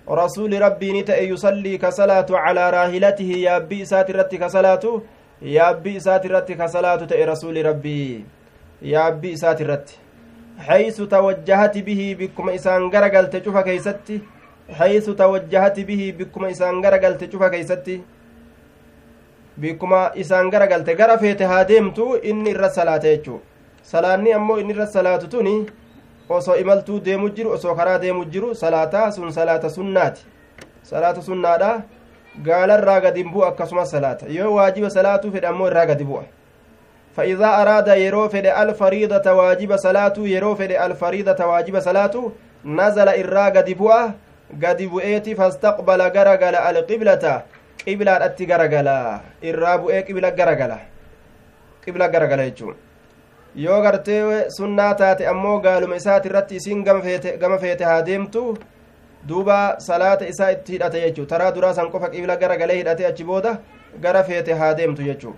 رسول 0.10 0.62
ربي 0.62 1.02
نتأ 1.02 1.20
يصلي 1.20 1.78
كصلاة 1.78 2.30
على 2.30 2.70
راهلته 2.70 3.32
يا 3.48 3.58
بي 3.58 3.86
ساترت 3.86 4.36
كصلاة 4.36 5.02
يا 5.42 5.72
بي 5.72 6.00
ساترت 6.00 6.52
كصلاة 6.52 7.02
تأ 7.10 7.26
رسول 7.26 7.66
ربي 7.66 8.26
yaabbii 8.84 9.32
isaati 9.32 9.64
irratti. 9.64 10.00
Haysu 10.68 11.08
tawajjahati 11.08 11.82
bihii 11.82 12.16
bikkuma 12.16 12.54
isaan 12.54 12.90
gara 12.92 13.10
galte 13.10 13.42
cufa 13.42 13.64
keeysatti. 13.64 14.22
Haysu 14.80 15.16
tawajjahati 15.16 15.84
bihii 15.86 16.12
bikkuma 16.12 16.50
isaan 16.50 16.82
gara 16.82 16.98
galte 17.00 17.28
cufa 17.28 17.50
keeysatti. 17.50 18.02
Bikkuma 19.60 20.12
isaan 20.16 20.50
gara 20.50 20.68
galte 20.68 20.96
gara 20.96 21.18
feete 21.18 21.46
haa 21.46 21.64
deemtu 21.64 22.18
inni 22.24 22.50
irra 22.52 22.70
salaata 22.70 23.08
jechuu. 23.08 23.40
Salaanni 23.84 24.34
ammoo 24.34 24.58
inni 24.60 24.74
irra 24.74 24.88
salaatu 24.88 25.28
tuni 25.28 25.66
osoo 26.30 26.56
imaltuu 26.56 27.00
deemu 27.00 27.30
jiru 27.30 27.52
osoo 27.52 27.76
karaa 27.76 27.98
deemu 28.00 28.26
jiru 28.26 28.56
salaata 28.56 29.12
sun 29.12 29.32
salaata 29.32 29.70
sunnaati. 29.70 30.22
Salaata 30.84 31.22
sunnaadha. 31.22 31.82
Gaalarraa 32.44 33.00
gadi 33.02 33.24
bu'a 33.24 33.48
akkasumas 33.48 33.92
salaata. 33.92 34.26
Yoo 34.30 34.54
waajiba 34.56 34.90
salaatuu 34.90 35.32
fedhe 35.32 35.48
ammoo 35.48 35.68
irraa 35.68 35.86
gadi 35.86 36.04
bu'a. 36.04 36.24
فإذا 37.16 37.50
أراد 37.62 37.88
يرو 37.88 38.30
فد 38.30 38.46
الفريضة 38.46 39.32
واجب 39.34 39.76
صلاة 39.76 40.14
يرو 40.18 40.56
فد 40.56 40.72
الفريضة 40.72 41.46
واجب 41.46 41.80
صلاة 41.80 42.32
نزل 42.66 43.08
إرا 43.10 43.46
قد 43.46 43.70
بؤه 43.70 44.12
قد 44.64 44.82
بؤيتي 44.82 45.36
فاستقبل 45.36 46.02
غرغل 46.02 46.56
القبلة 46.56 47.44
qiblaadhatti 47.86 48.46
garagala 48.48 49.22
irraa 49.50 49.78
bu'ee 49.78 50.02
qibla 50.08 50.30
garagala 50.40 50.78
qibla 51.84 52.08
garagala 52.14 52.44
jechuun 52.50 52.76
yoo 53.64 53.80
gartee 53.86 54.22
sunnaa 54.58 54.94
taate 55.02 55.28
ammoo 55.32 55.58
gaaluma 55.66 55.96
isaati 56.02 56.30
irratti 56.32 56.56
isiin 56.62 56.84
gama 57.42 57.58
feete 57.64 57.84
haa 57.90 58.02
deemtu 58.10 58.44
duuba 59.28 59.58
salaata 59.88 60.28
isaa 60.34 60.52
itti 60.56 60.78
hidhate 60.78 61.02
jechuu 61.06 61.26
taraa 61.34 61.52
duraa 61.56 61.74
san 61.80 61.92
qofa 61.92 62.10
qibla 62.14 62.38
garagalee 62.44 62.78
hidhate 62.82 63.06
achi 63.10 63.24
booda 63.32 63.52
gara 64.06 64.24
feete 64.30 64.54
haa 64.62 64.74
deemtu 64.80 65.10
jechuu 65.10 65.36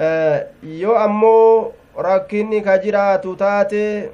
yoo 0.00 0.96
ammoo 0.96 1.72
rakkinni 1.96 2.62
ka 2.62 2.78
jiraatu 2.78 3.36
taate 3.36 4.10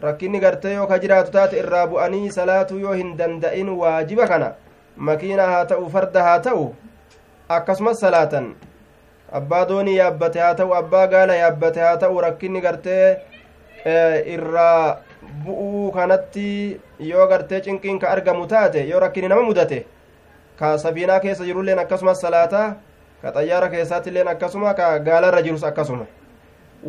rakkinni 0.00 0.40
gartee 0.40 0.74
yoo 0.74 0.86
ka 0.86 0.98
jiraatu 0.98 1.30
taate 1.32 1.56
irraa 1.58 1.86
bu'anii 1.86 2.30
salaatuu 2.32 2.78
yoo 2.78 2.92
hin 2.92 3.16
danda'in 3.16 3.68
waajiba 3.68 4.26
kana 4.26 4.52
makiina 4.96 5.46
haa 5.46 5.64
ta'u 5.64 5.88
farda 5.90 6.22
haa 6.22 6.38
ta'u 6.40 6.74
akkasumas 7.48 8.00
salaatan. 8.00 8.54
Abbaa 9.32 9.64
doonii 9.68 9.96
yaabbate 9.96 10.40
haa 10.40 10.54
ta'u 10.54 10.74
abbaa 10.74 11.06
gaala 11.06 11.34
yaabbate 11.36 11.80
haa 11.80 11.96
ta'u 11.96 12.20
rakkinni 12.20 12.60
gartee 12.60 13.16
irraa 14.34 14.98
bu'uu 15.44 15.90
kanatti 15.92 16.78
yoo 17.00 17.26
gartee 17.28 17.60
cinqiin 17.60 17.98
ka 17.98 18.10
argamu 18.10 18.46
taate 18.46 18.84
yoo 18.88 19.00
rakkinni 19.00 19.28
nama 19.28 19.42
mudate 19.42 19.86
ka 20.58 20.78
safiinaa 20.78 21.20
keessa 21.20 21.44
jirulleen 21.44 21.78
akkasumas 21.78 22.20
salaataa 22.20 22.74
ka 23.22 23.32
xayyaara 23.32 23.68
keessaattilleen 23.68 24.28
akkasuma 24.28 24.74
ka 24.74 24.98
gaalarra 24.98 25.42
jirus 25.42 25.64
akkasuma 25.64 26.06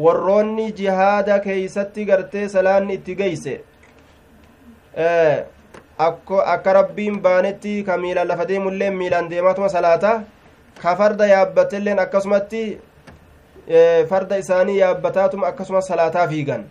warroonni 0.04 0.72
jihaada 0.78 1.40
keeysatti 1.40 2.06
gartee 2.06 2.48
salaanni 2.50 2.94
itti 2.94 3.16
geeyse 3.16 3.62
akka 5.98 6.74
rabbiin 6.74 7.20
baanetti 7.22 7.84
ka 7.84 7.98
miilaan 7.98 8.28
lafa 8.28 8.48
deemullee 8.48 8.90
miilaan 8.92 9.30
deematuma 9.30 9.70
salaataa 9.70 10.24
ka 10.82 10.96
farda 10.96 11.26
yaabbatelleen 11.28 12.00
akkasumatti 12.00 12.80
farda 14.10 14.36
isaanii 14.38 14.78
yaabbataatuma 14.80 15.48
akkasumas 15.48 15.88
salaataa 15.88 16.28
fiigan 16.28 16.66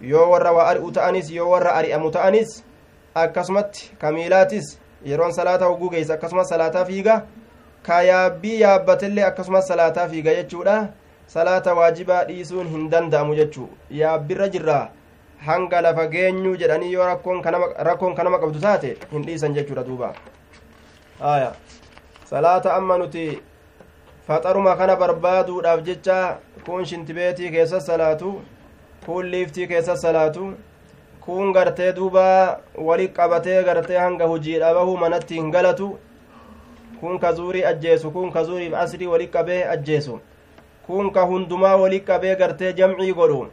yoo 0.00 0.30
warra 0.30 0.52
waa 0.52 0.68
ari'u 0.70 0.92
ta'anis 0.92 1.30
yoo 1.30 1.50
warra 1.50 1.72
ari'amu 1.80 2.10
ta'anis 2.10 2.64
akkasumatti 3.14 3.90
ka 4.00 4.12
miilaatis 4.12 4.78
yeroon 5.04 5.32
salaataa 5.32 5.68
hogguu 5.68 5.90
geeysa 5.90 6.14
akkasumas 6.14 6.48
salaataa 6.48 6.84
fiiga 6.84 7.22
ka 7.86 8.02
yaabbii 8.02 8.60
yaabbatellee 8.60 9.24
akkasumas 9.30 9.68
salaataa 9.68 10.08
fiiga 10.08 10.34
jechuudha. 10.34 10.76
Salaata 11.34 11.74
waajibaa 11.74 12.24
dhiisuun 12.24 12.68
hin 12.68 12.90
danda'amu 12.90 13.34
jechuu. 13.34 13.68
Yaabbirra 13.90 14.48
jirraa 14.48 14.88
hanga 15.46 15.80
lafa 15.80 16.06
geenyuu 16.14 16.56
jedhanii 16.56 16.92
yoo 16.92 17.06
rakkoon 17.06 18.14
kanama 18.14 18.38
qabdu 18.38 18.60
taate 18.60 18.96
hin 19.12 19.26
dhiisan 19.26 19.54
jechuudha 19.54 19.84
duuba. 19.88 20.14
Aya. 21.20 21.52
Salaata 22.30 22.74
amma 22.74 22.98
nuti 22.98 23.26
faxaruma 24.28 24.76
kana 24.76 24.96
barbaaduudhaaf 24.96 25.82
jecha 25.88 26.38
kun 26.66 26.84
shintibeetii 26.84 27.50
keessa 27.50 27.80
salaatu 27.80 28.32
kun 29.06 29.26
liiftii 29.34 29.66
keessa 29.72 29.96
salaatu 29.96 30.54
kun 31.26 31.52
gartee 31.52 31.92
duuba 31.92 32.24
wali 32.88 33.08
qabatee 33.08 33.62
gartee 33.68 33.98
hanga 33.98 34.24
hujiidha 34.32 34.74
bahuu 34.74 34.96
manatti 35.04 35.34
hin 35.40 35.50
galatu 35.50 35.88
kun 37.00 37.18
ka 37.18 37.32
zuurii 37.32 37.64
ajjeesu 37.64 38.10
kun 38.10 38.32
ka 38.32 38.44
zuuriif 38.44 38.74
asrii 38.74 39.06
wali 39.06 39.26
qabee 39.28 39.62
ajjeesu 39.74 40.20
kun 40.86 41.10
ka 41.12 41.22
hundumaa 41.30 41.76
wali 41.76 42.00
qabee 42.00 42.36
gartee 42.36 42.72
jamcii 42.72 43.12
godhu 43.12 43.46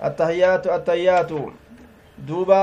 attahiyaatu 0.00 0.72
attahiyaatu 0.72 1.40
duuba 2.28 2.60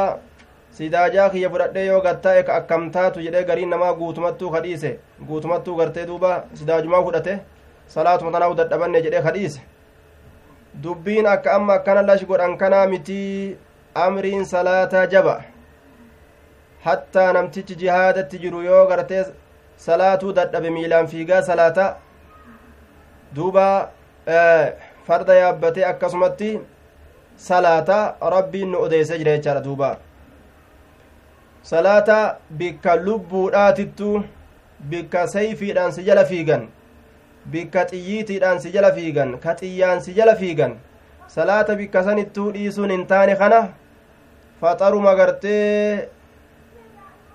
sidaajaa 0.77 1.29
kiyya 1.29 1.49
fudhadhee 1.49 1.85
yoo 1.85 2.01
gattaa'e 2.01 2.43
ka 2.43 2.55
akkam 2.55 2.89
taatu 2.91 3.21
jedhee 3.25 3.43
gariin 3.49 3.69
namaa 3.69 3.93
guutumattuu 3.93 4.51
kadhiise 4.51 4.99
guutumattuu 5.27 5.75
gartee 5.75 6.05
duuba 6.07 6.31
sidaajumaa 6.53 7.03
fudhate 7.03 7.37
salaatuma 7.95 8.31
tanaa'u 8.31 8.55
dadhabanne 8.61 9.01
jedhee 9.07 9.21
kadhiise 9.27 9.61
dubbiin 10.83 11.27
akka 11.35 11.53
amma 11.57 11.73
akkana 11.73 12.01
lash 12.07 12.25
godhan 12.25 12.57
kanaa 12.57 12.85
mitii 12.93 13.57
amriin 14.05 14.45
salaataa 14.45 15.05
jaba 15.07 15.35
hattaa 16.85 17.33
namtichi 17.33 17.75
jihaadatti 17.81 18.39
jiru 18.45 18.61
yoo 18.61 18.85
gartee 18.87 19.25
salaatuu 19.77 20.33
dadhabe 20.33 20.69
miilaan 20.69 21.07
fiigaa 21.07 21.41
salaata 21.41 21.95
duuba 23.35 23.65
farda 25.07 25.33
yaabbatee 25.35 25.85
akkasumatti 25.85 26.59
salaata 27.37 28.15
rabbiin 28.35 28.71
nu 28.71 28.77
odeessee 28.87 29.17
jira 29.17 29.35
jechaadha 29.37 29.63
duuba 29.67 29.97
salaata 31.71 32.37
bikka 32.61 32.95
lubbuudhaatittu 32.95 34.23
bikka 34.89 35.27
sayfiidhaan 35.27 35.91
si 35.93 36.03
jala 36.03 36.25
fiigan 36.25 36.67
bikka 37.51 37.85
xiyyiitiidhaan 37.91 38.59
si 38.61 38.71
jala 38.71 38.91
fiigan 38.95 39.37
ka 39.39 39.55
xiyyaan 39.59 40.01
si 40.01 40.13
jala 40.13 40.35
fiigan 40.35 40.75
salaata 41.27 41.75
bikka 41.75 42.03
sanittuu 42.03 42.51
dhiisuun 42.53 42.91
hin 42.91 43.07
taane 43.07 43.35
kana 43.35 43.61
faxaruma 44.61 45.15
gartee 45.15 46.09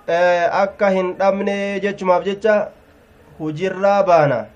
akka 0.09 0.91
hin 0.91 1.15
dhabne 1.19 1.81
jechumaaf 1.81 2.25
jecha 2.25 2.69
hujirraa 3.39 4.03
baana 4.03 4.47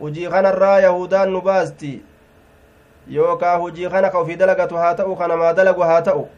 hujii 0.00 0.28
kanarraa 0.28 0.80
yahudaan 0.80 1.30
nu 1.32 1.40
baasti 1.40 2.02
yookaa 3.08 3.56
hujii 3.56 3.88
kana 3.88 4.10
ka 4.10 4.20
ufii 4.20 4.36
dalagatu 4.36 4.76
haa 4.76 4.94
ta'u 4.94 5.16
kanamaa 5.16 5.52
dalagu 5.52 5.80
haa 5.80 6.02
ta'u 6.02 6.28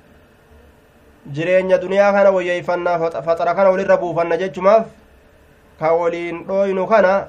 jireenya 1.32 1.78
duniyaa 1.78 2.12
kana 2.12 2.30
woyyeeyfannaa 2.30 2.98
faxara 3.10 3.54
kana 3.54 3.70
walirra 3.70 3.96
buufanna 3.96 4.36
jechumaaf 4.36 4.86
ka 5.80 5.92
waliin 5.92 6.44
dhooynu 6.46 6.86
kana 6.86 7.26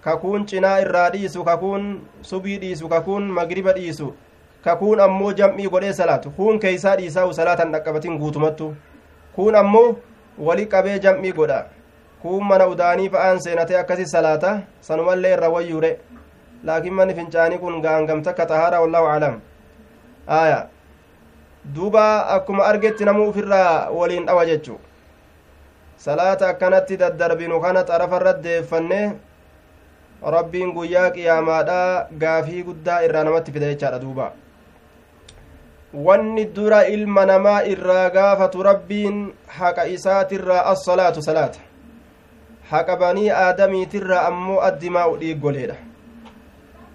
kakuun 0.00 0.46
cinaa 0.46 0.80
irraa 0.80 1.10
dhiisu 1.10 1.44
kakuun 1.44 2.00
subii 2.22 2.58
dhiisu 2.58 2.88
kakuun 2.88 3.22
magriba 3.38 3.72
dhiisu 3.72 4.14
kakuun 4.64 5.00
ammoo 5.00 5.32
jam'ii 5.32 5.68
godhee 5.68 5.92
salaatu 5.92 6.30
kuun 6.30 6.58
keeysaa 6.58 6.96
dhiisaa'u 6.96 7.32
salaatan 7.34 7.72
dhaqqabatin 7.72 8.18
guutumattu 8.18 8.74
kuun 9.36 9.54
ammoo 9.62 9.88
wali 10.48 10.66
qabee 10.74 10.98
jam'ii 11.06 11.32
godha 11.40 11.58
kuun 12.22 12.44
mana 12.50 12.66
udaanii 12.74 13.08
fa'aan 13.14 13.40
seenatee 13.46 13.78
akkasi 13.82 14.06
salaata 14.14 14.52
sanumallee 14.88 15.32
irra 15.36 15.48
wayyuure 15.56 15.92
laakiin 16.70 16.94
manni 17.00 17.14
fincaanii 17.18 17.58
kun 17.58 17.82
gaangamta 17.84 18.30
akka 18.30 18.80
wallaahu 18.84 19.08
aclam 19.14 19.36
aya 20.40 20.58
duuba 21.74 22.26
akkuma 22.36 22.64
argetti 22.70 23.04
namuu 23.04 23.28
ufirraa 23.34 23.90
waliin 23.98 24.26
dhawa 24.26 24.46
jechu 24.46 24.78
salaata 26.06 26.48
akkanatti 26.48 26.96
daddarbinu 27.02 27.60
kana 27.60 27.84
xarafarra 27.90 28.32
deeffannee 28.46 29.06
rabbiin 30.36 30.72
guyyaa 30.76 31.10
qiyaamaadha 31.16 31.78
gaafii 32.24 32.62
guddaa 32.68 33.00
irraa 33.06 33.24
namatti 33.28 33.52
fida 33.52 33.70
jechaadha 33.72 33.98
duuba 34.04 34.32
wanni 36.04 36.44
dura 36.44 36.86
ilma 36.88 37.24
namaa 37.26 37.62
irraa 37.64 38.10
gaafatu 38.10 38.62
rabbiin 38.62 39.32
haqa 39.58 39.86
isaatirraa 39.88 40.64
assalaatu 40.72 41.22
salaata. 41.22 41.58
Haqa 42.70 42.96
banii 42.96 43.30
aadamiitirraa 43.30 44.26
ammoo 44.28 44.60
addimaa'u 44.60 45.16
dhiiggoleedha. 45.20 45.74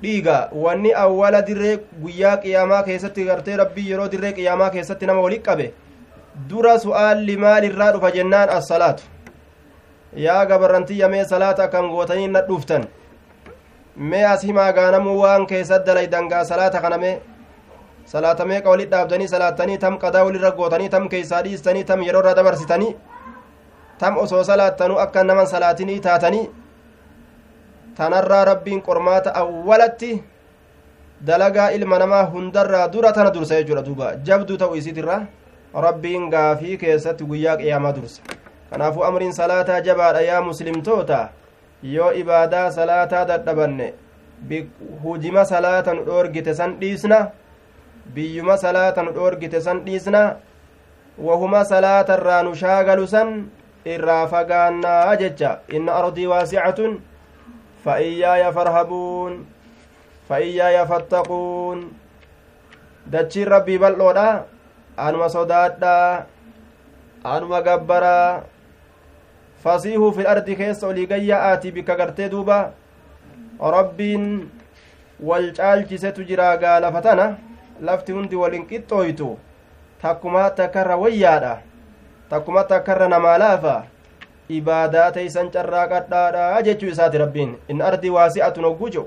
Dhiiga 0.01 0.49
wanni 0.53 0.93
awwala 0.93 1.41
dirree 1.41 1.77
guyyaa 2.03 2.37
qiyaamaa 2.37 2.83
keessatti 2.83 3.25
gartee 3.25 3.57
rabbii 3.57 3.89
yeroo 3.89 4.07
dirree 4.11 4.33
qiyaamaa 4.33 4.69
keessatti 4.69 5.05
nama 5.05 5.21
walitti 5.21 5.45
qabe 5.49 5.73
dura 6.49 6.77
su'aalli 6.79 7.37
maalirraa 7.37 7.91
dhufa 7.93 8.11
jennaan 8.11 8.49
assalaatu. 8.49 9.03
Yaa 10.15 10.45
gabarrantiyya 10.45 11.09
mee 11.09 11.25
salaata 11.25 11.63
akkam 11.63 11.89
gootanii 11.91 12.27
na 12.27 12.41
dhuftan. 12.47 12.87
Mee 13.95 14.25
as 14.25 14.43
himaa 14.43 14.71
gaanamuu 14.73 15.19
waan 15.21 15.47
keessat 15.47 15.85
dalaydangaa 15.85 16.45
salaata 16.45 16.81
kana 16.81 16.97
mee 18.01 18.11
salaata 18.11 18.45
meeqa 18.45 18.69
walit 18.69 18.89
dhaabdanii 18.89 19.27
salaatanii 19.27 19.77
tam 19.77 19.97
qadaa 19.97 20.23
walirra 20.23 20.51
gootanii 20.51 20.89
tam 20.89 21.09
keeysaa 21.09 21.43
dhiistanii 21.43 21.83
tam 21.83 22.01
yeroo 22.03 22.21
irra 22.21 22.33
dabarsitanii 22.35 22.95
tam 23.99 24.17
osoo 24.17 24.43
salaattanuu 24.43 24.99
akka 24.99 25.23
naman 25.23 25.47
salaatinii 25.47 25.99
taatanii 25.99 26.49
tanarraa 27.95 28.45
rabbiin 28.45 28.81
qormaata 28.81 29.35
awwalatti 29.35 30.23
dalagaa 31.25 31.69
ilma 31.71 31.99
namaa 31.99 32.23
hundarraa 32.25 32.87
dura 32.87 33.11
tana 33.11 33.31
dursa 33.33 33.55
jechuudha 33.55 33.85
duuba 33.85 34.15
jabduu 34.15 34.57
ta'u 34.57 34.75
isiitirra 34.75 35.21
rabbiin 35.73 36.29
gaafii 36.29 36.77
keessatti 36.77 37.25
guyyaa 37.25 37.57
qiyaamaa 37.57 37.93
dursa 37.95 38.21
kanaafuu 38.69 39.03
amriin 39.03 39.33
salaataa 39.33 39.81
jabaadha 39.81 40.21
yaa 40.21 40.41
muslimtoota 40.41 41.29
yoo 41.83 42.11
ibaadaa 42.11 42.71
salaataa 42.71 43.25
dadhabanne 43.25 43.93
hujima 45.03 45.45
salaata 45.45 45.93
nu 45.93 46.05
dhoorgite 46.05 46.53
san 46.53 46.79
dhiisna 46.79 47.27
biyyuma 48.13 48.57
salaata 48.57 49.03
nu 49.03 49.11
dhoorgite 49.15 49.61
san 49.61 49.83
dhiisna 49.85 50.37
wahuma 51.17 51.65
salaatarraa 51.65 52.43
nu 52.43 52.55
shaagalu 52.55 53.07
san 53.07 53.29
irraa 53.85 54.27
fagaannaa 54.27 55.15
jecha 55.21 55.59
inna 55.77 55.95
ardii 56.01 56.27
waasicatun 56.31 56.99
fa 57.83 57.99
iyyaaya 58.01 58.51
farhabuun 58.57 59.45
fa 60.27 60.39
iyyaaya 60.47 60.85
fattaquun 60.91 61.89
dachiin 63.11 63.47
rabbii 63.53 63.77
bal'oodha 63.83 64.27
anuma 64.97 65.29
sodaadhaa 65.29 66.25
anuma 67.23 67.61
gabbaraa 67.61 68.43
fasiihuu 69.63 70.11
fil 70.13 70.27
ardi 70.33 70.55
keessa 70.55 70.87
olii 70.87 71.07
gayya'aati 71.11 71.71
bikka 71.71 71.95
gartee 71.95 72.29
duuba 72.29 72.59
rabbiin 73.75 74.25
wal 75.29 75.47
caalchisetu 75.57 76.23
jiraa 76.29 76.57
gaa 76.57 76.79
lafa 76.79 77.01
tana 77.01 77.25
lafti 77.81 78.11
hundi 78.11 78.35
walin 78.35 78.65
qixxooytu 78.69 79.29
takkumaa 80.01 80.49
takkarra 80.59 80.95
wayyaadha 80.97 81.53
takkumaa 82.29 82.63
takkarra 82.73 83.07
namaa 83.07 83.37
laafa. 83.37 83.75
Ibaadaa 84.49 85.11
teeysan 85.15 85.49
carraaqadhaadha 85.51 86.61
jechuu 86.67 86.89
isaati 86.93 87.17
rabbiin. 87.17 87.51
In 87.69 87.81
ardi 87.81 88.09
waasi'atun 88.09 88.63
hoggujo 88.67 89.03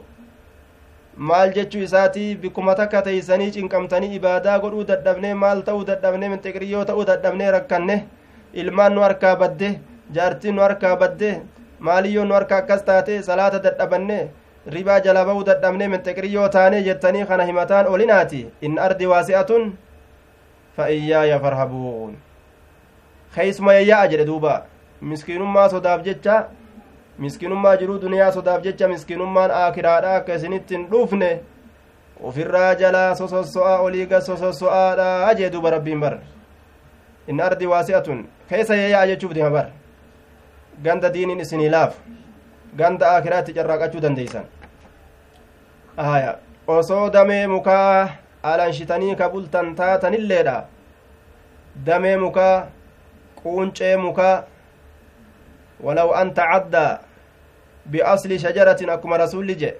maal 1.16 1.53
jechuu 1.57 1.83
isaati? 1.87 2.37
Bikkuma 2.37 2.75
takka 2.75 3.03
teeysanii 3.03 3.51
cinqamtanii 3.57 4.14
ibaadaa 4.18 4.59
godhuu 4.59 4.85
dadhabnee 4.91 5.35
maal 5.35 5.61
ta'uu 5.66 5.85
dadhabnee 5.91 6.29
minxiqriyyoo 6.35 6.85
ta'uu 6.85 7.05
dadhabnee 7.11 7.51
rakkanne 7.57 7.97
ilmaan 8.55 8.95
nu 8.95 9.01
harkaa 9.07 9.37
badde 9.37 9.68
jaartiin 10.14 10.57
nu 10.57 10.62
harkaa 10.62 10.97
badde 10.97 11.31
maaliyyoo 11.81 12.25
nu 12.25 12.35
harka 12.35 12.57
akkas 12.57 12.83
taate 12.89 13.22
salaata 13.22 13.59
dadhabanne 13.68 14.18
ribaa 14.67 15.01
jala 15.01 15.25
ba'uu 15.25 15.45
dadhabnee 15.45 15.89
minxiqriyyoo 15.89 16.49
taane 16.49 16.83
jettanii 16.83 17.25
kana 17.27 17.45
himataan 17.45 17.87
olinaati 17.87 18.47
in 18.61 18.79
ardi 18.79 19.07
waasi'atun 19.07 19.73
fa 20.77 20.89
iyyaaya 20.91 21.41
farhabuun 21.41 22.15
keeysuma 23.35 23.75
yayyaa'a 23.75 24.09
jedhe 24.12 24.27
duuba 24.27 24.55
miskiinummaa 25.01 25.69
sodaaf 25.69 26.05
jecha 26.07 26.37
miskiinummaa 27.19 27.77
jiruu 27.77 27.99
duniyaa 28.07 28.33
sodaaf 28.33 28.62
jecha 28.62 28.89
miskiinummaan 28.89 29.51
aakiraadha 29.51 30.17
akka 30.17 30.35
isinitti 30.41 30.75
hin 30.77 30.89
dhufne 30.91 31.31
ufirraa 32.31 32.75
jalaa 32.75 33.15
sososso'a 33.15 33.79
oliiga 33.79 34.21
sososso'aadha 34.21 35.35
jee 35.35 35.53
duuba 35.53 35.71
rabbiin 35.77 36.01
bar 36.01 36.19
in 37.29 37.41
ardi 37.41 37.67
waasi'atun 37.67 38.27
keessa 38.49 38.77
yayyaa'a 38.83 39.07
jechuuf 39.12 39.35
deema 39.35 39.51
bar 39.51 39.67
ganda 40.83 41.15
diiniin 41.15 41.41
isinii 41.41 41.69
laaf 41.77 42.01
ganda 42.79 43.07
aakiraatti 43.14 43.53
carraaqachuu 43.57 44.01
dandeeysan 44.05 44.45
aya 45.97 46.33
osoo 46.77 47.11
damee 47.16 47.47
mukaa 47.55 48.09
alanshitanii 48.53 49.14
ka 49.20 49.29
bultan 49.35 49.75
taatanilleedha 49.81 50.57
damee 51.87 52.16
mukaa 52.25 52.66
quuncee 53.43 53.97
mukaa 54.07 54.37
walaw 55.87 56.11
an 56.20 56.35
tacaddaa 56.35 56.99
biasli 57.91 58.39
shajaratin 58.45 58.91
akkuma 58.97 59.16
rasulli 59.25 59.55
je 59.62 59.70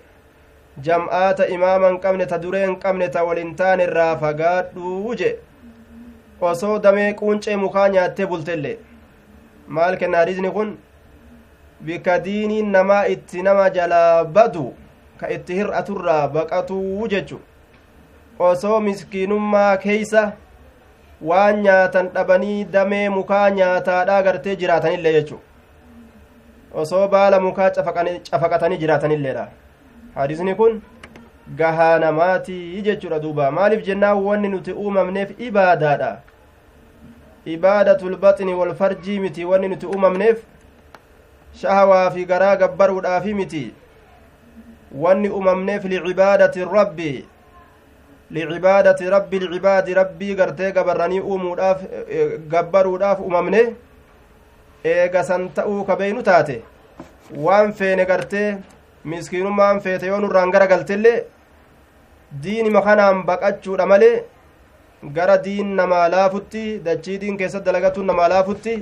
jam'aata 0.87 1.47
imaaman 1.57 2.01
qabne 2.05 2.27
ta 2.33 2.39
dureen 2.39 2.77
qabne 2.87 3.09
ta 3.17 3.25
walin 3.29 3.55
taan 3.61 3.81
irraa 3.87 4.17
fagaadhuu 4.23 5.15
je 5.21 5.31
osoo 6.41 6.79
damee 6.87 7.13
quuncee 7.21 7.57
mukaa 7.57 7.89
nyaattee 7.95 8.27
bultelle 8.33 8.73
maal 9.77 9.97
kenna 10.01 10.19
hadiisni 10.23 10.51
kun 10.57 10.75
bika 11.85 12.19
diiniin 12.25 12.71
namaa 12.77 13.05
itti 13.15 13.43
nama 13.43 13.71
jalaa 13.71 14.25
badu 14.25 14.75
ka 15.21 15.29
itti 15.37 15.55
hir'aturraa 15.59 16.29
baqatuu 16.29 17.09
jechu. 17.09 17.41
Osoo 18.39 18.81
miskiinummaa 18.81 19.77
keeysa 19.77 20.23
waan 21.23 21.61
nyaatan 21.67 22.09
dhabanii 22.15 22.65
damee 22.65 23.09
mukaa 23.09 23.51
nyaataadhaa 23.51 24.23
gartee 24.23 24.57
jiraatanillee 24.57 25.13
jechu. 25.13 25.39
Osoo 26.75 27.09
baala 27.09 27.41
mukaa 27.41 27.71
cafaqatanii 28.31 28.77
jiraatanilleedha 28.79 29.47
hadisni 30.15 30.55
kun 30.55 30.83
gahaa 31.57 31.99
namaatii 31.99 32.83
jechuudha 32.83 33.19
duuba. 33.23 33.51
Maaliif 33.51 33.85
jennaan 33.87 34.23
wanni 34.25 34.49
nuti 34.49 34.73
uumamneef 34.73 35.31
ibaadaadha 35.49 36.11
ibaadatul 37.55 38.17
baxni 38.17 38.55
wal 38.55 38.75
farjii 38.75 39.21
miti 39.21 39.45
wanni 39.45 39.69
nuti 39.69 39.87
uumamneef 39.87 40.43
shahawaa 41.61 42.11
fi 42.11 42.25
garaa 42.33 42.57
gabbaruudhaafi 42.63 43.35
miti. 43.35 43.65
Wanni 45.03 45.29
uumamneef 45.29 45.85
licibaadati 45.93 46.65
rabbi 46.77 47.11
licibaadati 48.31 49.11
rabbi 49.15 49.39
lcibaadi 49.45 49.95
rabbii 50.01 50.35
gartee 50.41 50.73
gabarranii 50.73 51.21
uumuudhaaf 51.21 51.81
gabbaruudhaaf 52.53 53.21
uumamne 53.21 53.63
eega 54.93 55.23
san 55.25 55.49
ta'uu 55.57 55.85
ka 55.85 55.97
beeynu 55.97 56.23
taate. 56.23 56.57
Waan 57.45 57.73
feene 57.73 58.05
gartee 58.07 58.49
miskiinummaan 59.05 59.81
feete 59.81 60.07
yoo 60.07 60.21
nurraan 60.21 60.51
gara 60.51 60.67
galtellee 60.67 61.25
diinima 62.43 62.83
kanaan 62.83 63.23
baqachuudha 63.29 63.87
malee 63.87 64.23
gara 65.17 65.37
diin 65.45 65.75
namaa 65.79 66.09
laafutti 66.15 66.63
dachii 66.85 67.19
diin 67.23 67.37
keessatti 67.41 67.67
dalagatuun 67.67 68.07
namaa 68.11 68.29
laafutti 68.33 68.75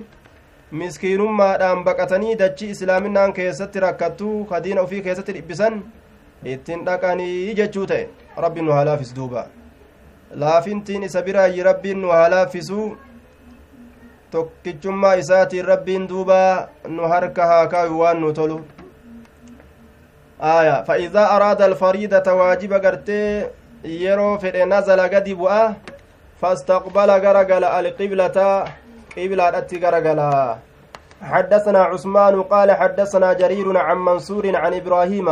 miskiinummaadhaan 0.81 1.85
baqatanii 1.85 2.35
dachii 2.43 2.71
islaaminaan 2.75 3.33
keessatti 3.39 3.81
rakkattuu 3.85 4.45
kadiina 4.53 4.81
ofii 4.87 5.03
keessatti 5.07 5.35
dhibbisan 5.37 5.75
ittiin 6.55 6.85
dhaqanii 6.87 7.55
jechuu 7.59 7.87
ta'e 7.91 8.09
rabbiin 8.45 8.67
nu 8.69 8.73
haa 8.77 8.85
laafis 8.89 9.15
duuba 9.17 9.47
laafintiin 10.45 11.03
isa 11.09 11.23
biraayyi 11.29 11.63
rabbiin 11.69 12.03
nu 12.03 12.09
haa 12.17 12.31
laafisuu 12.37 12.87
tokkichummaa 14.31 15.15
isaatiin 15.25 15.65
rabbiin 15.73 16.09
duuba 16.09 16.41
nu 16.89 17.09
harka 17.15 17.47
haa 17.53 17.67
kaayu 17.77 17.99
waan 18.03 18.21
nu 18.27 18.33
tolu 18.41 18.61
aya 20.57 20.77
fa 20.87 20.97
idaa 21.07 21.31
araada 21.39 21.65
alfariidata 21.71 22.35
waajiba 22.35 22.79
gartee 22.87 23.51
yeroo 24.05 24.39
fedhe 24.39 24.65
nazala 24.75 25.09
gadi 25.09 25.35
bu'a 25.43 25.65
fastaqbala 26.41 27.21
garagala 27.21 27.75
alqiblata 27.81 28.49
qiblaadhatti 29.15 29.79
garagala 29.79 30.59
حدثنا 31.23 31.83
عثمان 31.95 32.43
قال 32.43 32.71
حدثنا 32.71 33.33
جرير 33.33 33.77
عن 33.79 33.99
منصور 33.99 34.57
عن 34.57 34.75
إبراهيم 34.75 35.29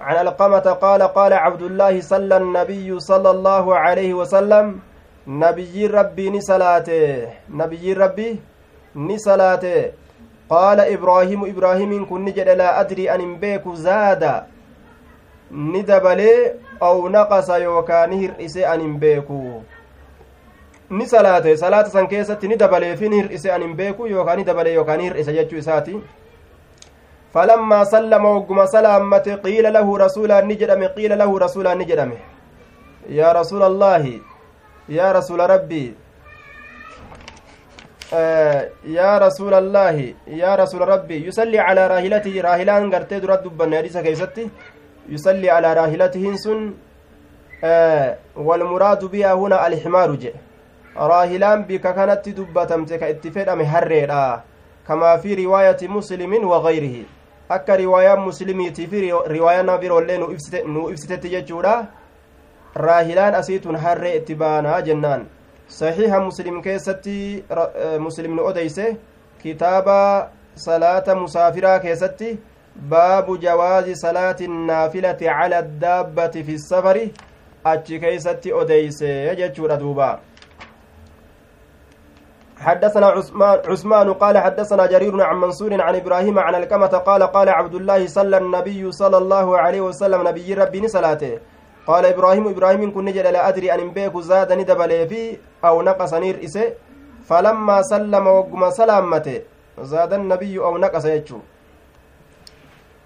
عن 0.00 0.16
ألقمة 0.26 0.66
قال 0.76 1.02
قال 1.02 1.32
عبد 1.32 1.62
الله 1.62 2.00
صلى 2.00 2.36
النبي 2.36 3.00
صلى 3.00 3.30
الله 3.30 3.64
عليه 3.76 4.14
وسلم 4.14 4.80
نبي 5.26 5.86
ربي 5.86 6.30
نسلاته 6.30 7.28
نبي 7.48 7.92
ربي 7.92 8.40
نسلاته. 8.96 9.92
قال 10.50 10.80
إبراهيم 10.80 11.40
إبراهيم 11.48 12.04
كن 12.04 12.24
نجد 12.24 12.48
لا 12.60 12.80
أدري 12.80 13.08
أن 13.08 13.40
بيك 13.40 13.64
زاد. 13.72 14.44
ندبلي 15.48 16.34
أو 16.82 17.08
نقص 17.08 17.48
يوكا 17.48 18.06
نهر 18.06 18.30
إسي 18.40 18.66
أن 18.68 18.98
بيكو. 19.00 19.64
Ni 20.92 21.06
salaate. 21.06 21.56
Salaata 21.56 21.90
san 21.90 22.08
keessatti 22.08 22.48
ni 22.48 22.56
dabaleefi 22.56 23.08
ni 23.08 23.22
hir'ise 23.22 23.48
an 23.50 23.62
hin 23.62 23.76
beeku 23.76 24.10
yookaan 24.16 24.38
ni 24.38 24.44
dabale 24.50 24.74
yookaan 24.74 24.98
ni 24.98 25.08
hir'ise 25.10 25.32
jechuu 25.38 25.62
isaati. 25.64 26.02
فلما 27.34 27.84
سلم 27.84 28.24
وقم 28.24 28.66
سلامت 28.66 29.28
قيل 29.46 29.72
له 29.72 29.86
رسولا 30.04 30.40
نجدم 30.50 30.82
قيل 30.96 31.12
له 31.18 31.30
رسولا 31.38 31.74
نجدم 31.74 32.10
يا 33.20 33.32
رسول 33.32 33.62
الله 33.62 34.20
يا 34.88 35.12
رسول 35.12 35.40
ربي 35.54 35.94
آه 38.14 38.68
يا 38.84 39.18
رسول 39.18 39.54
الله 39.54 40.14
يا 40.26 40.54
رسول 40.54 40.88
ربي 40.88 41.26
يصلي 41.28 41.58
على 41.58 41.82
راهلته 41.86 42.34
راهلان 42.40 42.94
قرتي 42.94 43.20
درد 43.20 43.42
دبن 43.42 43.74
حديث 43.78 43.96
كيستي 44.06 44.44
يصلي 45.08 45.50
على 45.50 45.68
راهلته 45.80 46.24
سن 46.44 46.74
آه 47.64 48.16
والمراد 48.36 49.04
بها 49.04 49.32
هنا 49.32 49.66
الحمار 49.66 50.10
جئ 50.22 50.34
raahilaan 50.96 51.64
bika 51.64 51.92
kanatti 51.92 52.32
dubbatamte 52.36 52.98
ka 52.98 53.08
itti 53.08 53.30
fedhame 53.30 53.64
harreedha 53.64 54.42
kamaa 54.86 55.18
fi 55.18 55.34
riwaayati 55.34 55.88
muslimin 55.88 56.44
wagayrihi 56.44 57.06
akka 57.48 57.76
riwaayaa 57.76 58.16
muslimiitii 58.16 58.86
fi 58.86 59.00
riwaayaa 59.34 59.62
nama 59.62 59.78
biroollee 59.78 60.18
nu 60.18 60.88
ibsitetti 60.90 61.28
jechuudha 61.34 61.74
raahilaan 62.74 63.34
asiitun 63.34 63.76
harree 63.76 64.16
itti 64.16 64.34
baanaa 64.34 64.80
jennaan 64.82 65.26
saxiiha 65.68 66.20
muslim 66.20 66.62
keessatti 66.62 67.44
muslimni 68.06 68.40
odeyse 68.50 68.96
kitaaba 69.42 69.98
salaata 70.54 71.14
musaafiraa 71.14 71.78
keessatti 71.84 72.38
baabu 72.88 73.36
jawaazi 73.38 73.96
salaati 73.96 74.48
naafilati 74.48 75.24
cala 75.24 75.58
addaabbati 75.64 76.44
fi 76.44 76.58
safari 76.58 77.06
achi 77.64 78.00
keeysatti 78.00 78.52
odeyse 78.52 79.10
jechuudha 79.40 79.76
duuba 79.76 80.10
حدثنا 82.62 83.06
عثمان 83.06 83.58
عثمان 83.66 84.12
قال 84.12 84.38
حدثنا 84.38 84.86
جرير 84.86 85.22
عن 85.22 85.36
منصور 85.36 85.82
عن 85.82 85.94
إبراهيم 85.96 86.38
عن 86.38 86.54
الكمة 86.54 86.86
قال 86.86 87.22
قال 87.22 87.48
عبد 87.48 87.74
الله 87.74 88.06
صلى 88.06 88.36
النبي 88.38 88.92
صلى 88.92 89.18
الله 89.18 89.46
عليه 89.58 89.80
وسلم 89.80 90.28
نبي 90.28 90.54
ربي 90.54 90.88
صلاته 90.88 91.38
قال 91.86 92.06
إبراهيم 92.06 92.48
إبراهيم 92.48 92.94
كن 92.94 93.04
نجد 93.04 93.26
لا 93.26 93.48
أدري 93.48 93.74
أن 93.74 93.90
بيك 93.90 94.14
زاد 94.18 94.52
ندبل 94.52 95.08
في 95.08 95.38
أو 95.64 95.82
نقص 95.82 96.14
نير 96.14 96.44
إسه. 96.44 96.72
فلما 97.28 97.82
سلم 97.82 98.26
وقم 98.26 98.70
سلامته 98.70 99.40
زاد 99.82 100.12
النبي 100.12 100.58
أو 100.58 100.78
نقص 100.78 101.04
يجو. 101.04 101.38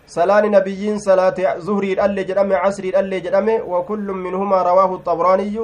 سلان 0.06 0.44
نبيين 0.50 0.98
صلاة 0.98 1.58
زهري 1.58 1.92
الألي 1.92 2.24
جدامه 2.24 2.56
عصري 2.56 2.88
الألي 2.88 3.20
جدامه 3.20 3.56
وكل 3.72 4.06
منهما 4.12 4.62
رواه 4.62 4.94
الطبراني. 4.94 5.56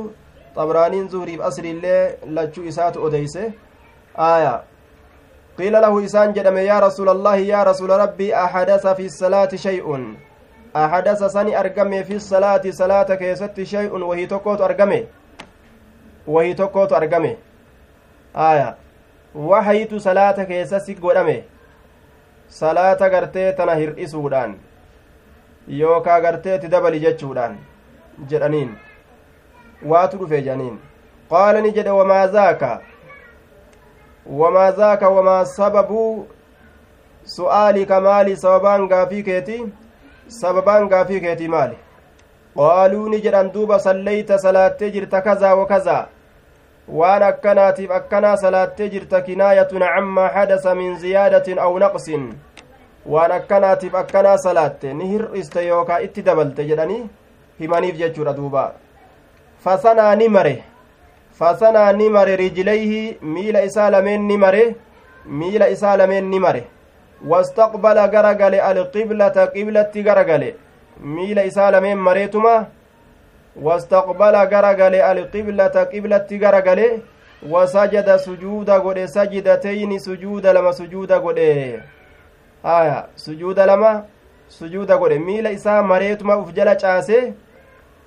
طبرانين 0.57 1.09
زهري 1.09 1.36
بأسر 1.36 1.64
الله 1.64 2.14
لجو 2.26 2.68
إسات 2.68 2.97
أديسه 2.97 3.53
آية. 4.18 4.62
قيل 5.58 5.72
له 5.72 6.04
إسان 6.04 6.32
جدم 6.32 6.56
يا 6.56 6.80
رسول 6.80 7.08
الله 7.08 7.36
يا 7.36 7.62
رسول 7.62 7.90
ربي 7.90 8.34
أحدث 8.34 8.86
في 8.86 9.06
الصلاة 9.06 9.48
شيء. 9.54 10.16
أحدث 10.76 11.24
سني 11.24 11.60
أرقمي 11.60 12.04
في 12.04 12.14
الصلاة 12.16 12.62
صلاة 12.70 13.14
كيست 13.14 13.62
شيء 13.62 13.92
وهي 13.92 14.26
تكوت 14.26 14.60
أرقمي 14.60 15.06
وهي 16.26 16.54
تكوت 16.54 16.92
أرقمي 16.92 17.36
آية. 18.36 18.76
وحيت 19.34 19.94
صلاة 19.94 20.42
كيست 20.42 20.96
قدمي 21.02 21.42
صلاة 22.50 23.08
gartee 23.08 23.52
tana 23.56 23.74
hir'isuudhaan 23.74 24.56
yookaa 25.68 26.20
garteeti 26.20 26.68
dabali 26.68 27.00
jechuudhaan 27.00 27.58
jedhaniin 28.30 28.76
waatu 29.86 30.18
dhufe 30.18 30.40
jedhaniin 30.40 30.80
qaala 31.30 31.60
ni 31.60 31.72
jedhe 31.72 31.90
sababu 35.45 36.27
su'aalika 37.25 38.01
maali 38.01 38.37
sababaan 38.37 38.89
gaafii 38.89 39.23
keeti 39.23 39.73
sababaan 40.29 40.89
gaafii 40.89 41.20
keetii 41.20 41.49
maali 41.49 41.77
qaaluu 42.57 43.09
ni 43.09 43.20
jedhan 43.20 43.53
duuba 43.55 43.79
salleeyta 43.79 44.39
salaattee 44.39 44.91
jirta 44.91 45.23
kazaa 45.23 45.55
wakazaa 45.55 46.07
waan 46.89 47.23
akkanaatiif 47.23 47.91
akkanaa 47.91 48.37
salaattee 48.37 48.89
jirta 48.89 49.20
kinaayatun 49.20 49.83
cammaa 49.95 50.29
xadasa 50.29 50.75
min 50.75 50.99
ziyaadatin 50.99 51.59
aw 51.59 51.79
naqsin 51.79 52.29
waan 53.07 53.33
akkanaatiif 53.33 53.95
akkanaa 53.95 54.37
salaatte 54.39 54.95
ni 54.95 55.09
hir'iste 55.12 55.66
yookaa 55.66 55.99
itti 56.07 56.23
dabalte 56.23 56.64
jedhanii 56.64 57.09
himaniif 57.61 57.97
jechuudha 57.97 58.37
duuba 58.37 58.73
fasanaa 59.64 60.14
fasanaa 61.39 61.93
ni 61.93 62.09
mare 62.16 62.37
rijlayhi 62.37 63.18
miila 63.22 63.62
isaa 63.68 63.91
lameen 63.91 64.27
ni 64.27 64.36
mare 64.36 64.65
miila 65.27 65.69
isaa 65.69 65.97
lameen 65.97 66.28
ni 66.31 66.40
mare 66.40 66.62
wastaqbala 67.32 68.09
gara 68.09 68.35
gale 68.35 68.61
alqiblata 68.61 69.47
qiblatti 69.55 70.02
gara 70.02 70.24
gale 70.24 70.55
miila 71.16 71.44
isaa 71.44 71.70
lameen 71.70 71.98
mareetuma 71.98 72.55
wastaqbala 73.56 74.47
gara 74.47 74.74
gale 74.74 75.01
alqiblata 75.11 75.86
qiblatti 75.93 76.39
gara 76.39 76.62
gale 76.62 76.86
wasajada 77.51 78.19
sujuuda 78.19 78.81
godhe 78.81 79.09
sajidateyni 79.09 80.01
sujuuda 80.01 80.52
lama 80.52 80.73
sujuuda 80.73 81.19
godhe 81.20 81.81
haya 82.62 83.06
sujuuda 83.16 83.66
lama 83.66 84.05
sujuuda 84.48 84.97
godhe 84.98 85.19
miila 85.19 85.51
isaa 85.51 85.82
mareetuma 85.82 86.36
uf 86.39 86.52
jala 86.52 86.77
caase 86.77 87.35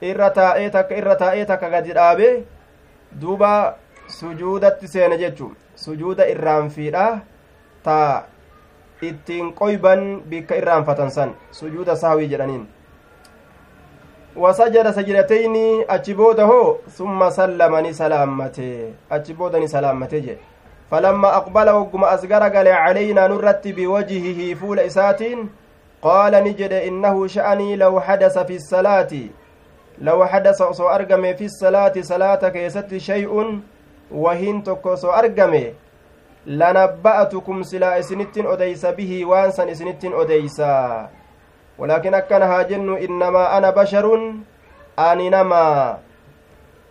irra 0.02 0.30
taa'ee 0.30 0.70
takka 0.70 0.98
irra 0.98 1.16
taa'ee 1.16 1.46
takka 1.46 1.70
gadi 1.70 1.94
dhaabe 1.94 2.30
duuba 3.22 3.76
sujuudatti 4.20 4.88
seene 4.88 5.18
jechuun 5.18 5.56
sujuuda 5.76 6.28
irraanfiidha 6.34 7.06
ta 7.84 7.98
ittiin 9.02 9.54
qoyban 9.54 10.22
bikka 10.30 10.56
irraanfatan 10.62 11.10
san 11.12 11.32
sujuuda 11.52 11.96
saawii 11.96 12.28
jedhaniin 12.34 12.66
wasajada 14.36 14.94
sajidatayni 14.94 15.86
achi 15.88 16.14
booda 16.14 16.46
hoo 16.46 16.78
summa 16.98 17.32
sallama 17.32 17.82
ni 17.82 17.94
salaammate 17.94 18.94
achi 19.10 19.34
booda 19.34 19.60
ni 19.60 19.68
salaammate 19.68 20.22
jedhe 20.22 20.40
falamma 20.90 21.34
aqbala 21.40 21.76
wagguma 21.76 22.10
as 22.10 22.28
gara 22.28 22.50
gale 22.50 22.72
calaynaa 22.74 23.28
nurratti 23.28 23.74
biwajhihi 23.74 24.56
fuula 24.56 24.84
isaatiin 24.84 25.48
qaala 26.04 26.42
ni 26.42 26.54
jedhe 26.54 26.86
innahu 26.88 27.28
sha'anii 27.36 27.76
law 27.84 28.00
hadasa 28.00 28.46
fi 28.46 28.60
salaati 28.60 29.24
osoo 30.70 30.88
argame 30.88 31.36
fi 31.36 31.50
salaati 31.50 32.04
salaata 32.04 32.52
keessatti 32.52 33.00
shay'un 33.00 33.64
wahiin 34.12 34.64
tokko 34.64 34.92
osoo 34.92 35.12
argame 35.12 35.74
lanabba'atukum 36.46 37.64
silaa 37.64 37.96
isinittin 37.98 38.48
odeysa 38.48 38.92
bihii 38.94 39.26
waan 39.26 39.52
san 39.52 39.70
isinittin 39.70 40.14
odeysa 40.14 41.10
walaakin 41.78 42.14
akkana 42.14 42.48
haa 42.48 42.64
jennu 42.64 42.98
innamaa 42.98 43.50
ana 43.50 43.72
basharun 43.72 44.46
ani 44.98 45.30
namaa 45.30 45.98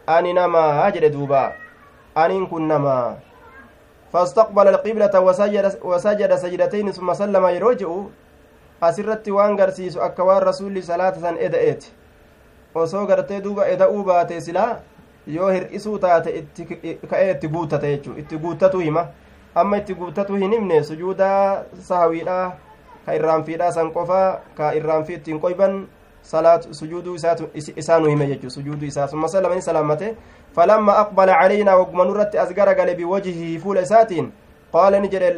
ani 0.06 0.32
namaa 0.32 0.90
jedhe 0.90 1.10
duuba 1.10 1.52
aniin 2.14 2.46
kun 2.46 2.68
namaa 2.68 3.16
فاستقبل 4.14 4.68
القبلة 4.68 5.20
وسجد, 5.20 5.78
وسجد 5.82 6.34
سجدتين 6.34 6.92
ثم 6.92 7.14
سلم 7.14 7.44
asirratti 8.80 9.30
waan 9.32 9.56
garsiisu 9.56 10.02
akka 10.02 10.24
waan 10.24 10.42
rasuulli 10.42 10.82
salaata 10.82 11.20
san 11.20 11.36
eda'eeti 11.38 11.92
osoo 12.74 13.06
gartee 13.06 13.40
duuba 13.40 13.66
eda'uu 13.68 14.04
baate 14.04 14.40
silaa 14.40 14.76
yoo 15.26 15.50
hir'isuu 15.50 15.98
taate 15.98 16.30
itti 16.38 16.64
ka'ee 17.10 17.30
itti 17.30 17.48
guuttate 17.48 17.90
jechuu 17.96 18.14
itti 18.18 18.38
guuttatu 18.38 18.78
hima 18.78 19.06
amma 19.54 19.76
itti 19.82 19.94
guuttatu 19.94 20.34
hin 20.36 20.52
himne 20.52 20.82
sujuudaa 20.84 21.62
sahawiidha 21.88 22.38
ka 23.06 23.14
irraanfiidha 23.14 23.72
san 23.72 23.92
qofaa 23.92 24.40
ka 24.56 24.72
irraanfii 24.80 25.16
ittiin 25.20 25.40
qoyban 25.40 25.86
salaat 26.22 26.68
sujuuduu 26.72 27.14
isaanu 27.76 28.06
hime 28.08 28.26
jechuu 28.26 28.50
sujuuduu 28.50 28.86
isaa 28.88 29.06
summa 29.08 29.28
salamani 29.28 29.62
salaammate 29.62 30.14
falamma 30.54 30.96
aqbala 31.04 31.38
calaynaa 31.40 31.76
wagguma 31.78 32.04
nurratti 32.04 32.38
as 32.38 32.54
garagale 32.54 32.94
biwajhihi 32.94 33.58
fuula 33.58 33.80
isaatiin 33.88 34.32
qaala 34.72 35.00
ni 35.00 35.08
jedhe 35.08 35.30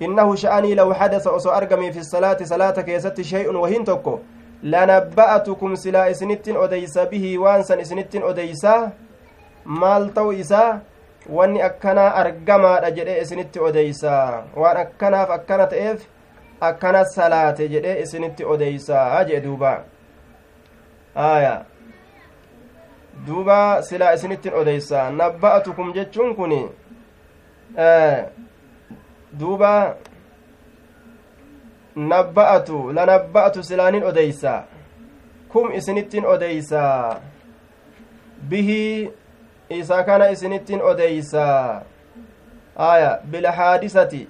innahu 0.00 0.36
sha'anii 0.36 0.74
law 0.74 0.92
xadasa 0.94 1.30
osoo 1.30 1.52
argame 1.52 1.92
fi 1.92 2.04
salaati 2.04 2.46
salaata 2.46 2.82
keessatti 2.82 3.24
shay'un 3.24 3.56
wahin 3.56 3.84
tokko 3.84 4.20
lanabba'atukum 4.62 5.76
silaa 5.76 6.06
isinittin 6.08 6.56
odeysa 6.56 7.06
bihii 7.06 7.36
waan 7.38 7.64
san 7.64 7.80
isinittin 7.80 8.22
odeysaa 8.24 8.90
maal 9.64 10.08
ta'u 10.14 10.32
isaa 10.32 10.80
wanni 11.36 11.62
akkanaa 11.62 12.10
argamaadha 12.22 12.90
jedhee 12.90 13.20
isinitti 13.22 13.60
odeysaa 13.60 14.44
waan 14.56 14.76
akkanaaf 14.76 15.30
akkana 15.30 15.66
ta'eef 15.66 16.04
akkana 16.60 17.04
salaate 17.04 17.68
jedhee 17.68 18.00
isinitti 18.02 18.44
odeysaa 18.44 19.24
jee 19.24 19.40
duuba 19.44 19.72
aya 21.14 21.64
duuba 23.26 23.82
silaa 23.82 24.12
isinittin 24.12 24.54
odeysaa 24.54 25.10
nabba'atukum 25.10 25.92
jechuun 25.94 26.36
kun 26.36 26.54
duuba 29.40 29.94
nabba'atu 32.08 32.92
lanabba'atu 32.92 33.62
silaanin 33.62 34.04
odeysa 34.04 34.64
kum 35.52 35.72
isinittin 35.72 36.26
odeysa 36.26 37.20
bihii 38.48 39.10
isa 39.70 40.02
kana 40.04 40.30
isinittin 40.30 40.82
odeysa 40.82 41.82
aya 42.76 43.20
bilhaadisati 43.30 44.28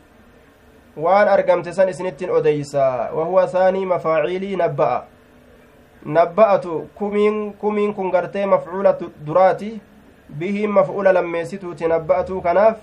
waan 0.97 1.29
argamte 1.29 1.73
san 1.73 1.89
isinittin 1.89 2.31
odeysa 2.31 3.11
wahuwa 3.15 3.49
saanii 3.49 3.87
mafaaciilii 3.87 4.57
nabba'a 4.57 5.05
nabba'atu 6.05 6.89
kumiin 6.95 7.53
kumiin 7.53 7.95
kun 7.95 8.11
gartee 8.11 8.47
mafcuula 8.47 8.97
duraati 9.27 9.81
bihiin 10.39 10.71
maf'uula 10.71 11.13
lammeessituuti 11.13 11.89
nabba'atuu 11.89 12.41
kanaaf 12.41 12.77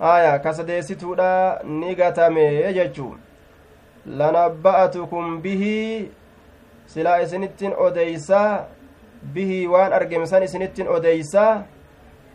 aya 0.00 0.38
kasadeessituudha 0.38 1.60
ni 1.64 1.94
gatame 1.94 2.72
jechuu 2.74 3.14
lanabba'atukum 4.06 5.42
bihii 5.42 6.10
silaa 6.86 7.16
isinittin 7.18 7.74
odeysaa 7.76 8.64
bihii 9.34 9.66
waan 9.66 9.92
argemsan 9.92 10.42
isinittin 10.42 10.88
odeysaa 10.88 11.62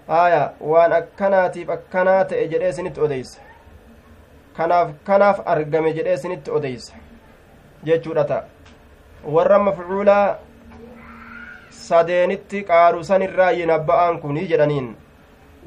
aya 0.08 0.54
waan 0.72 0.94
akkanaatiif 0.94 1.70
akkanaa 1.70 2.24
ta'e 2.26 2.48
jedhee 2.54 2.70
isinitti 2.70 3.02
odeysa 3.02 3.42
kanaaf 4.58 4.90
kanaaf 5.04 5.40
argame 5.46 5.94
jedhee 6.00 6.14
isinitti 6.14 6.52
odeysa 6.52 6.96
jechuudha 7.84 8.24
ta'a 8.24 8.44
warra 9.36 9.60
mafcuulaa 9.60 10.26
sadeenitti 11.70 12.64
qaarusan 12.64 13.22
irraa 13.30 13.52
yinabba'aan 13.62 14.20
kunii 14.26 14.50
jedhaniin 14.54 14.92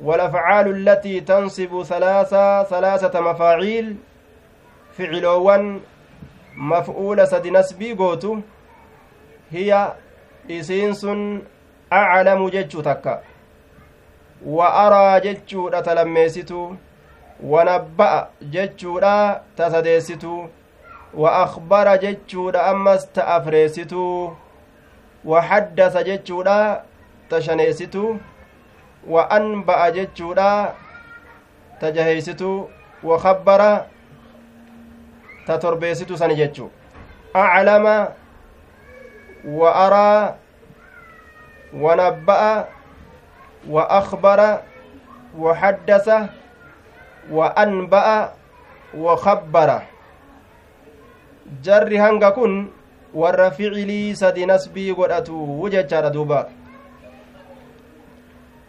والأفعال 0.03 0.67
التي 0.69 1.21
تنصب 1.21 1.83
ثلاثة 1.83 2.63
ثلاثة 2.63 3.21
مفاعيل 3.21 3.97
فعلوان 4.99 5.81
مفعول 6.57 7.27
سد 7.27 7.47
نسبي 7.47 7.93
قوتو 7.93 8.39
هي 9.51 9.93
إسينس 10.51 11.07
أعلم 11.93 12.49
جتشو 12.49 12.81
تكا. 12.81 13.23
وأرى 14.47 15.21
جتشو 15.21 15.69
تلميستو 15.69 16.75
ونبأ 17.43 18.29
جتشو 18.43 19.01
تسديستو 19.57 20.47
وأخبر 21.15 21.97
جتشو 21.97 22.51
أمس 22.51 23.07
تأفريستو 23.15 24.31
وحدث 25.25 25.97
جتشو 25.97 26.43
تشنيستو 27.31 28.17
wa 29.07 29.31
anba'a 29.31 29.91
jechuudha 29.91 30.75
ta 31.81 31.91
jaheeysitu 31.93 32.71
wa 33.03 33.21
kabbara 33.21 33.87
ta 35.47 35.59
torbeessitu 35.59 36.17
sani 36.17 36.35
jechu 36.37 36.71
aclama 37.35 38.13
wa 39.45 39.71
araa 39.75 40.35
wa 41.75 41.97
nabba'a 41.97 42.67
wa 43.69 43.83
akbara 43.91 44.63
wa 45.39 45.55
haddasa 45.55 46.29
wa 47.31 47.51
anba'a 47.57 48.33
wa 48.95 49.17
kabbara 49.19 49.83
jarri 51.63 51.97
hanga 51.97 52.31
kun 52.33 52.71
warra 53.15 53.51
ficilii 53.51 54.15
sadi 54.17 54.47
nasbii 54.47 54.95
godhatu 54.95 55.69
jechaadha 55.71 56.11
duuba 56.11 56.49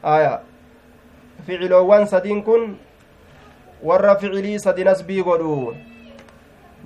aya 0.04 0.42
ficiloowwan 1.46 2.06
sadiin 2.08 2.44
kun 2.44 2.78
warra 3.84 4.16
ficilii 4.18 4.60
sadi 4.60 4.84
nasbii 4.84 5.22
godhu 5.24 5.76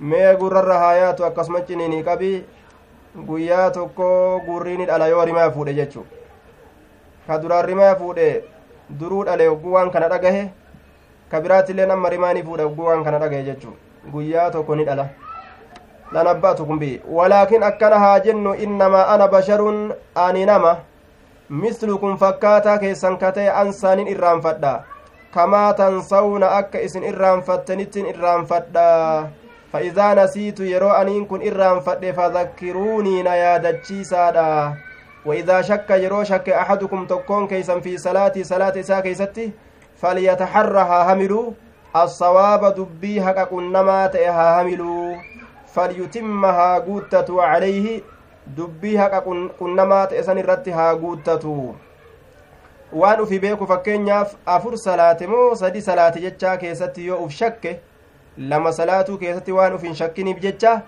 mee 0.00 0.36
gurrarra 0.40 0.78
haayaatu 0.82 1.24
akkasuma 1.24 1.60
ciniinii 1.68 2.02
qabi 2.02 2.30
guyyaa 3.26 3.70
tokko 3.70 4.08
gurriini 4.46 4.86
dhala 4.86 5.06
yoo 5.12 5.24
rimaa 5.24 5.50
fuudhe 5.56 5.74
jechu 5.78 6.04
ka 7.26 7.38
duraan 7.42 7.64
rimaa 7.70 7.94
fuudhe 8.02 8.28
duruu 9.00 9.24
dhale 9.24 9.46
hogguu 9.46 9.72
waan 9.72 9.90
kana 9.96 10.08
dhagahe 10.12 10.44
ka 11.30 11.40
biraattillee 11.40 11.86
nama 11.86 12.10
rimaanii 12.14 12.42
fuudhe 12.50 12.62
hogguu 12.68 12.86
waan 12.90 13.04
kana 13.04 13.18
dhagahe 13.24 13.42
jechu 13.48 13.74
guyyaa 14.12 14.50
tokko 14.50 14.76
ni 14.76 14.84
dhala 14.90 15.08
lanabba'atu 16.12 16.66
kumbi 16.70 16.92
walaakin 17.18 17.62
akkana 17.62 17.98
haa 18.04 18.20
jennu 18.20 18.54
innamaa 18.68 19.04
ana 19.16 19.28
basharun 19.34 19.92
ani 20.14 20.46
nama 20.46 20.72
mislukum 21.64 22.16
fakkaataa 22.22 22.78
keessan 22.78 23.18
katee 23.18 23.50
ansaanin 23.64 24.08
irraanfadha 24.14 24.72
kamaa 25.34 25.72
tansawna 25.82 26.50
akka 26.62 26.80
isin 26.88 27.04
irraanfattanittin 27.12 28.06
irraanfadha 28.14 28.88
fa'idaa 29.72 30.14
nasiitu 30.14 30.64
yeroo 30.64 30.92
aniin 31.00 31.26
kun 31.26 31.42
irraanfadhe 31.42 32.12
fadakkiruunii 32.12 33.22
na 33.22 33.36
yaadachiisaadha 33.36 34.76
وإذا 35.26 35.62
شك 35.62 35.90
يرو 35.90 36.24
شك 36.24 36.48
أحدكم 36.48 37.06
تكون 37.06 37.46
كيسا 37.46 37.80
في 37.80 37.98
صلاتي 37.98 38.44
صلاة 38.44 38.80
إساء 38.80 39.00
كيستي 39.00 39.52
فليتحرها 39.96 41.12
هملو 41.12 41.54
الصواب 41.96 42.74
دبي 42.74 43.22
حق 43.22 43.38
قنما 43.50 44.06
تئها 44.06 44.62
هملو 44.62 45.16
فليتمها 45.74 46.78
قوتة 46.78 47.42
عليه 47.42 48.00
dubbii 48.56 48.96
haqa 48.96 49.20
qunnamaa 49.58 50.06
ta'e 50.06 50.22
san 50.22 50.38
irratti 50.38 50.70
haa 50.70 50.94
guuttatu 51.02 51.74
waan 52.92 53.20
ufi 53.20 53.38
beeku 53.38 53.66
fakkeenyaaf 53.66 54.32
afur 54.46 54.78
salaate 54.84 55.26
moo 55.26 55.54
sadi 55.54 55.82
salaate 55.82 56.20
jechaa 56.24 56.56
keessatti 56.56 57.06
lama 58.38 58.72
salaatuu 58.72 59.18
keessatti 59.18 59.52
waan 59.52 59.74
uf 59.74 59.82
hin 59.82 59.94
shakkiniif 59.94 60.40
jecha 60.40 60.82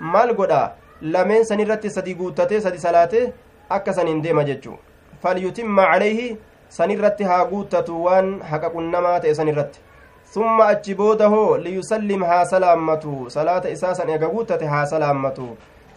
maal 0.00 0.34
godha 0.34 0.60
lameen 1.02 1.44
san 1.44 1.60
irratti 1.60 1.90
sadi 1.90 2.14
guuttatee 2.14 2.60
sadi 2.60 2.78
salaate 2.78 3.32
akka 3.78 3.92
san 3.94 4.06
hin 4.12 4.22
deema 4.22 4.44
jechuu 4.44 4.76
falyutimma 5.22 5.86
calayhi 5.92 6.36
san 6.68 6.90
irratti 6.90 7.24
haa 7.24 7.44
guuttatu 7.44 8.04
waan 8.04 8.40
haqa 8.50 8.70
qunnamaa 8.76 9.20
ta'e 9.20 9.34
san 9.40 9.48
irratti 9.48 9.80
summa 10.34 10.66
achi 10.74 10.94
booda 10.94 11.28
hoo 11.28 11.56
liyusallim 11.68 12.24
haa 12.24 12.44
salaammatu 12.46 13.30
salaata 13.30 13.70
isaa 13.70 13.94
san 13.94 14.10
ega 14.10 14.28
guuttate 14.28 14.66
haa 14.66 14.86
salaammatu 14.86 15.48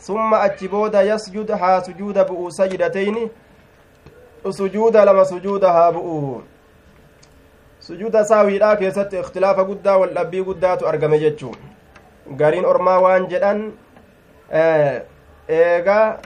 summa 0.08 0.42
achi 0.42 0.68
booda 0.68 1.02
yasjud 1.04 1.52
haa 1.64 1.82
sujuuda 1.82 2.24
bu'u 2.24 2.52
sajdatayni 2.52 3.30
sujuuda 4.58 5.06
lama 5.06 5.26
sujuuda 5.26 5.74
haa 5.74 5.92
bu'u 5.92 6.42
sujuuda 7.90 8.26
saawiidhaa 8.32 8.76
keessatti 8.80 9.18
ikhtilaafa 9.20 9.64
guddaa 9.70 9.98
wal 10.02 10.14
dhabbii 10.18 10.44
guddaatu 10.49 10.88
argame 10.88 11.20
jechuu 11.20 11.53
gariin 12.41 12.66
ormaa 12.72 12.98
waan 13.06 13.24
jedhan 13.32 13.61
eegaa 15.60 16.18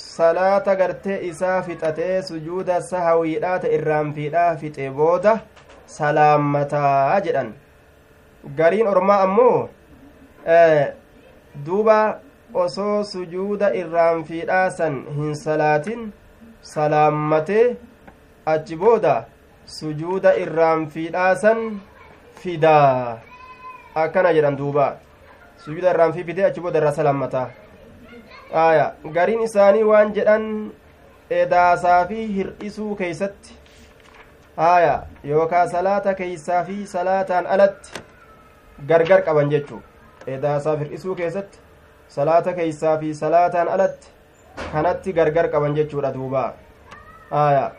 salaata 0.00 0.74
gartee 0.80 1.18
isaa 1.28 1.62
fixatee 1.68 2.22
sujuuda 2.30 2.80
sahawiidhaa 2.90 3.58
ta 3.62 3.68
irraanfiidhaa 3.76 4.50
fixe 4.64 4.90
booda 5.00 5.32
salaammataa 5.94 7.20
jedhan 7.28 7.50
gariin 8.60 8.92
ormaa 8.92 9.18
ammoo 9.28 9.68
duuba 11.70 11.98
osoo 12.66 12.98
sujuuda 13.14 13.72
irraanfiidhaa 13.80 14.70
san 14.82 15.00
hin 15.16 15.34
salaatin 15.46 16.06
salaammatee 16.74 17.66
achi 18.54 18.76
booda 18.84 19.16
sujuuda 19.76 20.34
irraanfiidhaa 20.42 21.34
san 21.44 21.58
fidaa 22.42 23.18
akkana 24.02 24.32
jedhan 24.36 24.56
duuba 24.60 24.86
sujuuda 25.64 25.90
irraanfii 25.94 26.24
fidee 26.28 26.44
achi 26.48 26.60
booda 26.66 26.78
irraa 26.82 26.92
salaammataa 26.98 27.46
aya 28.64 28.86
gariin 29.16 29.42
isaanii 29.48 29.82
waan 29.90 30.12
jedhan 30.18 30.46
edaasaa 31.40 32.00
fi 32.10 32.26
hir'isuu 32.36 32.94
keeysatti 33.00 33.56
aya 34.68 34.94
yookaa 35.32 35.64
salaata 35.74 36.14
keeysaa 36.20 36.62
fi 36.68 36.76
salaataan 36.94 37.46
alatti 37.56 38.00
gargar 38.92 39.20
qaban 39.26 39.50
jechuu 39.56 39.82
edaasaaf 40.36 40.78
hir'isuu 40.84 41.14
keessatti 41.20 41.58
salaata 42.16 42.52
keeysaa 42.60 42.96
fi 43.04 43.12
salaataan 43.20 43.68
alatti 43.76 44.08
kanatti 44.72 45.12
gargar 45.20 45.46
qaban 45.52 45.76
jechuudha 45.78 46.14
duuba 46.16 46.42
aya 47.44 47.70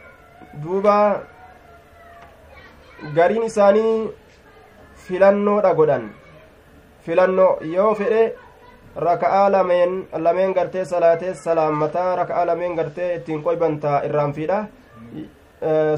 duuba 0.64 0.96
gariin 3.16 3.44
isaanii 3.50 4.10
filannoodha 5.08 5.74
godhan 5.80 6.06
filannoo 7.06 7.52
yoo 7.76 7.94
fedhe 8.00 8.24
raka'aa 9.08 9.50
lameen 9.56 9.94
lameen 10.26 10.54
gartee 10.58 10.86
salaatee 10.86 11.34
salaammataa 11.46 12.16
raka'aa 12.22 12.46
lameen 12.52 12.76
gartee 12.80 13.10
ittiin 13.16 13.44
qoybantaa 13.44 14.02
irraanfiidha 14.08 14.58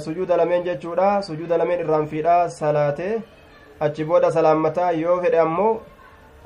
sujuuda 0.06 0.38
lameen 0.41 0.64
jechuudha 0.68 1.22
sujuuda 1.30 1.57
lameen 1.57 1.80
irraanfiidha 1.86 2.36
salaatee 2.60 3.15
achi 3.88 4.06
booda 4.11 4.32
salaammataa 4.38 4.91
yoo 4.91 5.18
fedhe 5.23 5.40
ammoo 5.45 5.73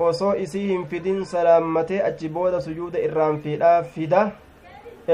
osoo 0.08 0.32
isii 0.46 0.66
hin 0.68 0.86
fidin 0.94 1.20
salaammatee 1.34 2.00
achi 2.08 2.28
booda 2.38 2.60
sujuuda 2.60 2.98
irraanfiidha 3.08 3.70
fida 3.94 4.24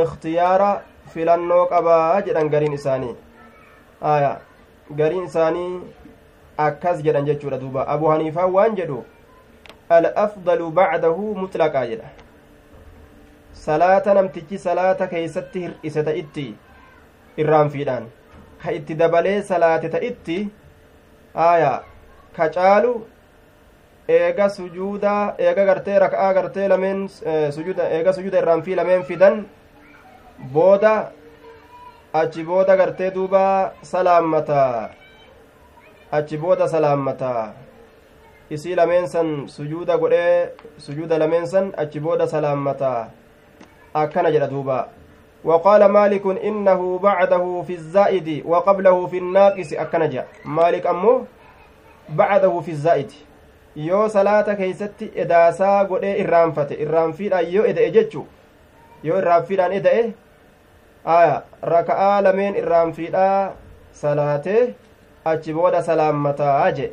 ikhtiyaara 0.04 0.70
filannoo 1.14 1.66
qabaa 1.74 2.22
jedhan 2.26 2.48
gariin 2.54 2.72
isaanii 2.78 3.14
aya 4.14 4.32
gariin 4.90 5.24
isaanii 5.24 5.80
akkas 6.66 7.02
jedhan 7.06 7.26
jechuudha 7.26 7.58
duuba 7.60 7.86
abu 7.94 8.06
haniifaa 8.12 8.46
waan 8.56 8.76
jedhu 8.80 9.04
alafdalu 9.98 10.70
bacdahu 10.80 11.34
muxlaqaa 11.42 11.86
jedha 11.92 12.10
salaata 13.66 14.14
namtichi 14.18 14.58
salaata 14.66 15.06
keeysatti 15.14 15.60
hir'ise 15.64 16.02
ta'itti 16.08 16.46
irraanfiidhaan 17.44 18.06
ka 18.64 18.70
itti 18.78 18.94
dabalee 19.04 19.38
salaate 19.52 19.88
ta'itti 19.94 20.38
aya 21.46 21.72
ka 22.36 22.48
caalu 22.58 22.92
eega 24.18 24.48
sujuuda 24.58 25.14
eega 25.48 25.64
gartee 25.70 25.98
raka'aa 26.04 26.32
gartee 26.38 26.68
lameen 26.74 27.08
sujuuda 27.56 27.88
eega 27.98 28.12
sujuuda 28.12 28.38
irraanfii 28.44 28.74
lameen 28.80 29.04
fidan 29.10 29.44
booda 30.56 30.94
achi 32.12 32.42
booda 32.44 32.76
gartee 32.76 33.10
duuba 33.10 33.72
salaammata 33.82 34.90
achi 36.12 36.36
booda 36.36 36.68
salaammata 36.68 37.52
isii 38.50 38.74
lameen 38.74 39.06
san 39.06 39.48
sujuuda 39.48 39.96
godhee 39.98 40.48
sujuuda 40.78 41.18
lameen 41.18 41.46
san 41.46 41.72
achi 41.76 42.00
booda 42.00 42.26
salaammata 42.26 43.10
akkana 43.94 44.30
jedha 44.32 44.46
duuba 44.48 44.88
وقال 45.44 45.84
مالك 45.84 46.26
إنه 46.26 46.98
بعده 46.98 47.62
في 47.66 47.74
الزائد 47.74 48.42
وقبله 48.46 49.06
في 49.06 49.18
الناقص 49.18 49.72
أكن 49.72 50.08
جاء 50.08 50.26
مالك 50.44 50.86
أمو 50.86 51.24
بعده 52.08 52.60
في 52.60 52.70
الزائد 52.70 53.12
yoo 53.76 54.08
salaata 54.08 54.54
keeysatti 54.54 55.10
edaasaa 55.14 55.84
godhee 55.84 56.18
irraanfate 56.22 56.74
irraanfiidhaan 56.84 57.52
yoo 57.54 57.64
eda'e 57.66 57.90
jechu 57.90 58.26
yoo 59.02 59.18
irraanfiidhaan 59.18 59.72
eda'e 59.72 60.12
aya 61.04 61.42
raka'aa 61.62 62.20
lameen 62.22 62.54
irraanfiidhaa 62.56 63.52
salaatee 64.02 64.74
achi 65.24 65.52
booda 65.54 65.82
salaammataa 65.82 66.70
je 66.72 66.92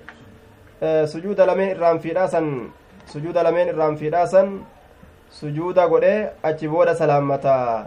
sujuuda 1.11 1.45
lameen 1.45 1.69
irraanfiidhaa 1.75 2.27
san 2.27 2.47
sujuuda 3.11 3.43
lameen 3.43 3.67
irraanfiidhaa 3.73 4.25
san 4.27 4.49
sujuuda 5.39 5.87
godhee 5.87 6.29
achi 6.43 6.67
booda 6.67 6.95
salaammataa 6.95 7.85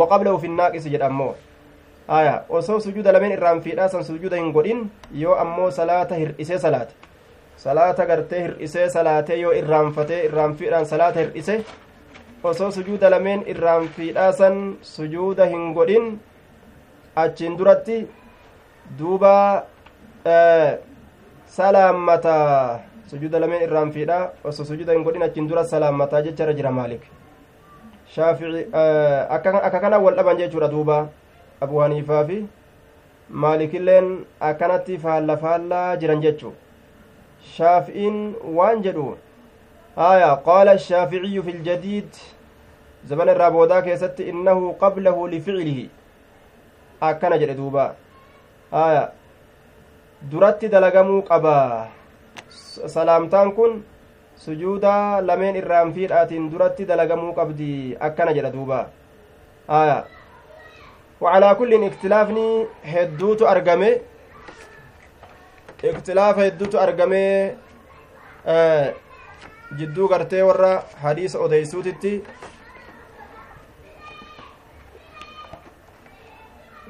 waqablahu 0.00 0.38
fi 0.40 0.48
naaqisi 0.48 0.90
jedha 0.94 1.06
ammoo 1.06 1.34
aya 2.08 2.34
osoo 2.48 2.80
sujuuda 2.80 3.12
lameen 3.12 3.32
irraanfiidhaa 3.38 3.88
san 3.88 4.04
sujuuda 4.04 4.36
hin 4.36 4.52
godhin 4.52 4.90
yoo 5.22 5.34
ammoo 5.44 5.70
salaata 5.70 6.14
hir'isee 6.22 6.58
salaate 6.58 6.94
salaata 7.64 8.06
gartee 8.06 8.42
hir'isee 8.42 8.88
salaatee 8.96 9.38
yoo 9.40 9.52
irraanfatee 9.60 10.24
irraanfiidhaan 10.28 10.86
salaata 10.92 11.20
hir'ise 11.20 11.64
osoo 12.48 12.70
sujuuda 12.72 13.10
lameen 13.10 13.42
irraanfiidhaa 13.52 14.32
san 14.32 14.60
sujuuda 14.90 15.46
hin 15.52 15.72
godhin 15.78 16.06
achiin 17.22 17.56
duratti 17.58 17.96
duuba 18.98 19.32
salaammataa 21.56 22.80
sujuuda 23.10 23.40
lameen 23.44 23.62
irraanfiidhaa 23.68 24.22
osoo 24.52 24.64
sujuuda 24.70 24.92
hin 24.96 25.04
godhin 25.08 25.22
achiin 25.28 25.48
dura 25.52 25.64
salaammataa 25.74 26.22
jecharra 26.28 26.52
jira 26.60 26.70
maalik 26.78 27.02
shaafici 28.14 28.66
akka 29.36 29.80
kana 29.86 29.98
wal 30.06 30.14
dhaban 30.20 30.36
jechuudha 30.42 30.68
duuba 30.76 30.98
abu 31.66 31.78
haniifaa 31.84 32.24
fi 32.30 32.38
maalikilleen 33.44 34.12
akkanatti 34.50 34.98
faalla 35.08 35.36
faallaa 35.46 35.96
jiran 36.04 36.20
jechuu 36.28 36.54
shaafi'iin 37.56 38.22
waan 38.60 38.82
jedhu 38.86 39.10
qaala 39.96 40.70
ashaaficiyu 40.72 41.42
fi 41.42 41.52
ljadiid 41.52 42.12
zabana 43.08 43.32
irraa 43.32 43.50
boodaa 43.50 43.82
keessatti 43.82 44.28
innahu 44.32 44.74
qablahu 44.82 45.28
lificlihi 45.28 45.90
akkana 47.00 47.38
jedhe 47.38 47.54
duuba 47.54 47.94
aya 48.72 49.12
duratti 50.30 50.68
dalagamuu 50.68 51.22
qaba 51.22 51.88
salaamtaan 52.86 53.52
kun 53.52 53.82
sujuuda 54.36 55.20
lameen 55.20 55.56
irraanfiidhaatiin 55.56 56.50
duratti 56.52 56.86
dalagamuu 56.86 57.34
qabdi 57.34 57.96
akkana 58.00 58.32
jedha 58.32 58.52
duuba 58.52 58.86
aya 59.68 60.04
وعلى 61.20 61.54
كل 61.54 61.84
اختلافني 61.84 62.66
هدوت 62.84 63.42
أرقمه 63.42 63.92
اختلاف 65.84 66.38
هدوت 66.38 66.74
أرقمه 66.74 67.54
آه 68.46 68.94
jidduu 69.78 70.08
gartee 70.08 70.42
warra 70.42 70.70
hadiisa 71.02 71.38
odeysuutitti 71.38 72.12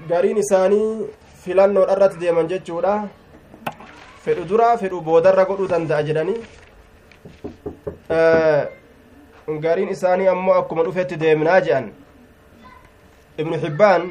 gariin 0.08 0.38
isaanii 0.42 1.06
filannoodha 1.44 1.92
irratti 1.96 2.20
deeman 2.20 2.48
jechuudha 2.52 2.94
fedhu 4.24 4.44
dura 4.52 4.76
fedhu 4.78 5.00
boodarra 5.08 5.44
godhuu 5.50 5.68
danda'a 5.72 6.02
jedhanii 6.08 6.40
gariin 9.66 9.92
isaanii 9.96 10.28
ammoo 10.34 10.54
akkuma 10.60 10.86
dhufetti 10.88 11.20
deemnaa 11.24 11.60
je'an 11.68 11.92
ibnu 13.38 13.60
hibbaan 13.66 14.08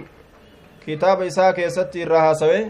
kitaaba 0.86 1.26
isaa 1.32 1.54
keessatti 1.54 2.02
irraa 2.06 2.28
haasawe 2.28 2.62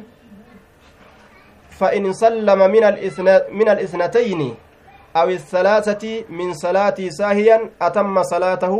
فإن 1.79 2.13
سلم 2.13 2.59
من 3.51 3.69
الإثنتين 3.69 4.55
أو 5.19 5.29
الثلاثة 5.29 6.03
من 6.29 6.49
صلاة 6.53 6.99
ساهيا 7.19 7.57
أتم 7.81 8.15
صلاته 8.23 8.75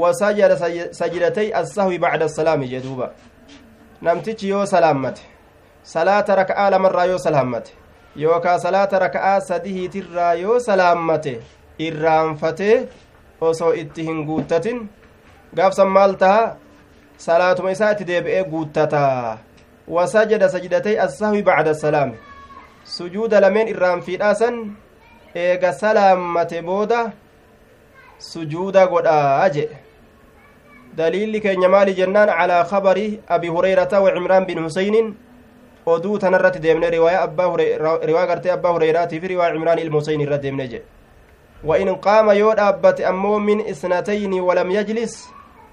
وسجد 0.00 0.50
سجدتي 1.00 1.46
السهو 1.60 1.90
بعد 2.04 2.22
السلام 2.22 2.60
جدوبا 2.72 3.08
نمتج 4.02 4.44
يو 4.44 4.64
سلامت 4.74 5.18
صلاة 5.84 6.26
ركعة 6.40 6.70
لمرة 6.70 7.04
يو 7.10 7.18
سلامت 7.26 7.66
يوكا 8.16 8.54
صلاة 8.64 8.92
ركعة 9.06 9.38
سديه 9.48 9.80
ترى 9.94 10.28
يو 10.42 10.58
سلامت 10.58 11.26
irraanfatee 11.86 12.88
osoo 13.40 13.72
itti 13.82 14.02
hin 14.06 14.24
guuttatin 14.28 14.78
gaafsan 15.56 15.90
maal 15.96 16.14
taha 16.22 16.56
salaatuma 17.26 17.70
isaa 17.74 17.90
itti 17.94 18.06
deebi'ee 18.08 18.44
guuttata 18.54 19.02
wasajada 19.96 20.48
sajdatay 20.54 20.96
assahwi 21.06 21.42
bacda 21.48 21.74
salaami 21.84 22.18
sujuuda 22.94 23.40
lameen 23.44 23.70
irraanfiidhaa 23.74 24.34
san 24.42 24.58
eega 25.44 25.72
salaammate 25.82 26.58
booda 26.68 27.00
sujuuda 28.30 28.86
godhaa 28.92 29.48
jedhe 29.56 29.78
daliilli 30.98 31.40
keenya 31.40 31.68
maali 31.74 31.94
jennaan 32.00 32.30
calaa 32.38 32.64
kabari 32.72 33.08
abi 33.36 33.48
hureyrata 33.54 34.00
wa 34.04 34.12
cimraan 34.14 34.46
bin 34.46 34.62
huseynin 34.64 35.16
oduu 35.86 36.18
tanarratti 36.18 36.62
deemne 36.62 36.90
riwaayaa 36.96 37.24
abbaa 37.28 37.56
riwaa 38.10 38.26
gartee 38.30 38.52
abbaa 38.58 38.72
hureyraatiif 38.76 39.24
riwaa 39.32 39.50
cimraan 39.56 39.78
ilma 39.84 40.00
huseyn 40.00 40.20
irra 40.28 40.38
deemne 40.46 40.68
jedhe 40.68 40.86
وإن 41.64 41.94
قام 41.94 42.30
يود 42.30 42.58
أبت 42.58 43.00
أمو 43.00 43.38
من 43.38 43.60
إثنتين 43.60 44.32
ولم 44.40 44.70
يجلس 44.70 45.28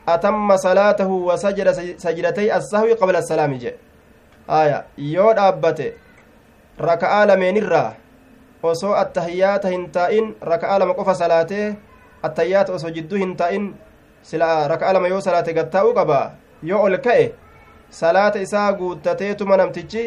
أتم 0.07 0.57
صلاته 0.57 1.07
وسجد 1.07 1.71
سجدتي 1.97 2.57
السهو 2.57 2.93
قبل 3.01 3.15
السلام 3.15 3.53
جاء 3.57 3.75
آية 4.49 4.85
يود 4.97 5.37
أبت 5.37 5.93
ركعة 6.81 7.25
لمن 7.25 7.57
الرّ 7.57 7.93
osoo 8.71 8.93
attahiyaata 9.03 9.69
hin 9.69 9.89
taa'in 9.97 10.35
raka'a 10.51 10.79
lama 10.79 10.93
qofa 10.99 11.15
salaatee 11.21 11.75
attahiyaata 12.29 12.73
osoo 12.73 12.89
jidduu 12.97 13.17
hin 13.23 13.35
taa'in 13.41 13.73
sila 14.21 14.67
raka'a 14.67 14.93
lama 14.93 15.07
yoo 15.07 15.21
salaate 15.21 15.53
gattaa'uu 15.53 15.93
qaba 15.99 16.19
yoo 16.63 16.81
ol 16.83 16.97
ka'e 17.07 17.25
salaata 17.89 18.39
isaa 18.45 18.71
guuttateetuma 18.79 19.57
namtichi 19.57 20.05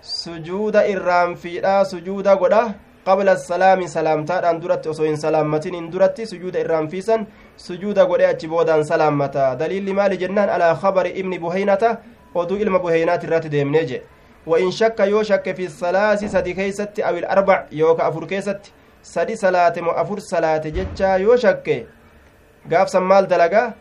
sujuuda 0.00 0.86
irraanfiidhaa 0.94 1.84
sujuuda 1.84 2.36
godha 2.36 2.64
qabla 3.06 3.32
asalaami 3.38 3.88
salaamtaadhaan 3.88 4.60
duratti 4.62 4.88
osoo 4.88 5.04
hin 5.06 5.16
salaammatin 5.26 5.90
duratti 5.92 6.26
sujuuda 6.26 6.60
irraanfiisan 6.64 7.26
sujuuda 7.66 8.06
godhe 8.06 8.26
achi 8.26 8.48
boodaan 8.48 8.84
salaammata 8.84 9.54
daliilli 9.60 9.92
maali 9.98 10.16
jennaan 10.22 10.50
alaa 10.56 10.74
kabari 10.82 11.10
ibni 11.10 11.38
buheynata 11.38 11.96
oduu 12.34 12.56
ilma 12.56 12.78
buheynaati 12.78 13.26
irratti 13.26 13.48
deemnee 13.56 13.84
je 13.90 14.02
وإن 14.46 14.70
شك 14.70 15.00
يو 15.00 15.22
في 15.22 15.64
الثلاث 15.64 16.24
سدي 16.24 16.52
كيست 16.52 17.00
أو 17.00 17.16
الأربع 17.16 17.66
يوكا 17.72 18.08
أفر 18.08 18.24
كيست. 18.24 18.60
سدي 19.02 19.36
صلاة 19.36 19.72
مو 19.80 19.90
أفر 19.90 20.18
صلاة 20.18 20.64
جتشا 20.76 21.16
يو 21.16 21.36
شك. 21.36 21.86
قاف 22.72 22.88
سمال 22.90 23.28
دلقا 23.28 23.72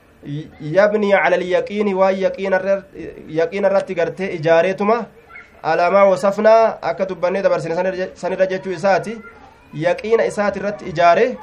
يبني 0.61 1.13
على 1.13 1.35
اليقين 1.35 1.93
ويقين 1.93 2.53
يقين 3.27 3.65
الرت 3.65 3.99
قرتي 3.99 4.33
إجاريتما. 4.33 5.05
على 5.63 5.89
ما 5.89 6.03
وصفنا 6.03 6.79
أكا 6.83 7.03
دبني 7.03 7.41
دبر 7.41 7.59
سنرى 8.15 8.45
جتشو 8.45 8.73
إساتي. 8.73 9.21
يقين 9.73 10.19
إساتي 10.21 10.59
الرت 10.59 10.83
إجاري. 10.83 11.37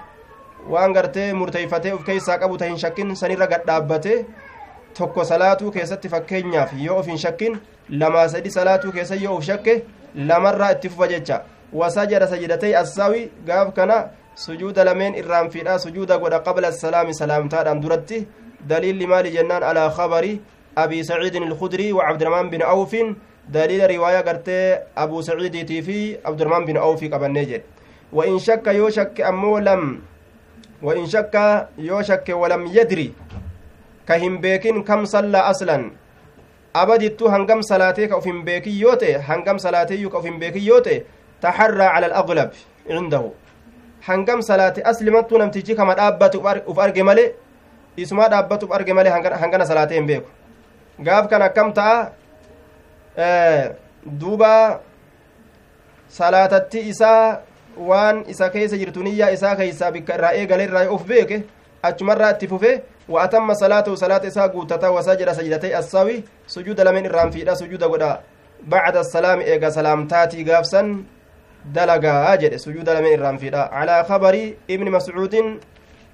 waan 0.69 0.93
gartee 0.93 1.33
murteeyfatee 1.33 1.93
uf 1.97 2.05
keessaa 2.05 2.39
qabu 2.39 2.59
ta 2.59 2.67
hin 2.69 2.77
shakkin 2.77 3.17
sanirra 3.17 3.47
tokko 4.99 5.25
salaatuu 5.25 5.71
keessatti 5.71 6.09
fakkeenyaaf 6.09 6.73
yoo 6.85 6.99
of 6.99 7.07
hin 7.07 7.19
shakkin 7.19 7.59
lamaa 8.03 8.29
sadi 8.29 8.51
salaatuu 8.51 8.93
keessa 8.93 9.15
yoo 9.15 9.37
of 9.37 9.45
shakke 9.45 9.83
lamarraa 10.15 10.71
itti 10.73 10.89
fufa 10.89 11.09
jecha 11.09 11.41
wasajada 11.73 12.27
sajidatay 12.27 12.77
assaawi 12.77 13.31
gaaf 13.47 13.73
kana 13.75 14.05
sujuuda 14.35 14.85
lameen 14.85 15.15
irraanfiidha 15.15 15.79
sujuuda 15.79 16.19
godha 16.19 16.41
qabla 16.41 16.73
salaami 16.73 17.15
salaamtaadhaan 17.15 17.81
duratti 17.83 18.27
daliilli 18.69 19.07
maali 19.07 19.31
jennaan 19.31 19.62
alaa 19.62 19.91
kabari 19.97 20.41
abii 20.77 21.05
saciidin 21.05 21.43
ilkudrii 21.43 21.93
wa 21.93 22.05
cabdiramaan 22.09 22.51
bin 22.51 22.62
awfin 22.62 23.17
daliila 23.49 23.87
riwaaya 23.87 24.23
gartee 24.23 24.81
abuu 24.97 25.23
saciidiitii 25.23 25.83
fi 25.83 25.99
abdiramaan 26.25 26.67
bin 26.67 26.77
awfii 26.77 27.09
qabannee 27.11 27.45
jedhe 27.47 27.65
wa 28.12 28.27
in 28.27 28.39
shakka 28.39 28.73
yoo 28.73 28.91
shakke 28.91 29.25
ammoo 29.25 29.61
lam 29.61 30.01
وإن 34.11 34.43
شك 34.43 34.65
يو 34.65 34.74
شك 34.74 34.74
ولم 34.74 34.78
يدري 34.78 34.78
كهم 34.78 34.81
بيكين 34.81 34.82
كم 34.82 35.05
صلى 35.05 35.39
أصلا 35.39 35.91
أبدت 36.77 37.23
هنقم 37.23 37.61
صلاتيك 37.61 38.12
أو 38.12 38.20
فين 38.20 38.45
بيكي 38.45 38.81
يوتي 38.81 39.16
هنقم 39.16 39.59
صلاتيك 39.59 40.15
أو 40.15 40.23
فين 40.23 40.39
بيكي 40.39 40.66
يوتي 40.66 41.03
تحرى 41.43 41.85
على 41.85 42.07
الأغلب 42.07 42.51
عنده 42.91 43.31
هنقم 44.05 44.41
صلاتي 44.41 44.91
أسلمت 44.91 45.32
نمتيجي 45.32 45.74
كما 45.74 46.09
أبت 46.09 46.37
أفرق 46.69 46.99
مالي 46.99 47.32
اسمها 47.99 48.39
أبت 48.39 48.65
أفرق 48.65 48.89
مالي 48.91 49.11
هنقنا 49.11 49.65
صلاتين 49.65 50.07
بيكو 50.07 50.27
gaaf 51.01 51.28
kana 51.31 51.45
akkam 51.45 51.73
ta'a? 51.73 52.12
Duuba 54.05 54.81
salaatatti 56.09 56.81
isaa 56.89 57.41
waan 57.77 58.24
isa 58.28 58.51
keessa 58.51 58.77
jirtu 58.77 59.03
niyyaa 59.03 59.28
isaa 59.31 59.57
keeysaa 59.57 59.93
bikka 59.93 60.15
irraa 60.15 60.32
eegale 60.32 60.65
irraa 60.65 60.89
of 60.89 61.05
beeke 61.07 61.45
achumarraa 61.82 62.31
itti 62.31 62.49
fufe 62.49 62.82
وأتم 63.11 63.55
صلاته 63.55 63.95
صلاة 63.95 64.23
إساء 64.27 64.47
قوتتا 64.49 64.89
وسجد 64.89 65.28
سجدتي 65.32 65.78
السوي 65.78 66.24
سجود 66.47 66.81
لمن 66.81 67.07
إرام 67.07 67.31
فيدا 67.31 67.55
سجود 67.55 67.85
قدا 67.85 68.20
بعد 68.73 68.97
السلام 68.97 69.39
إيقا 69.41 69.69
سلام 69.70 70.07
تاتي 70.07 70.45
قافسا 70.45 70.82
دلقا 71.74 72.32
أجد 72.32 72.57
سجود 72.57 72.89
لمن 72.91 73.12
إرام 73.19 73.37
فيدا 73.37 73.62
على 73.78 74.05
خبر 74.09 74.35
ابن 74.70 74.87
مسعود 74.91 75.35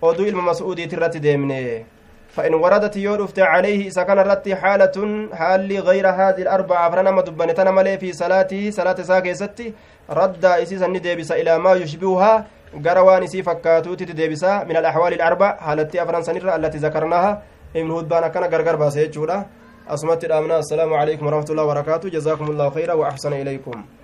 أدو 0.03 0.23
إلم 0.25 0.45
مسعود 0.45 0.89
ترت 0.89 1.17
ديمني 1.17 1.87
فإن 2.35 2.55
وردت 2.55 2.97
يورفت 2.97 3.39
عليه 3.39 3.89
إذا 3.89 4.03
كان 4.03 4.19
رتي 4.19 4.57
حالة 4.57 5.29
حال 5.33 5.81
غير 5.89 6.07
هذه 6.09 6.43
الأربعة 6.43 6.91
فرنما 6.91 7.23
دبنتنا 7.23 7.71
ملي 7.71 7.99
في 7.99 8.13
صلاته 8.13 8.71
صلاة 8.71 9.03
ساكي 9.03 9.35
ستي 9.35 9.73
رد 10.11 10.45
إسيسا 10.45 10.87
نديبس 10.87 11.33
إلى 11.33 11.59
ما 11.59 11.73
يشبهها 11.73 12.47
قروان 12.85 13.23
إسي 13.23 13.43
فكاتوتي 13.43 14.05
تديبسا 14.05 14.65
من 14.65 14.77
الأحوال 14.77 15.13
الأربع 15.15 15.57
حالتي 15.57 16.03
أفران 16.03 16.23
سنرة 16.23 16.57
التي 16.57 16.79
ذكرناها 16.79 17.43
ابن 17.77 17.91
هدبان 17.91 18.27
كان 18.29 18.45
غرغر 18.45 18.77
باسيتشورا 18.77 19.47
أسمت 19.89 20.25
الأمنا 20.25 20.59
السلام 20.59 20.95
عليكم 20.95 21.27
ورحمة 21.27 21.49
الله 21.51 21.65
وبركاته 21.65 22.09
جزاكم 22.09 22.45
الله 22.51 22.71
خيرا 22.71 22.95
وأحسن 22.95 23.33
إليكم 23.33 23.85